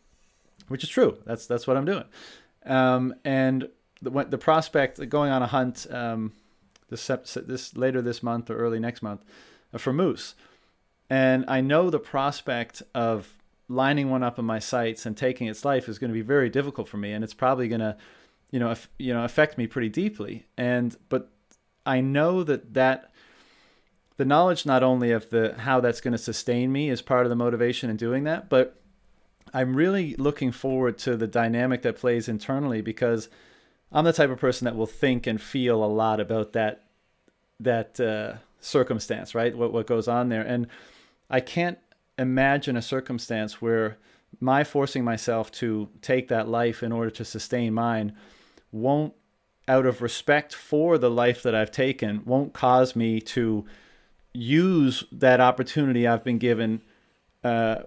[0.69, 1.19] which is true.
[1.25, 2.05] That's, that's what I'm doing.
[2.65, 3.69] Um, and
[4.03, 6.33] the, the prospect of going on a hunt, um,
[6.91, 9.25] this, this later this month or early next month
[9.73, 10.35] uh, for moose.
[11.11, 13.39] And I know the prospect of
[13.69, 16.51] lining one up in my sights and taking its life is going to be very
[16.51, 17.97] difficult for me, and it's probably going to,
[18.51, 20.47] you know, you know, affect me pretty deeply.
[20.57, 21.31] And but
[21.87, 23.13] I know that that
[24.17, 27.31] the knowledge not only of the how that's going to sustain me is part of
[27.31, 28.81] the motivation in doing that, but
[29.55, 33.29] I'm really looking forward to the dynamic that plays internally because
[33.93, 36.85] I'm the type of person that will think and feel a lot about that
[37.61, 39.57] that uh, circumstance, right?
[39.57, 40.67] What what goes on there, and
[41.31, 41.79] I can't
[42.19, 43.99] imagine a circumstance where
[44.41, 48.15] my forcing myself to take that life in order to sustain mine
[48.73, 49.15] won't
[49.67, 53.67] out of respect for the life that I've taken won't cause me to
[54.33, 56.83] use that opportunity I've been given
[57.45, 57.83] uh,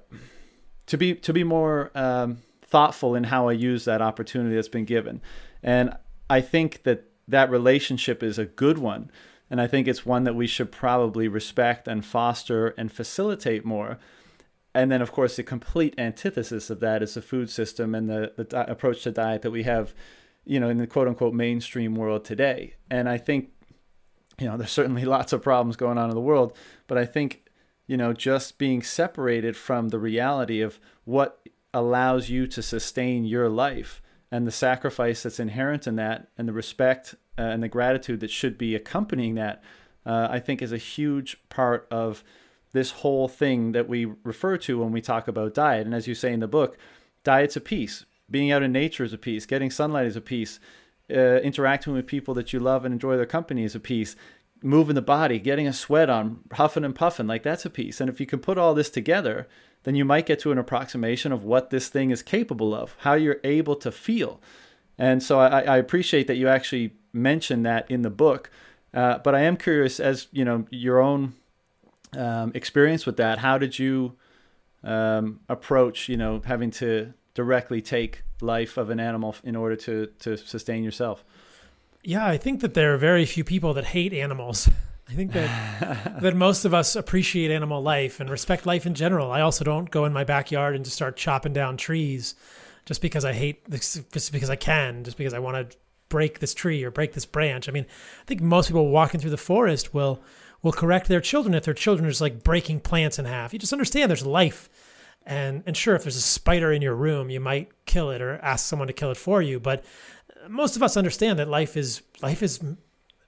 [0.88, 4.86] to be to be more um, thoughtful in how I use that opportunity that's been
[4.86, 5.22] given.
[5.64, 5.96] And
[6.30, 9.12] I think that that relationship is a good one
[9.52, 14.00] and I think it's one that we should probably respect and foster and facilitate more.
[14.74, 18.32] And then of course the complete antithesis of that is the food system and the,
[18.38, 19.94] the di- approach to diet that we have
[20.46, 22.76] you know in the quote unquote mainstream world today.
[22.90, 23.50] And i think
[24.40, 26.56] you know there's certainly lots of problems going on in the world
[26.88, 27.46] but i think
[27.88, 33.50] you know just being separated from the reality of what allows you to sustain your
[33.50, 38.20] life and the sacrifice that's inherent in that and the respect uh, and the gratitude
[38.22, 39.64] that should be accompanying that
[40.06, 42.24] uh, i think is a huge part of
[42.74, 45.86] this whole thing that we refer to when we talk about diet.
[45.86, 46.78] And as you say in the book,
[47.24, 48.06] diet's a piece.
[48.30, 49.46] Being out in nature is a piece.
[49.46, 50.60] Getting sunlight is a piece.
[51.10, 54.16] Uh, interacting with people that you love and enjoy their company is a piece.
[54.64, 58.00] Moving the body, getting a sweat on, huffing and puffing, like that's a piece.
[58.00, 59.48] And if you can put all this together,
[59.84, 63.14] then you might get to an approximation of what this thing is capable of, how
[63.14, 64.40] you're able to feel.
[64.98, 68.52] And so I, I appreciate that you actually mentioned that in the book.
[68.94, 71.34] Uh, but I am curious, as you know, your own
[72.18, 73.40] um, experience with that.
[73.40, 74.14] How did you
[74.84, 80.08] um, approach, you know, having to directly take life of an animal in order to
[80.20, 81.24] to sustain yourself?
[82.04, 84.70] Yeah, I think that there are very few people that hate animals.
[85.12, 89.32] I think that that most of us appreciate animal life and respect life in general.
[89.32, 92.36] I also don't go in my backyard and just start chopping down trees
[92.86, 96.40] just because I hate this, just because I can, just because I want to break
[96.40, 97.68] this tree or break this branch.
[97.68, 97.86] I mean,
[98.22, 100.22] I think most people walking through the forest will
[100.62, 103.52] will correct their children if their children are just like breaking plants in half.
[103.52, 104.70] You just understand there's life.
[105.26, 108.40] And and sure, if there's a spider in your room, you might kill it or
[108.40, 109.60] ask someone to kill it for you.
[109.60, 109.84] But
[110.48, 112.62] most of us understand that life is life is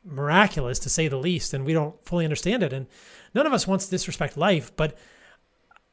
[0.06, 2.74] miraculous to say the least, and we don't fully understand it.
[2.74, 2.88] And
[3.34, 4.76] none of us wants to disrespect life.
[4.76, 4.98] But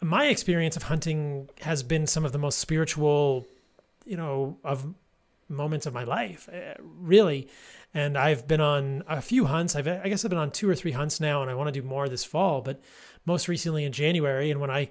[0.00, 3.46] my experience of hunting has been some of the most spiritual,
[4.04, 4.94] you know, of
[5.48, 7.48] moments of my life, eh, really
[7.92, 9.74] and I've been on a few hunts.
[9.74, 11.80] I've, I guess I've been on two or three hunts now, and I want to
[11.80, 12.60] do more this fall.
[12.60, 12.80] But
[13.24, 14.90] most recently in January, and when I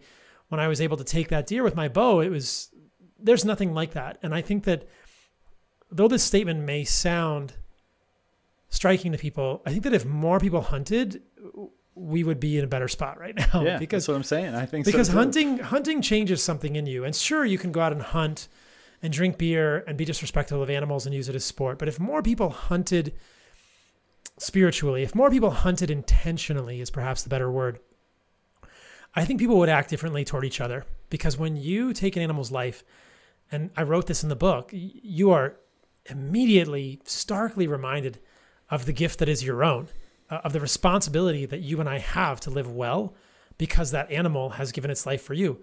[0.49, 2.69] when I was able to take that deer with my bow, it was
[3.17, 4.17] there's nothing like that.
[4.21, 4.87] And I think that
[5.91, 7.53] though this statement may sound
[8.69, 11.21] striking to people, I think that if more people hunted,
[11.95, 13.63] we would be in a better spot right now.
[13.63, 14.55] Yeah, because that's what I'm saying.
[14.55, 17.03] I think because so hunting hunting changes something in you.
[17.03, 18.47] And sure, you can go out and hunt
[19.01, 21.79] and drink beer and be disrespectful of animals and use it as sport.
[21.79, 23.13] But if more people hunted
[24.37, 27.79] spiritually, if more people hunted intentionally, is perhaps the better word,
[29.15, 30.85] I think people would act differently toward each other.
[31.09, 32.83] Because when you take an animal's life,
[33.51, 35.55] and I wrote this in the book, you are
[36.05, 38.19] immediately starkly reminded
[38.69, 39.87] of the gift that is your own,
[40.29, 43.15] uh, of the responsibility that you and I have to live well
[43.57, 45.59] because that animal has given its life for you.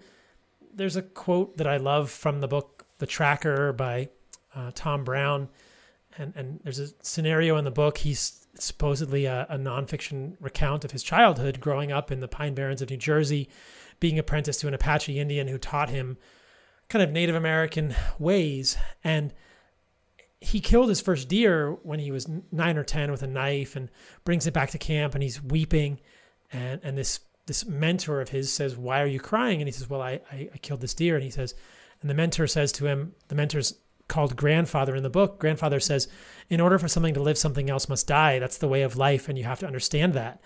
[0.73, 4.09] There's a quote that I love from the book the Tracker by
[4.55, 5.49] uh, Tom Brown,
[6.17, 7.99] and and there's a scenario in the book.
[7.99, 12.81] He's supposedly a, a nonfiction recount of his childhood growing up in the Pine Barrens
[12.81, 13.49] of New Jersey,
[13.99, 16.17] being apprenticed to an Apache Indian who taught him
[16.89, 19.33] kind of Native American ways and
[20.39, 23.89] he killed his first deer when he was nine or ten with a knife and
[24.23, 25.99] brings it back to camp and he's weeping
[26.51, 29.61] and and this this mentor of his says, Why are you crying?
[29.61, 31.15] And he says, Well, I, I, I killed this deer.
[31.15, 31.55] And he says,
[32.01, 35.39] and the mentor says to him, the mentor's called grandfather in the book.
[35.39, 36.07] Grandfather says,
[36.49, 38.39] in order for something to live, something else must die.
[38.39, 40.39] That's the way of life, and you have to understand that.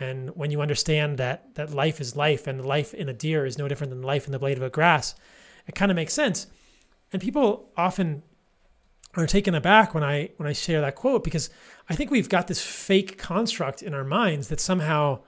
[0.00, 3.58] And when you understand that that life is life, and life in a deer is
[3.58, 5.14] no different than life in the blade of a grass,
[5.68, 6.48] it kind of makes sense.
[7.12, 8.24] And people often
[9.16, 11.50] are taken aback when I when I share that quote because
[11.88, 15.20] I think we've got this fake construct in our minds that somehow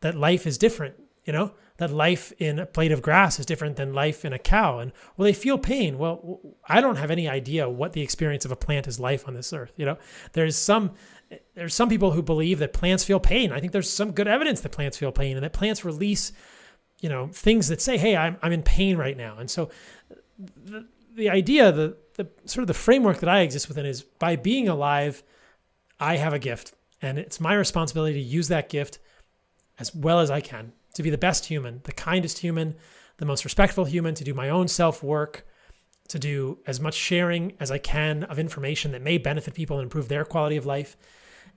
[0.00, 0.94] that life is different.
[1.24, 4.38] You know, that life in a blade of grass is different than life in a
[4.38, 4.78] cow.
[4.78, 5.98] And well, they feel pain?
[5.98, 9.34] Well, I don't have any idea what the experience of a plant is life on
[9.34, 9.72] this earth.
[9.76, 9.98] You know,
[10.32, 10.92] there's some
[11.54, 13.52] there's some people who believe that plants feel pain.
[13.52, 16.32] I think there's some good evidence that plants feel pain and that plants release,
[17.00, 19.70] you know, things that say, "Hey, I'm I'm in pain right now." And so,
[20.38, 24.36] the the idea, the the sort of the framework that I exist within is by
[24.36, 25.22] being alive,
[25.98, 28.98] I have a gift, and it's my responsibility to use that gift
[29.78, 32.74] as well as I can to be the best human, the kindest human,
[33.16, 35.46] the most respectful human, to do my own self work,
[36.08, 39.84] to do as much sharing as I can of information that may benefit people and
[39.84, 40.96] improve their quality of life.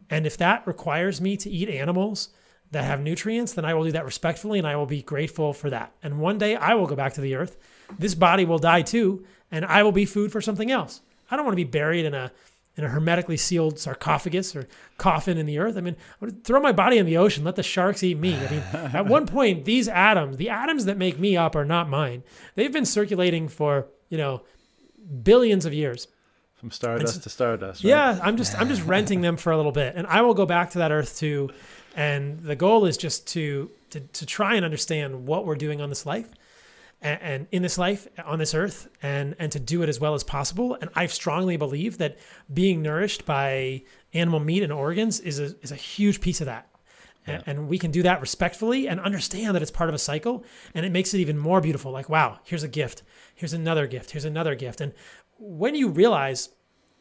[0.10, 2.30] And if that requires me to eat animals
[2.72, 5.70] that have nutrients, then I will do that respectfully and I will be grateful for
[5.70, 5.94] that.
[6.04, 7.58] And one day I will go back to the earth.
[7.98, 11.02] This body will die too, and I will be food for something else.
[11.30, 12.32] I don't want to be buried in a
[12.76, 15.78] in a hermetically sealed sarcophagus or coffin in the earth.
[15.78, 18.36] I mean, I would throw my body in the ocean, let the sharks eat me.
[18.36, 18.64] I mean,
[18.96, 22.24] at one point, these atoms, the atoms that make me up, are not mine.
[22.56, 24.42] They've been circulating for you know
[25.24, 26.08] billions of years.
[26.56, 27.84] From stardust so, to stardust.
[27.84, 27.90] Right?
[27.90, 30.48] Yeah, I'm just I'm just renting them for a little bit, and I will go
[30.48, 31.52] back to that earth too.
[31.96, 35.90] And the goal is just to to, to try and understand what we're doing on
[35.90, 36.28] this life
[37.04, 40.16] and, and in this life on this earth and and to do it as well
[40.16, 40.78] as possible.
[40.82, 42.18] And i strongly believe that
[42.52, 43.84] being nourished by
[44.14, 46.70] animal meat and organs is a, is a huge piece of that.
[47.26, 47.42] Yeah.
[47.46, 50.44] and we can do that respectfully and understand that it's part of a cycle
[50.74, 51.92] and it makes it even more beautiful.
[51.92, 53.04] Like wow here's a gift.
[53.36, 54.12] Here's another gift.
[54.12, 54.82] Here's another gift.
[54.82, 54.94] And
[55.38, 56.50] when you realize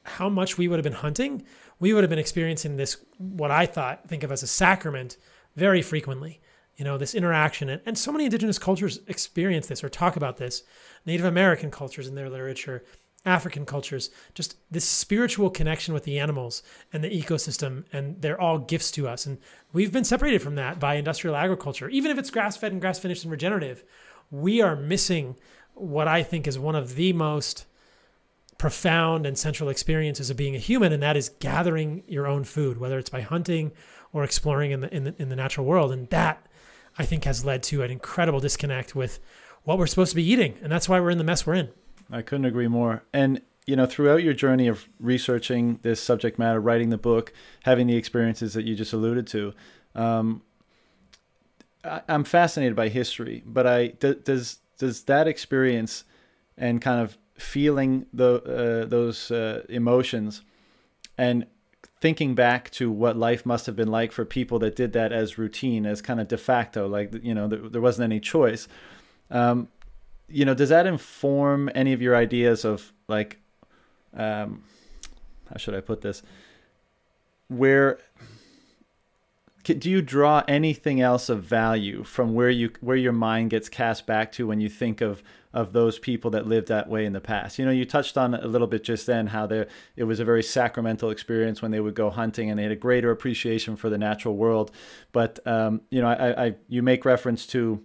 [0.04, 1.44] how much we would have been hunting
[1.78, 5.16] we would have been experiencing this what i thought think of as a sacrament
[5.54, 6.40] very frequently
[6.76, 7.68] you know this interaction.
[7.68, 10.62] And, and so many indigenous cultures experience this or talk about this.
[11.04, 12.84] Native american cultures in their literature
[13.24, 16.60] african cultures just this spiritual connection with the animals
[16.92, 19.26] and the ecosystem and they're all gifts to us.
[19.26, 19.38] And
[19.72, 21.88] we've been separated from that by industrial agriculture.
[21.88, 23.84] Even if it's grass fed and grass finished and regenerative
[24.30, 25.36] we are missing
[25.74, 27.66] what i think is one of the most
[28.58, 32.78] profound and central experiences of being a human and that is gathering your own food
[32.78, 33.72] whether it's by hunting
[34.12, 35.92] or exploring in the in the, in the natural world.
[35.92, 36.46] And that
[36.98, 39.18] I think has led to an incredible disconnect with
[39.64, 40.58] what we're supposed to be eating.
[40.62, 41.70] And that's why we're in the mess we're in.
[42.10, 43.04] I couldn't agree more.
[43.12, 47.32] And, you know, throughout your journey of researching this subject matter, writing the book,
[47.64, 49.54] having the experiences that you just alluded to,
[49.94, 50.42] um,
[51.84, 56.04] I, am fascinated by history, but I does does that experience
[56.56, 60.42] and kind of feeling the uh, those uh, emotions
[61.18, 61.46] and
[62.02, 65.38] thinking back to what life must have been like for people that did that as
[65.38, 68.66] routine, as kind of de facto, like you know there, there wasn't any choice.
[69.30, 69.68] Um,
[70.28, 73.38] you know, does that inform any of your ideas of like,
[74.14, 74.64] um,
[75.48, 76.22] how should I put this?
[77.46, 77.98] Where
[79.64, 84.06] do you draw anything else of value from where you where your mind gets cast
[84.06, 85.22] back to when you think of
[85.54, 87.58] of those people that lived that way in the past.
[87.58, 90.24] You know, you touched on a little bit just then how there it was a
[90.24, 93.90] very sacramental experience when they would go hunting and they had a greater appreciation for
[93.90, 94.70] the natural world.
[95.12, 97.82] But um, you know, I, I you make reference to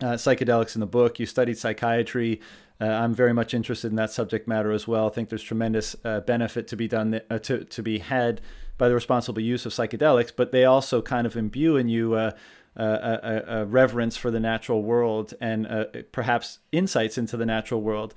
[0.00, 1.18] uh, psychedelics in the book.
[1.18, 2.40] You studied psychiatry.
[2.80, 5.06] Uh, I'm very much interested in that subject matter as well.
[5.06, 8.40] I think there's tremendous uh, benefit to be done uh, to to be had
[8.78, 12.32] by the responsible use of psychedelics, but they also kind of imbue in you uh,
[12.76, 18.14] a, a, reverence for the natural world and uh, perhaps insights into the natural world.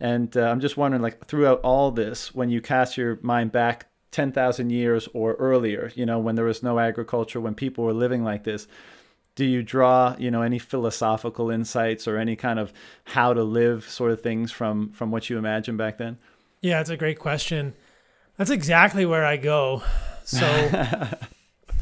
[0.00, 3.86] And uh, I'm just wondering, like throughout all this, when you cast your mind back
[4.12, 8.24] 10,000 years or earlier, you know, when there was no agriculture, when people were living
[8.24, 8.66] like this,
[9.34, 12.72] do you draw, you know, any philosophical insights or any kind of
[13.04, 16.18] how to live sort of things from from what you imagined back then?
[16.60, 17.74] Yeah, it's a great question.
[18.38, 19.82] That's exactly where I go.
[20.24, 20.46] So,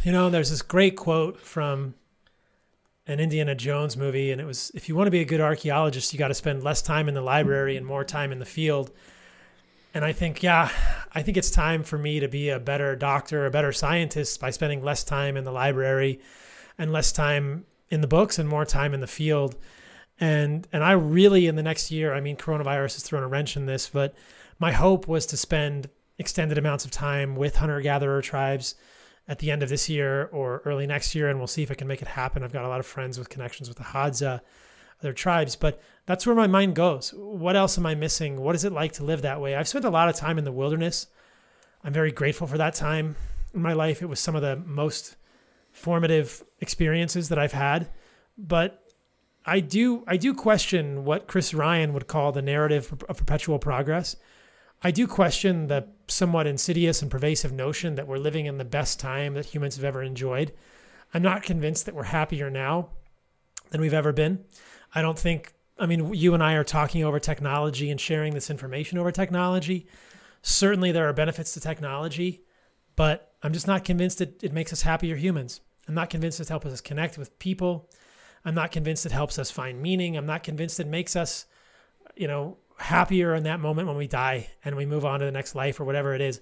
[0.05, 1.95] you know, there's this great quote from
[3.07, 6.15] an Indiana Jones movie, and it was if you want to be a good archaeologist,
[6.15, 8.91] you got to spend less time in the library and more time in the field.
[9.93, 10.70] And I think, yeah,
[11.12, 14.51] I think it's time for me to be a better doctor, a better scientist by
[14.51, 16.20] spending less time in the library
[16.78, 19.57] and less time in the books and more time in the field.
[20.19, 23.59] And and I really in the next year, I mean, coronavirus has thrown a wrench
[23.59, 24.15] in this, but
[24.59, 28.75] my hope was to spend extended amounts of time with hunter gatherer tribes
[29.29, 31.75] at the end of this year or early next year, and we'll see if I
[31.75, 32.43] can make it happen.
[32.43, 34.41] I've got a lot of friends with connections with the Hadza,
[35.01, 37.13] other tribes, but that's where my mind goes.
[37.15, 38.41] What else am I missing?
[38.41, 39.55] What is it like to live that way?
[39.55, 41.09] I've spent a lot of time in the wilderness.
[41.85, 43.17] I'm very grateful for that time
[43.53, 44.01] in my life.
[44.01, 45.17] It was some of the most
[45.73, 47.89] formative experiences that I've had,
[48.39, 48.83] but
[49.45, 54.17] I do I do question what Chris Ryan would call the narrative of perpetual progress.
[54.82, 59.01] I do question the somewhat insidious and pervasive notion that we're living in the best
[59.01, 60.53] time that humans have ever enjoyed.
[61.15, 62.90] I'm not convinced that we're happier now
[63.70, 64.44] than we've ever been.
[64.94, 68.51] I don't think, I mean, you and I are talking over technology and sharing this
[68.51, 69.86] information over technology.
[70.43, 72.43] Certainly, there are benefits to technology,
[72.94, 75.61] but I'm just not convinced that it makes us happier humans.
[75.89, 77.90] I'm not convinced it helps us connect with people.
[78.44, 80.16] I'm not convinced it helps us find meaning.
[80.16, 81.47] I'm not convinced it makes us,
[82.15, 85.32] you know, happier in that moment when we die and we move on to the
[85.32, 86.40] next life or whatever it is.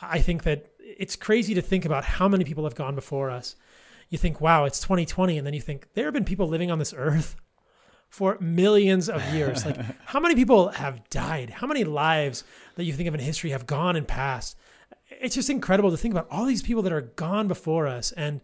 [0.00, 3.56] I think that it's crazy to think about how many people have gone before us.
[4.08, 5.38] You think, wow, it's 2020.
[5.38, 7.36] And then you think, there have been people living on this earth
[8.08, 9.64] for millions of years.
[9.64, 11.50] Like, how many people have died?
[11.50, 12.44] How many lives
[12.76, 14.56] that you think of in history have gone and passed?
[15.08, 18.40] It's just incredible to think about all these people that are gone before us and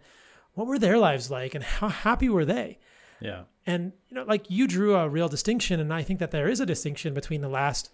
[0.54, 2.78] what were their lives like and how happy were they?
[3.20, 3.42] Yeah.
[3.70, 6.58] And you know, like you drew a real distinction, and I think that there is
[6.58, 7.92] a distinction between the last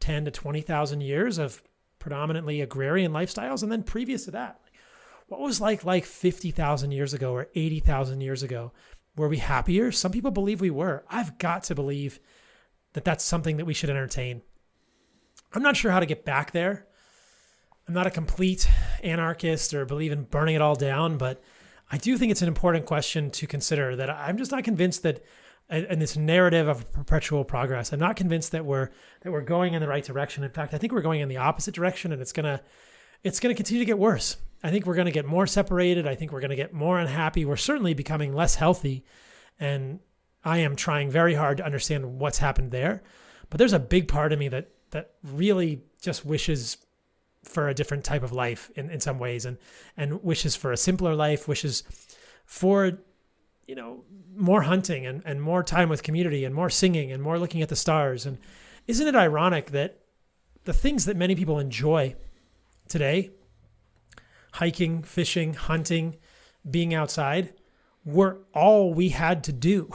[0.00, 1.62] ten to twenty thousand years of
[2.00, 4.60] predominantly agrarian lifestyles, and then previous to that,
[5.28, 8.72] what was like like fifty thousand years ago or eighty thousand years ago?
[9.16, 9.92] Were we happier?
[9.92, 11.04] Some people believe we were.
[11.08, 12.18] I've got to believe
[12.94, 14.42] that that's something that we should entertain.
[15.52, 16.88] I'm not sure how to get back there.
[17.86, 18.68] I'm not a complete
[19.04, 21.40] anarchist or believe in burning it all down, but
[21.92, 25.22] I do think it's an important question to consider that I'm just not convinced that
[25.70, 28.88] uh, in this narrative of perpetual progress, I'm not convinced that we're
[29.20, 30.42] that we're going in the right direction.
[30.42, 32.62] In fact, I think we're going in the opposite direction and it's to
[33.22, 34.38] it's to continue to get worse.
[34.64, 36.06] I think we're to get more separated.
[36.06, 37.44] I think we're to get more unhappy.
[37.44, 39.04] We're certainly becoming less healthy
[39.60, 40.00] and
[40.44, 43.02] I am trying very hard to understand what's happened there.
[43.50, 46.78] But there's a big part of me that that really just wishes
[47.44, 49.58] for a different type of life in, in some ways and
[49.96, 51.82] and wishes for a simpler life wishes
[52.44, 52.98] for
[53.66, 54.04] you know
[54.34, 57.68] more hunting and, and more time with community and more singing and more looking at
[57.68, 58.26] the stars.
[58.26, 58.38] And
[58.86, 60.00] isn't it ironic that
[60.64, 62.14] the things that many people enjoy
[62.88, 63.30] today
[64.52, 66.16] hiking fishing hunting
[66.68, 67.54] being outside
[68.04, 69.90] were all we had to do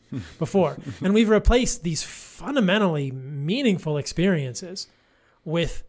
[0.38, 0.76] before?
[1.02, 4.86] And we've replaced these fundamentally meaningful experiences
[5.44, 5.84] with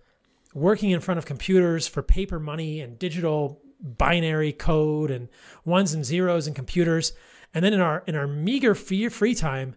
[0.54, 5.28] working in front of computers for paper money and digital binary code and
[5.66, 7.14] ones and zeros and computers.
[7.54, 9.76] And then in our in our meager free free time,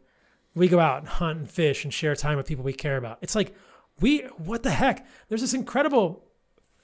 [0.54, 3.18] we go out and hunt and fish and share time with people we care about.
[3.22, 3.54] It's like
[4.00, 5.06] we what the heck?
[5.28, 6.24] There's this incredible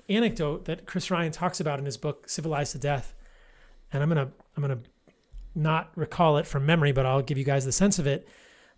[0.08, 3.14] anecdote that Chris Ryan talks about in his book Civilized to Death.
[3.92, 4.90] And I'm going to I'm going to
[5.54, 8.28] not recall it from memory, but I'll give you guys the sense of it.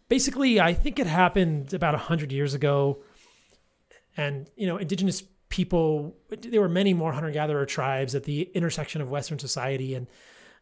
[0.09, 3.03] Basically, I think it happened about 100 years ago
[4.17, 5.23] and you know indigenous
[5.53, 9.95] people there were many more hunter-gatherer tribes at the intersection of western society.
[9.95, 10.07] And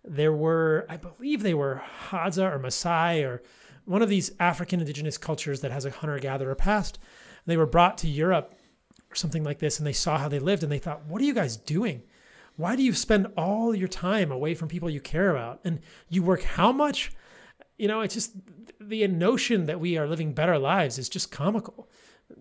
[0.05, 3.43] there were i believe they were hadza or Maasai or
[3.85, 6.99] one of these african indigenous cultures that has a hunter-gatherer past.
[7.47, 8.55] They were brought to europe
[9.11, 11.27] or something like this and they saw how they lived and they thought what are
[11.27, 12.03] you guys doing?
[12.57, 15.61] Why do you spend all your time away from people you care about?
[15.65, 17.13] And you work how much?
[17.79, 18.33] You know it's just
[18.81, 21.89] the notion that we are living better lives is just comical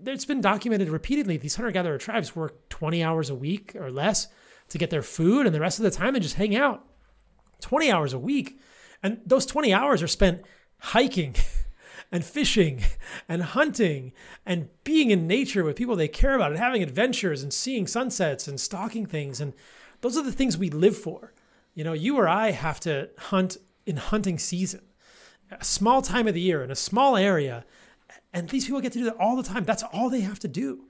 [0.05, 1.37] it's been documented repeatedly.
[1.37, 4.27] These hunter gatherer tribes work 20 hours a week or less
[4.69, 6.85] to get their food, and the rest of the time they just hang out.
[7.61, 8.59] 20 hours a week.
[9.01, 10.43] And those 20 hours are spent
[10.79, 11.35] hiking
[12.11, 12.81] and fishing
[13.27, 14.13] and hunting
[14.45, 18.47] and being in nature with people they care about and having adventures and seeing sunsets
[18.47, 19.41] and stalking things.
[19.41, 19.53] And
[20.01, 21.33] those are the things we live for.
[21.73, 24.81] You know, you or I have to hunt in hunting season,
[25.51, 27.65] a small time of the year in a small area
[28.33, 29.63] and these people get to do that all the time.
[29.63, 30.85] That's all they have to do.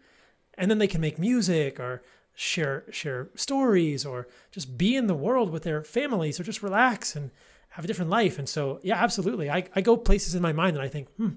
[0.57, 2.01] And then they can make music or
[2.35, 7.15] share share stories or just be in the world with their families or just relax
[7.15, 7.31] and
[7.69, 8.39] have a different life.
[8.39, 9.49] And so, yeah, absolutely.
[9.49, 11.29] I, I go places in my mind and I think, hmm,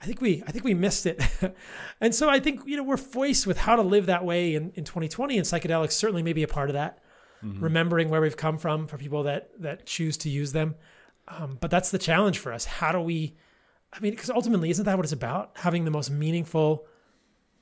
[0.00, 1.22] I think we I think we missed it.
[2.00, 4.72] and so I think, you know, we're faced with how to live that way in,
[4.74, 6.98] in 2020 and psychedelics certainly may be a part of that.
[7.42, 7.64] Mm-hmm.
[7.64, 10.74] Remembering where we've come from for people that that choose to use them.
[11.28, 12.64] Um, but that's the challenge for us.
[12.64, 13.36] How do we
[13.92, 15.52] I mean, because ultimately, isn't that what it's about?
[15.54, 16.86] Having the most meaningful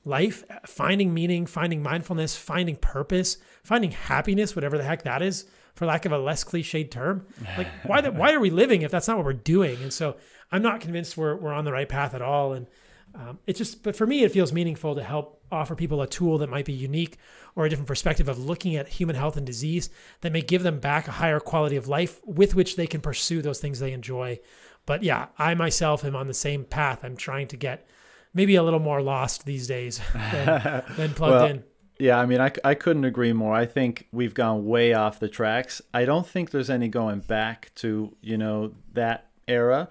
[0.05, 5.45] life, finding meaning, finding mindfulness, finding purpose, finding happiness, whatever the heck that is,
[5.75, 7.25] for lack of a less cliched term.
[7.57, 9.81] Like, why the, why are we living if that's not what we're doing?
[9.83, 10.15] And so,
[10.51, 12.53] I'm not convinced we're we're on the right path at all.
[12.53, 12.67] And
[13.13, 16.37] Um, it's just, but for me, it feels meaningful to help offer people a tool
[16.37, 17.17] that might be unique
[17.55, 19.89] or a different perspective of looking at human health and disease
[20.21, 23.41] that may give them back a higher quality of life with which they can pursue
[23.41, 24.39] those things they enjoy.
[24.85, 26.99] But yeah, I myself am on the same path.
[27.03, 27.87] I'm trying to get
[28.33, 31.63] maybe a little more lost these days than, than plugged well, in.
[31.99, 33.53] Yeah, I mean, I, I couldn't agree more.
[33.53, 35.83] I think we've gone way off the tracks.
[35.93, 39.87] I don't think there's any going back to, you know, that era.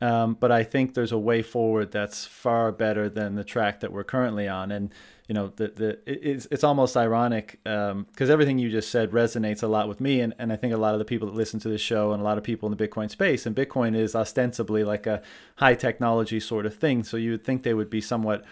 [0.00, 3.92] Um, but I think there's a way forward that's far better than the track that
[3.92, 4.70] we're currently on.
[4.70, 4.92] And
[5.28, 9.62] you know, the the it's it's almost ironic because um, everything you just said resonates
[9.62, 11.60] a lot with me, and, and I think a lot of the people that listen
[11.60, 13.46] to this show and a lot of people in the Bitcoin space.
[13.46, 15.22] And Bitcoin is ostensibly like a
[15.56, 18.44] high technology sort of thing, so you would think they would be somewhat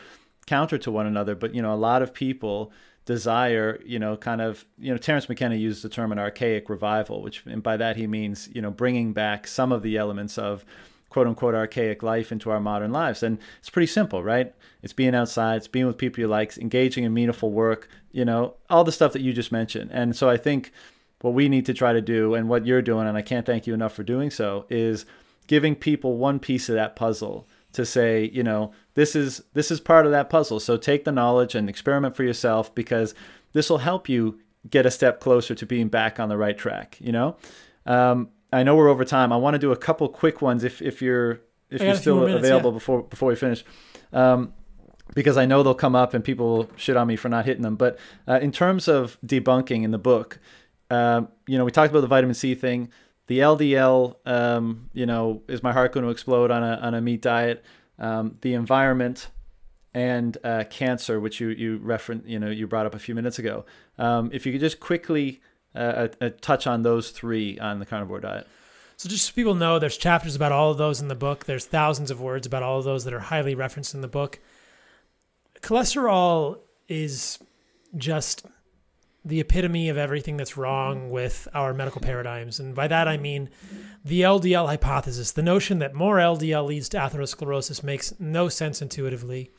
[0.47, 1.35] counter to one another.
[1.35, 2.73] But you know, a lot of people
[3.05, 7.20] desire, you know, kind of, you know, Terence McKenna used the term an archaic revival,
[7.20, 10.65] which, and by that he means, you know, bringing back some of the elements of
[11.12, 13.22] quote unquote archaic life into our modern lives.
[13.22, 14.55] And it's pretty simple, right?
[14.82, 18.55] It's being outside, it's being with people you like, engaging in meaningful work, you know,
[18.70, 19.90] all the stuff that you just mentioned.
[19.93, 20.72] And so I think
[21.20, 23.66] what we need to try to do and what you're doing, and I can't thank
[23.66, 25.05] you enough for doing so, is
[25.47, 29.80] giving people one piece of that puzzle to say, you know, this is this is
[29.80, 30.60] part of that puzzle.
[30.60, 33.14] So take the knowledge and experiment for yourself because
[33.52, 36.97] this will help you get a step closer to being back on the right track,
[37.01, 37.36] you know?
[37.86, 39.33] Um, I know we're over time.
[39.33, 42.45] I want to do a couple quick ones if if you're if you're still minutes,
[42.45, 42.74] available yeah.
[42.74, 43.65] before before we finish.
[44.12, 44.53] Um,
[45.15, 47.62] because I know they'll come up and people will shit on me for not hitting
[47.62, 47.77] them.
[47.77, 50.39] But uh, in terms of debunking in the book,
[50.91, 52.91] um, you know, we talked about the vitamin C thing.
[53.27, 57.01] The LDL, um, you know, is my heart going to explode on a on a
[57.01, 57.65] meat diet?
[57.99, 59.29] Um, the environment
[59.95, 63.39] and uh, cancer, which you you referenced, you know, you brought up a few minutes
[63.39, 63.65] ago.
[63.99, 65.41] Um, if you could just quickly
[65.74, 68.47] a, a touch on those three on the carnivore diet.
[68.97, 71.47] So just so people know, there's chapters about all of those in the book.
[71.47, 74.39] There's thousands of words about all of those that are highly referenced in the book.
[75.61, 76.59] Cholesterol
[76.89, 77.39] is
[77.97, 78.47] just
[79.24, 82.59] the epitome of everything that's wrong with our medical paradigms.
[82.59, 83.51] And by that I mean
[84.05, 89.51] the LDL hypothesis, the notion that more LDL leads to atherosclerosis makes no sense intuitively.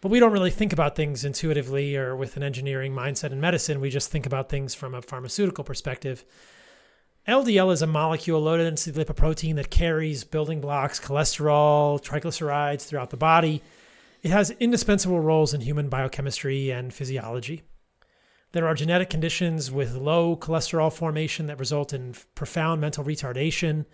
[0.00, 3.80] But we don't really think about things intuitively or with an engineering mindset in medicine.
[3.80, 6.24] We just think about things from a pharmaceutical perspective.
[7.28, 13.10] LDL is a molecule loaded into the lipoprotein that carries building blocks, cholesterol, triglycerides throughout
[13.10, 13.62] the body.
[14.22, 17.62] It has indispensable roles in human biochemistry and physiology.
[18.52, 23.84] There are genetic conditions with low cholesterol formation that result in profound mental retardation,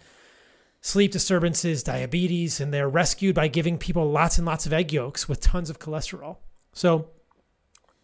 [0.86, 5.28] sleep disturbances, diabetes, and they're rescued by giving people lots and lots of egg yolks
[5.28, 6.36] with tons of cholesterol.
[6.74, 7.08] So,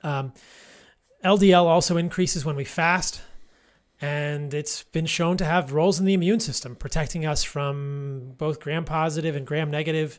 [0.03, 0.33] um,
[1.25, 3.23] LDL also increases when we fast,
[4.01, 8.59] and it's been shown to have roles in the immune system, protecting us from both
[8.59, 10.19] gram positive and gram negative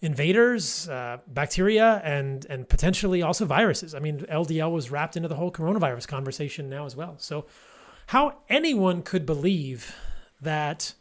[0.00, 3.94] invaders, uh, bacteria, and and potentially also viruses.
[3.94, 7.14] I mean, LDL was wrapped into the whole coronavirus conversation now as well.
[7.18, 7.46] So,
[8.08, 9.94] how anyone could believe
[10.40, 10.94] that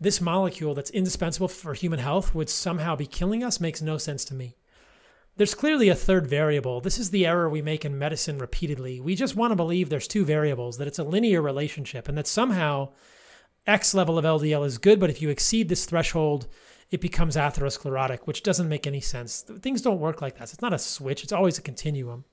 [0.00, 4.24] this molecule that's indispensable for human health would somehow be killing us makes no sense
[4.24, 4.56] to me.
[5.36, 6.80] There's clearly a third variable.
[6.80, 9.00] This is the error we make in medicine repeatedly.
[9.00, 12.26] We just want to believe there's two variables, that it's a linear relationship, and that
[12.26, 12.90] somehow
[13.66, 16.46] X level of LDL is good, but if you exceed this threshold,
[16.90, 19.42] it becomes atherosclerotic, which doesn't make any sense.
[19.42, 20.52] Things don't work like that.
[20.52, 22.24] It's not a switch, it's always a continuum.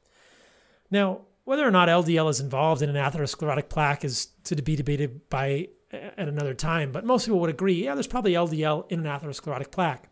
[0.89, 5.29] Now, whether or not LDL is involved in an atherosclerotic plaque is to be debated
[5.29, 9.05] by at another time, but most people would agree, yeah, there's probably LDL in an
[9.05, 10.09] atherosclerotic plaque.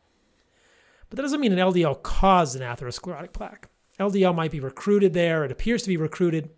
[1.09, 3.69] But that doesn't mean an LDL caused an atherosclerotic plaque.
[3.99, 6.49] LDL might be recruited there, it appears to be recruited.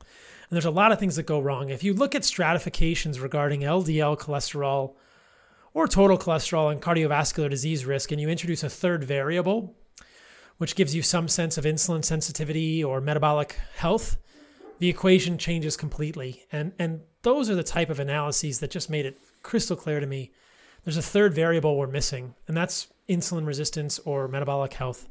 [0.00, 1.70] And there's a lot of things that go wrong.
[1.70, 4.94] If you look at stratifications regarding LDL cholesterol
[5.72, 9.74] or total cholesterol and cardiovascular disease risk, and you introduce a third variable,
[10.58, 14.18] which gives you some sense of insulin sensitivity or metabolic health,
[14.78, 16.44] the equation changes completely.
[16.52, 20.06] And, and those are the type of analyses that just made it crystal clear to
[20.06, 20.32] me.
[20.84, 25.08] There's a third variable we're missing, and that's insulin resistance or metabolic health.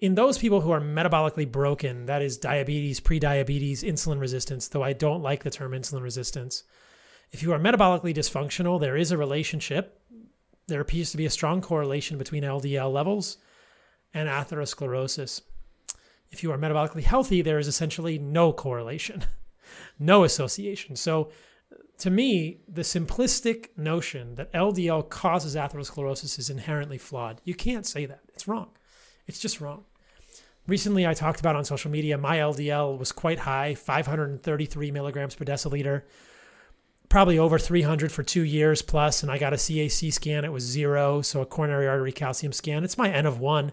[0.00, 4.94] In those people who are metabolically broken, that is diabetes, prediabetes, insulin resistance, though I
[4.94, 6.64] don't like the term insulin resistance.
[7.32, 10.00] If you are metabolically dysfunctional, there is a relationship.
[10.66, 13.36] There appears to be a strong correlation between LDL levels
[14.14, 15.42] and atherosclerosis.
[16.30, 19.24] If you are metabolically healthy, there is essentially no correlation.
[19.98, 20.96] no association.
[20.96, 21.30] So,
[21.98, 27.40] to me, the simplistic notion that LDL causes atherosclerosis is inherently flawed.
[27.44, 28.20] You can't say that.
[28.32, 28.70] It's wrong.
[29.26, 29.84] It's just wrong.
[30.66, 35.44] Recently, I talked about on social media, my LDL was quite high 533 milligrams per
[35.44, 36.02] deciliter.
[37.10, 40.44] probably over 300 for two years plus, and I got a CAC scan.
[40.44, 42.84] It was zero, so a coronary artery calcium scan.
[42.84, 43.72] It's my N of one.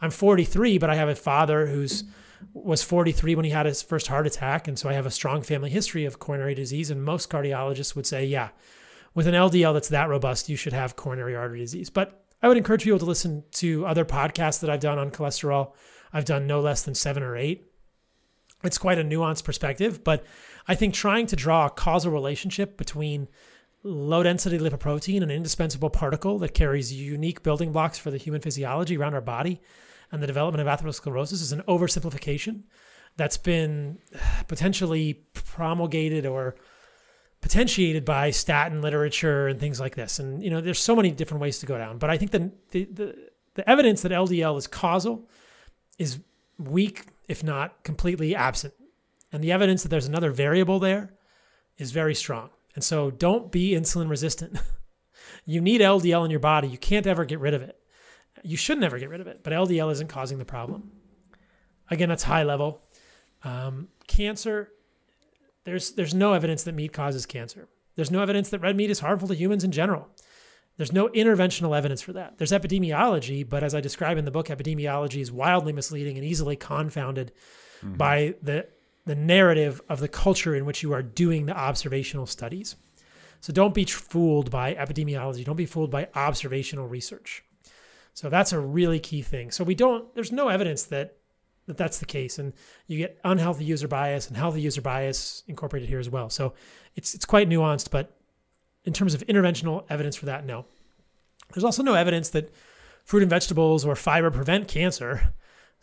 [0.00, 2.04] I'm 43, but I have a father who's
[2.52, 5.42] was 43 when he had his first heart attack, and so I have a strong
[5.42, 6.90] family history of coronary disease.
[6.90, 8.50] And most cardiologists would say, yeah,
[9.14, 11.90] with an LDL that's that robust, you should have coronary artery disease.
[11.90, 15.72] But I would encourage people to listen to other podcasts that I've done on cholesterol.
[16.12, 17.72] I've done no less than seven or eight.
[18.64, 20.24] It's quite a nuanced perspective, but
[20.66, 23.28] I think trying to draw a causal relationship between
[23.84, 28.96] low density lipoprotein, an indispensable particle that carries unique building blocks for the human physiology
[28.96, 29.60] around our body,
[30.10, 32.62] and the development of atherosclerosis is an oversimplification
[33.16, 33.98] that's been
[34.46, 36.56] potentially promulgated or
[37.40, 40.18] potentiated by statin literature and things like this.
[40.18, 41.98] And you know, there's so many different ways to go down.
[41.98, 45.28] But I think the the the, the evidence that LDL is causal
[45.98, 46.20] is
[46.58, 48.74] weak, if not completely absent.
[49.32, 51.14] And the evidence that there's another variable there
[51.76, 52.50] is very strong.
[52.74, 54.58] And so don't be insulin resistant.
[55.44, 56.68] you need LDL in your body.
[56.68, 57.77] You can't ever get rid of it.
[58.42, 60.90] You should never get rid of it, but LDL isn't causing the problem.
[61.90, 62.82] Again, that's high level.
[63.44, 64.70] Um, cancer,
[65.64, 67.68] there's, there's no evidence that meat causes cancer.
[67.96, 70.08] There's no evidence that red meat is harmful to humans in general.
[70.76, 72.38] There's no interventional evidence for that.
[72.38, 76.54] There's epidemiology, but as I describe in the book, epidemiology is wildly misleading and easily
[76.54, 77.32] confounded
[77.82, 77.96] mm-hmm.
[77.96, 78.68] by the
[79.08, 82.76] the narrative of the culture in which you are doing the observational studies.
[83.40, 85.44] So don't be fooled by epidemiology.
[85.44, 87.42] Don't be fooled by observational research.
[88.18, 89.52] So that's a really key thing.
[89.52, 90.12] So we don't.
[90.16, 91.18] There's no evidence that
[91.66, 92.52] that that's the case, and
[92.88, 96.28] you get unhealthy user bias and healthy user bias incorporated here as well.
[96.28, 96.54] So
[96.96, 98.18] it's it's quite nuanced, but
[98.84, 100.64] in terms of interventional evidence for that, no.
[101.54, 102.52] There's also no evidence that
[103.04, 105.34] fruit and vegetables or fiber prevent cancer.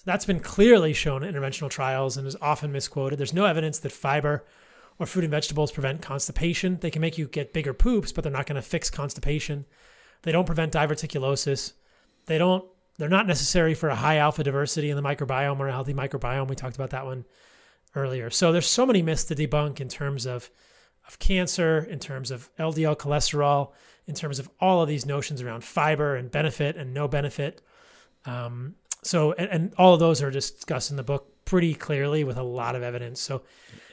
[0.03, 3.17] That's been clearly shown in interventional trials and is often misquoted.
[3.17, 4.43] There's no evidence that fiber
[4.99, 6.79] or fruit and vegetables prevent constipation.
[6.81, 9.65] They can make you get bigger poops, but they're not going to fix constipation.
[10.23, 11.71] They don't prevent diverticulosis.
[12.25, 12.65] They don't
[12.97, 16.47] they're not necessary for a high alpha diversity in the microbiome or a healthy microbiome.
[16.47, 17.25] We talked about that one
[17.93, 18.29] earlier.
[18.29, 20.49] So there's so many myths to debunk in terms of
[21.07, 23.73] of cancer, in terms of LDL cholesterol,
[24.07, 27.61] in terms of all of these notions around fiber and benefit and no benefit.
[28.25, 28.75] Um,
[29.05, 32.43] so and, and, all of those are discussed in the book pretty clearly with a
[32.43, 33.43] lot of evidence so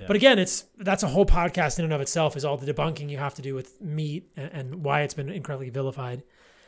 [0.01, 0.07] yeah.
[0.07, 3.11] but again it's that's a whole podcast in and of itself is all the debunking
[3.11, 6.23] you have to do with meat and, and why it's been incredibly vilified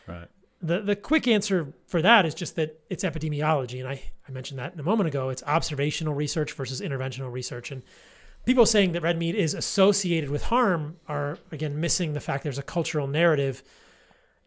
[0.07, 0.28] right
[0.65, 3.78] the the quick answer for that is just that it's epidemiology.
[3.81, 5.28] And i i mentioned that a moment ago.
[5.28, 7.70] It's observational research versus interventional research.
[7.70, 7.82] And
[8.47, 12.59] people saying that red meat is associated with harm are again missing the fact there's
[12.59, 13.62] a cultural narrative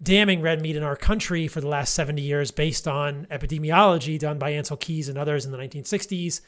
[0.02, 4.38] damning red meat in our country for the last 70 years based on epidemiology done
[4.38, 6.42] by Ancel Keys and others in the 1960s,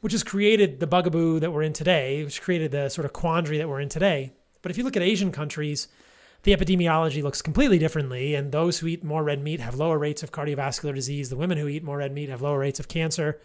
[0.00, 3.58] which has created the bugaboo that we're in today, which created the sort of quandary
[3.58, 4.32] that we're in today.
[4.62, 5.86] But if you look at Asian countries,
[6.42, 10.22] the epidemiology looks completely differently, and those who eat more red meat have lower rates
[10.22, 11.28] of cardiovascular disease.
[11.28, 13.40] The women who eat more red meat have lower rates of cancer.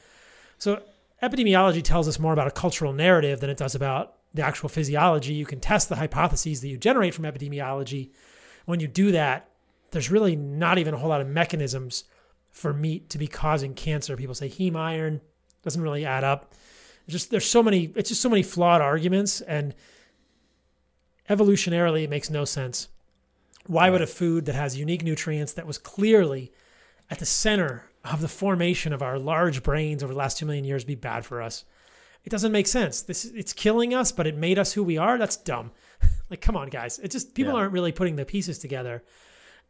[0.58, 0.82] So,
[1.22, 5.34] epidemiology tells us more about a cultural narrative than it does about the actual physiology.
[5.34, 8.12] You can test the hypotheses that you generate from epidemiology
[8.66, 9.50] when you do that,
[9.92, 12.04] there's really not even a whole lot of mechanisms
[12.52, 14.18] for meat to be causing cancer.
[14.18, 15.22] People say heme iron
[15.64, 16.54] doesn't really add up.
[17.08, 19.74] just there's so many it's just so many flawed arguments and
[21.30, 22.88] evolutionarily it makes no sense.
[23.68, 26.52] Why would a food that has unique nutrients that was clearly
[27.10, 30.66] at the center of the formation of our large brains over the last 2 million
[30.66, 31.66] years be bad for us?
[32.26, 33.04] It doesn't make sense.
[33.04, 35.18] This it's killing us, but it made us who we are.
[35.18, 35.72] That's dumb.
[36.30, 37.00] like, come on, guys.
[37.00, 37.60] It's just people yeah.
[37.60, 39.04] aren't really putting the pieces together,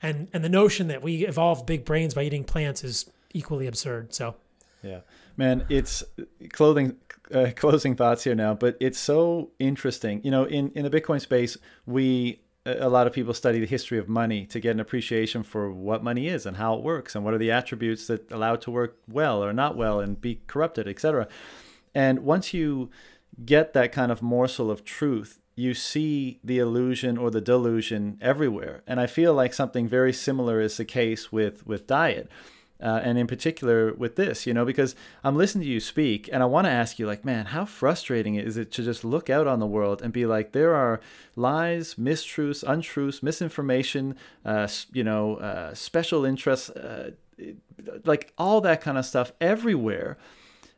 [0.01, 4.13] and and the notion that we evolved big brains by eating plants is equally absurd.
[4.13, 4.35] So,
[4.81, 5.01] yeah,
[5.37, 6.03] man, it's
[6.51, 6.97] clothing.
[7.33, 10.21] Uh, closing thoughts here now, but it's so interesting.
[10.23, 11.57] You know, in in the Bitcoin space,
[11.87, 15.71] we a lot of people study the history of money to get an appreciation for
[15.71, 18.61] what money is and how it works and what are the attributes that allow it
[18.61, 21.27] to work well or not well and be corrupted, etc.
[21.93, 22.89] And once you
[23.45, 28.81] get that kind of morsel of truth, you see the illusion or the delusion everywhere.
[28.87, 32.29] And I feel like something very similar is the case with with diet.
[32.85, 36.43] Uh, and in particular with this, you know, because I'm listening to you speak and
[36.43, 39.47] I want to ask you, like, man, how frustrating is it to just look out
[39.47, 41.01] on the world and be like, there are
[41.35, 47.09] lies, mistruths, untruths, misinformation, uh, you know, uh, special interests, uh,
[48.03, 50.19] like all that kind of stuff everywhere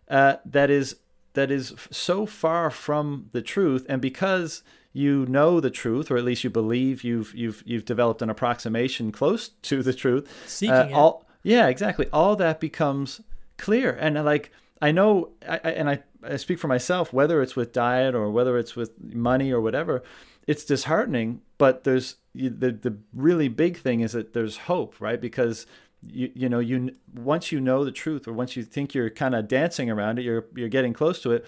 [0.07, 0.95] uh, that is
[1.34, 3.85] that is so far from the truth.
[3.89, 4.63] And because
[4.93, 9.11] you know the truth or at least you believe you've you've you've developed an approximation
[9.11, 13.21] close to the truth Seeking uh, all yeah exactly all that becomes
[13.57, 14.51] clear and uh, like
[14.81, 18.57] i know I, and I, I speak for myself whether it's with diet or whether
[18.57, 20.03] it's with money or whatever
[20.47, 25.19] it's disheartening, but there's the the really big thing is that there's hope, right?
[25.19, 25.67] Because
[26.01, 29.35] you you know you once you know the truth or once you think you're kind
[29.35, 31.45] of dancing around it, you're you're getting close to it,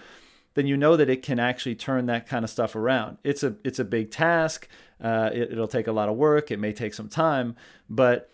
[0.52, 3.16] then you know that it can actually turn that kind of stuff around.
[3.24, 4.68] It's a it's a big task.
[5.02, 6.50] Uh, it, it'll take a lot of work.
[6.50, 7.56] It may take some time,
[7.88, 8.30] but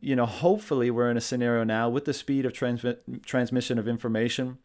[0.00, 3.86] you know hopefully we're in a scenario now with the speed of transmit transmission of
[3.86, 4.58] information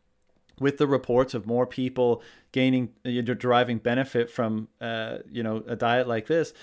[0.59, 2.21] with the reports of more people
[2.51, 6.53] gaining deriving benefit from uh, you know a diet like this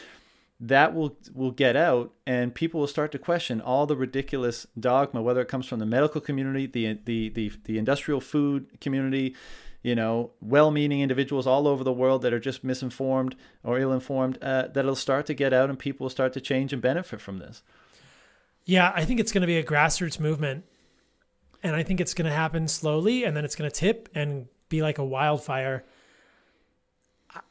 [0.61, 5.23] that will will get out and people will start to question all the ridiculous dogma
[5.23, 9.37] whether it comes from the medical community the the the, the industrial food community
[9.83, 14.62] you know well-meaning individuals all over the world that are just misinformed or ill-informed uh,
[14.62, 17.39] that it'll start to get out and people will start to change and benefit from
[17.39, 17.62] this
[18.69, 20.65] yeah i think it's going to be a grassroots movement
[21.62, 24.47] and I think it's going to happen slowly, and then it's going to tip and
[24.69, 25.85] be like a wildfire.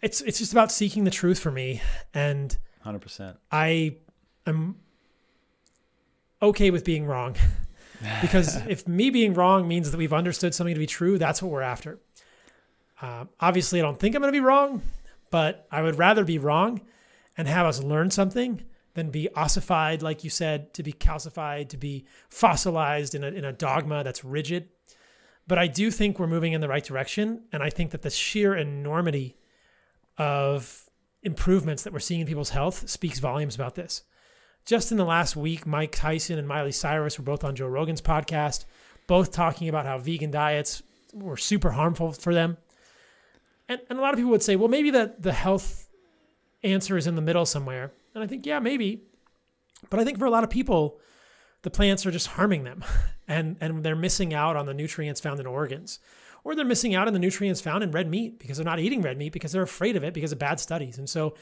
[0.01, 1.81] It's it's just about seeking the truth for me,
[2.13, 3.37] and hundred percent.
[3.51, 3.97] I
[4.45, 4.77] am
[6.41, 7.35] okay with being wrong,
[8.21, 11.51] because if me being wrong means that we've understood something to be true, that's what
[11.51, 11.99] we're after.
[13.01, 14.81] Uh, obviously, I don't think I'm going to be wrong,
[15.29, 16.81] but I would rather be wrong
[17.37, 18.63] and have us learn something
[18.97, 23.45] than be ossified, like you said, to be calcified, to be fossilized in a, in
[23.45, 24.69] a dogma that's rigid.
[25.45, 27.43] But I do think we're moving in the right direction.
[27.51, 29.37] And I think that the sheer enormity
[30.17, 30.89] of
[31.21, 34.01] improvements that we're seeing in people's health speaks volumes about this.
[34.65, 38.01] Just in the last week, Mike Tyson and Miley Cyrus were both on Joe Rogan's
[38.01, 38.65] podcast,
[39.05, 40.81] both talking about how vegan diets
[41.13, 42.57] were super harmful for them.
[43.69, 45.87] And, and a lot of people would say, well, maybe that the health
[46.63, 47.91] answer is in the middle somewhere.
[48.17, 49.03] And I think, yeah, maybe.
[49.91, 50.99] But I think for a lot of people,
[51.61, 52.83] the plants are just harming them
[53.27, 55.99] and, and they're missing out on the nutrients found in organs.
[56.43, 59.01] Or they're missing out on the nutrients found in red meat because they're not eating
[59.01, 60.97] red meat because they're afraid of it because of bad studies.
[60.97, 61.35] And so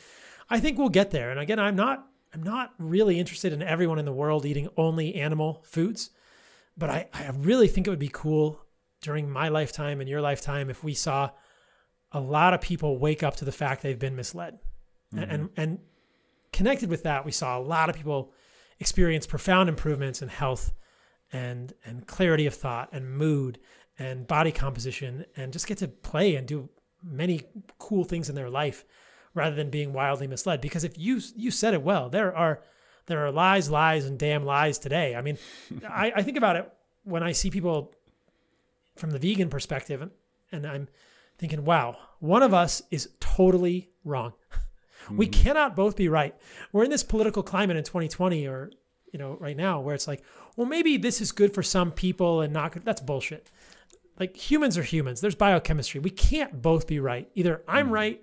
[0.50, 1.32] I think we'll get there.
[1.32, 5.16] And again, I'm not I'm not really interested in everyone in the world eating only
[5.16, 6.10] animal foods.
[6.76, 8.60] But I, I really think it would be cool
[9.00, 11.30] during my lifetime and your lifetime if we saw
[12.12, 14.60] a lot of people wake up to the fact they've been misled.
[15.14, 15.32] Mm-hmm.
[15.32, 15.80] And and
[16.56, 18.32] connected with that, we saw a lot of people
[18.80, 20.74] experience profound improvements in health
[21.32, 23.60] and and clarity of thought and mood
[23.98, 26.70] and body composition and just get to play and do
[27.04, 27.42] many
[27.78, 28.86] cool things in their life
[29.34, 30.62] rather than being wildly misled.
[30.62, 32.64] Because if you you said it well there are
[33.08, 35.16] there are lies lies and damn lies today.
[35.16, 35.38] I mean
[35.90, 36.72] I, I think about it
[37.06, 37.94] when i see people
[38.98, 40.12] from the vegan perspective and,
[40.52, 40.88] and i'm
[41.38, 44.34] thinking wow one of us is totally wrong
[45.06, 45.18] Mm-hmm.
[45.18, 46.36] We cannot both be right.
[46.72, 48.72] We're in this political climate in 2020 or
[49.12, 50.24] you know right now where it's like,
[50.56, 52.86] well maybe this is good for some people and not good.
[52.86, 53.52] That's bullshit.
[54.20, 55.22] Like humans are humans.
[55.22, 56.00] There's biochemistry.
[56.00, 57.30] We can't both be right.
[57.36, 57.94] Either I'm mm-hmm.
[57.94, 58.22] right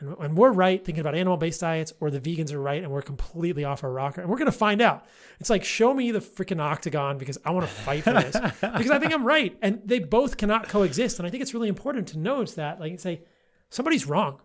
[0.00, 3.02] and, and, we're right thinking about animal-based diets or the vegans are right and we're
[3.02, 5.04] completely off our rocker and we're going to find out
[5.40, 8.90] it's like show me the freaking octagon because i want to fight for this because
[8.90, 12.08] i think i'm right and they both cannot coexist and i think it's really important
[12.08, 13.22] to note that like say
[13.70, 14.40] somebody's wrong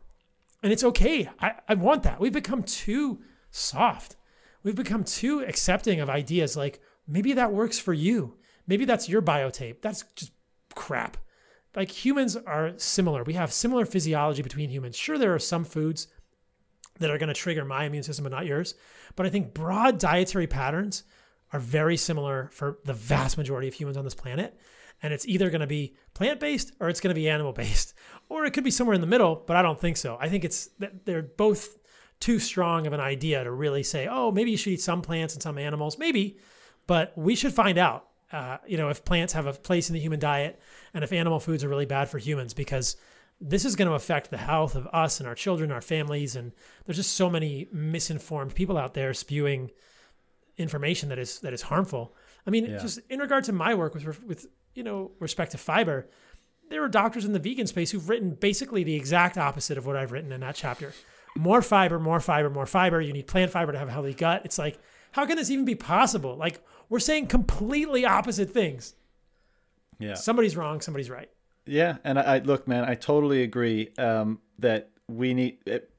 [0.64, 1.30] and it's okay.
[1.40, 2.20] I, I want that.
[2.20, 4.16] We've become too soft.
[4.64, 8.38] We've become too accepting of ideas like maybe that works for you.
[8.68, 9.82] Maybe that's your biotype.
[9.82, 10.32] That's just
[10.76, 11.18] crap.
[11.76, 13.24] Like humans are similar.
[13.24, 14.96] We have similar physiology between humans.
[14.96, 16.08] Sure, there are some foods
[17.00, 18.76] that are going to trigger my immune system but not yours.
[19.16, 21.04] But I think broad dietary patterns
[21.54, 24.58] are very similar for the vast majority of humans on this planet
[25.04, 27.94] and it's either going to be plant based or it's going to be animal based,
[28.32, 29.44] or it could be somewhere in the middle.
[29.45, 30.18] But I don't think so.
[30.20, 31.78] I think it's that they're both
[32.22, 35.34] too strong of an idea to really say, oh, maybe you should eat some plants
[35.34, 36.38] and some animals, maybe,
[36.88, 38.08] but we should find out.
[38.32, 40.62] Uh, you know, if plants have a place in the human diet
[40.94, 42.95] and if animal foods are really bad for humans, because
[43.41, 46.53] this is going to affect the health of us and our children, our families, and
[46.86, 49.70] there's just so many misinformed people out there spewing
[50.58, 52.16] information that is that is harmful.
[52.48, 52.78] I mean, yeah.
[52.78, 56.10] just in regard to my work with with you know, respect to fiber,
[56.72, 59.95] there are doctors in the vegan space who've written basically the exact opposite of what
[59.95, 60.93] I've written in that chapter.
[61.38, 62.99] More fiber, more fiber, more fiber.
[62.99, 64.41] You need plant fiber to have a healthy gut.
[64.43, 64.80] It's like,
[65.11, 66.35] how can this even be possible?
[66.35, 68.95] Like, we're saying completely opposite things.
[69.99, 70.15] Yeah.
[70.15, 71.30] Somebody's wrong, somebody's right.
[71.65, 71.98] Yeah.
[72.03, 75.91] And I, I look, man, I totally agree um, that we need, it,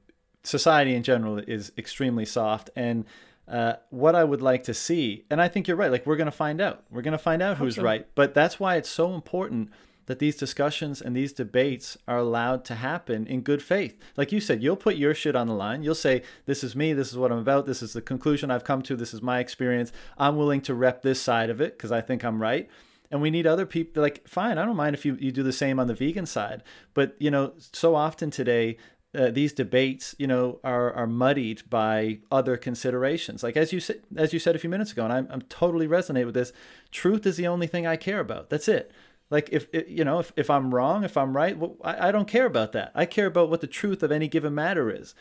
[0.43, 2.69] society in general is extremely soft.
[2.75, 3.05] And
[3.47, 5.91] uh, what I would like to see, and I think you're right.
[5.91, 6.83] Like we're going to find out.
[6.91, 7.83] We're going to find out who's so.
[7.83, 8.07] right.
[8.13, 9.69] But that's why it's so important
[10.05, 13.97] that these discussions and these debates are allowed to happen in good faith.
[14.17, 15.83] Like you said, you'll put your shit on the line.
[15.83, 16.93] You'll say, "This is me.
[16.93, 17.65] This is what I'm about.
[17.65, 18.95] This is the conclusion I've come to.
[18.95, 19.91] This is my experience.
[20.17, 22.69] I'm willing to rep this side of it because I think I'm right."
[23.11, 24.01] And we need other people.
[24.01, 26.63] Like, fine, I don't mind if you you do the same on the vegan side.
[26.93, 28.77] But you know, so often today
[29.15, 33.43] uh, these debates, you know, are are muddied by other considerations.
[33.43, 35.87] Like as you said, as you said a few minutes ago, and I'm I'm totally
[35.87, 36.51] resonate with this.
[36.91, 38.49] Truth is the only thing I care about.
[38.49, 38.91] That's it.
[39.29, 42.27] Like if you know, if, if I'm wrong, if I'm right, well, I, I don't
[42.27, 42.91] care about that.
[42.93, 45.15] I care about what the truth of any given matter is,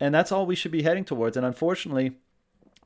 [0.00, 1.36] and that's all we should be heading towards.
[1.36, 2.12] And unfortunately,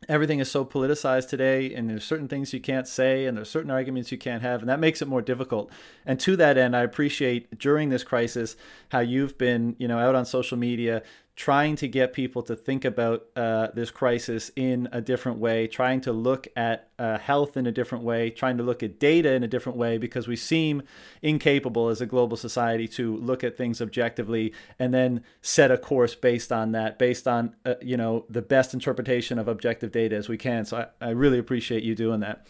[0.09, 3.71] everything is so politicized today and there's certain things you can't say and there's certain
[3.71, 5.71] arguments you can't have and that makes it more difficult
[6.05, 8.57] and to that end i appreciate during this crisis
[8.91, 11.03] how you've been you know out on social media
[11.35, 16.01] trying to get people to think about uh, this crisis in a different way, trying
[16.01, 19.43] to look at uh, health in a different way, trying to look at data in
[19.43, 20.83] a different way, because we seem
[21.23, 26.15] incapable as a global society to look at things objectively and then set a course
[26.15, 30.29] based on that, based on uh, you know the best interpretation of objective data as
[30.29, 30.67] we can.
[30.67, 32.47] So I, I really appreciate you doing that.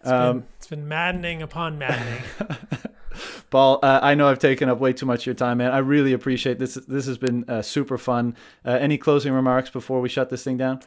[0.00, 2.22] It's, um, been, it's been maddening upon maddening.
[3.50, 5.72] Paul, uh, I know I've taken up way too much of your time, man.
[5.72, 6.74] I really appreciate this.
[6.74, 8.36] This has been uh, super fun.
[8.64, 10.80] Uh, any closing remarks before we shut this thing down?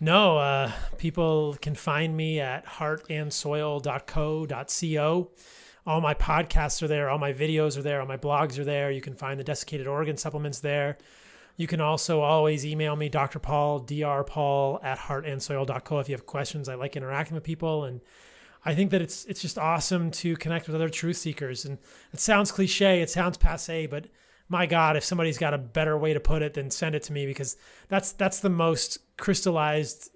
[0.00, 5.30] No, uh, people can find me at heartandsoil.co.co.
[5.86, 7.10] All my podcasts are there.
[7.10, 8.00] All my videos are there.
[8.00, 8.90] All my blogs are there.
[8.90, 10.98] You can find the desiccated organ supplements there.
[11.56, 13.40] You can also always email me, Dr.
[13.40, 16.68] Paul, drpaul at heartandsoil.co if you have questions.
[16.68, 18.00] I like interacting with people and
[18.64, 21.64] I think that it's it's just awesome to connect with other truth seekers.
[21.64, 21.78] And
[22.12, 24.06] it sounds cliche, it sounds passe, but
[24.48, 27.12] my God, if somebody's got a better way to put it, then send it to
[27.12, 27.56] me because
[27.88, 30.10] that's that's the most crystallized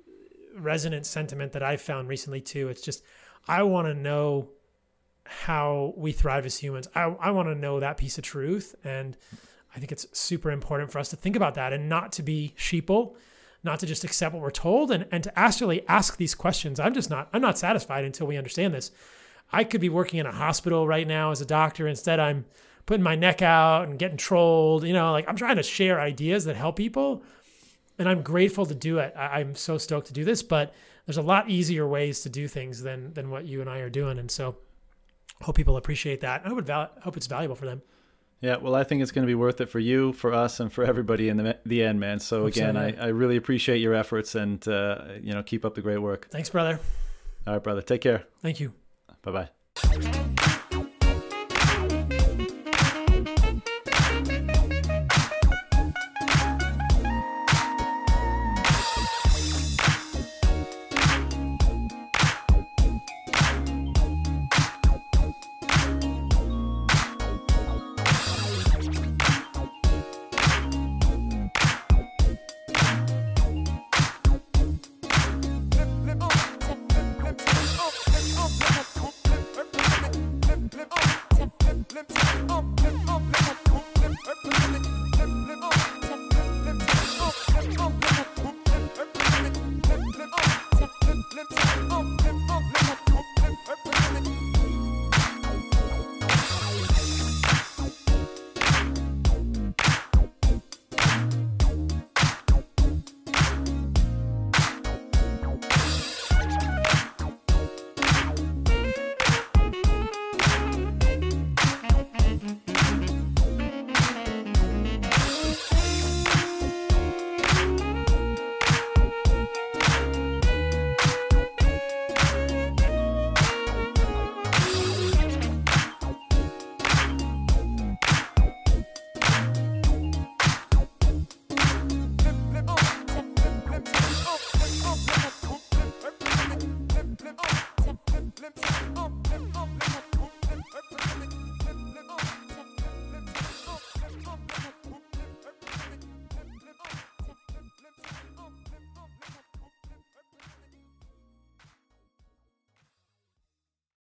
[0.56, 2.68] resonant sentiment that I've found recently too.
[2.68, 3.02] It's just
[3.46, 4.48] I want to know
[5.24, 6.88] how we thrive as humans.
[6.94, 8.74] I, I want to know that piece of truth.
[8.84, 9.16] And
[9.74, 12.54] I think it's super important for us to think about that and not to be
[12.56, 13.14] sheeple
[13.64, 16.80] not to just accept what we're told and, and to actually ask these questions.
[16.80, 18.90] I'm just not, I'm not satisfied until we understand this.
[19.52, 21.86] I could be working in a hospital right now as a doctor.
[21.86, 22.44] Instead, I'm
[22.86, 24.84] putting my neck out and getting trolled.
[24.84, 27.22] You know, like I'm trying to share ideas that help people.
[27.98, 29.12] And I'm grateful to do it.
[29.16, 30.74] I, I'm so stoked to do this, but
[31.06, 33.90] there's a lot easier ways to do things than than what you and I are
[33.90, 34.18] doing.
[34.18, 34.56] And so
[35.42, 36.42] hope people appreciate that.
[36.44, 37.82] I it val- hope it's valuable for them.
[38.42, 40.70] Yeah, well, I think it's going to be worth it for you, for us, and
[40.70, 42.18] for everybody in the the end, man.
[42.18, 42.76] So again.
[42.76, 46.28] I, I really appreciate your efforts, and uh, you know, keep up the great work.
[46.30, 46.80] Thanks, brother.
[47.46, 47.82] All right, brother.
[47.82, 48.24] Take care.
[48.42, 48.72] Thank you.
[49.22, 49.48] Bye
[49.84, 50.32] bye.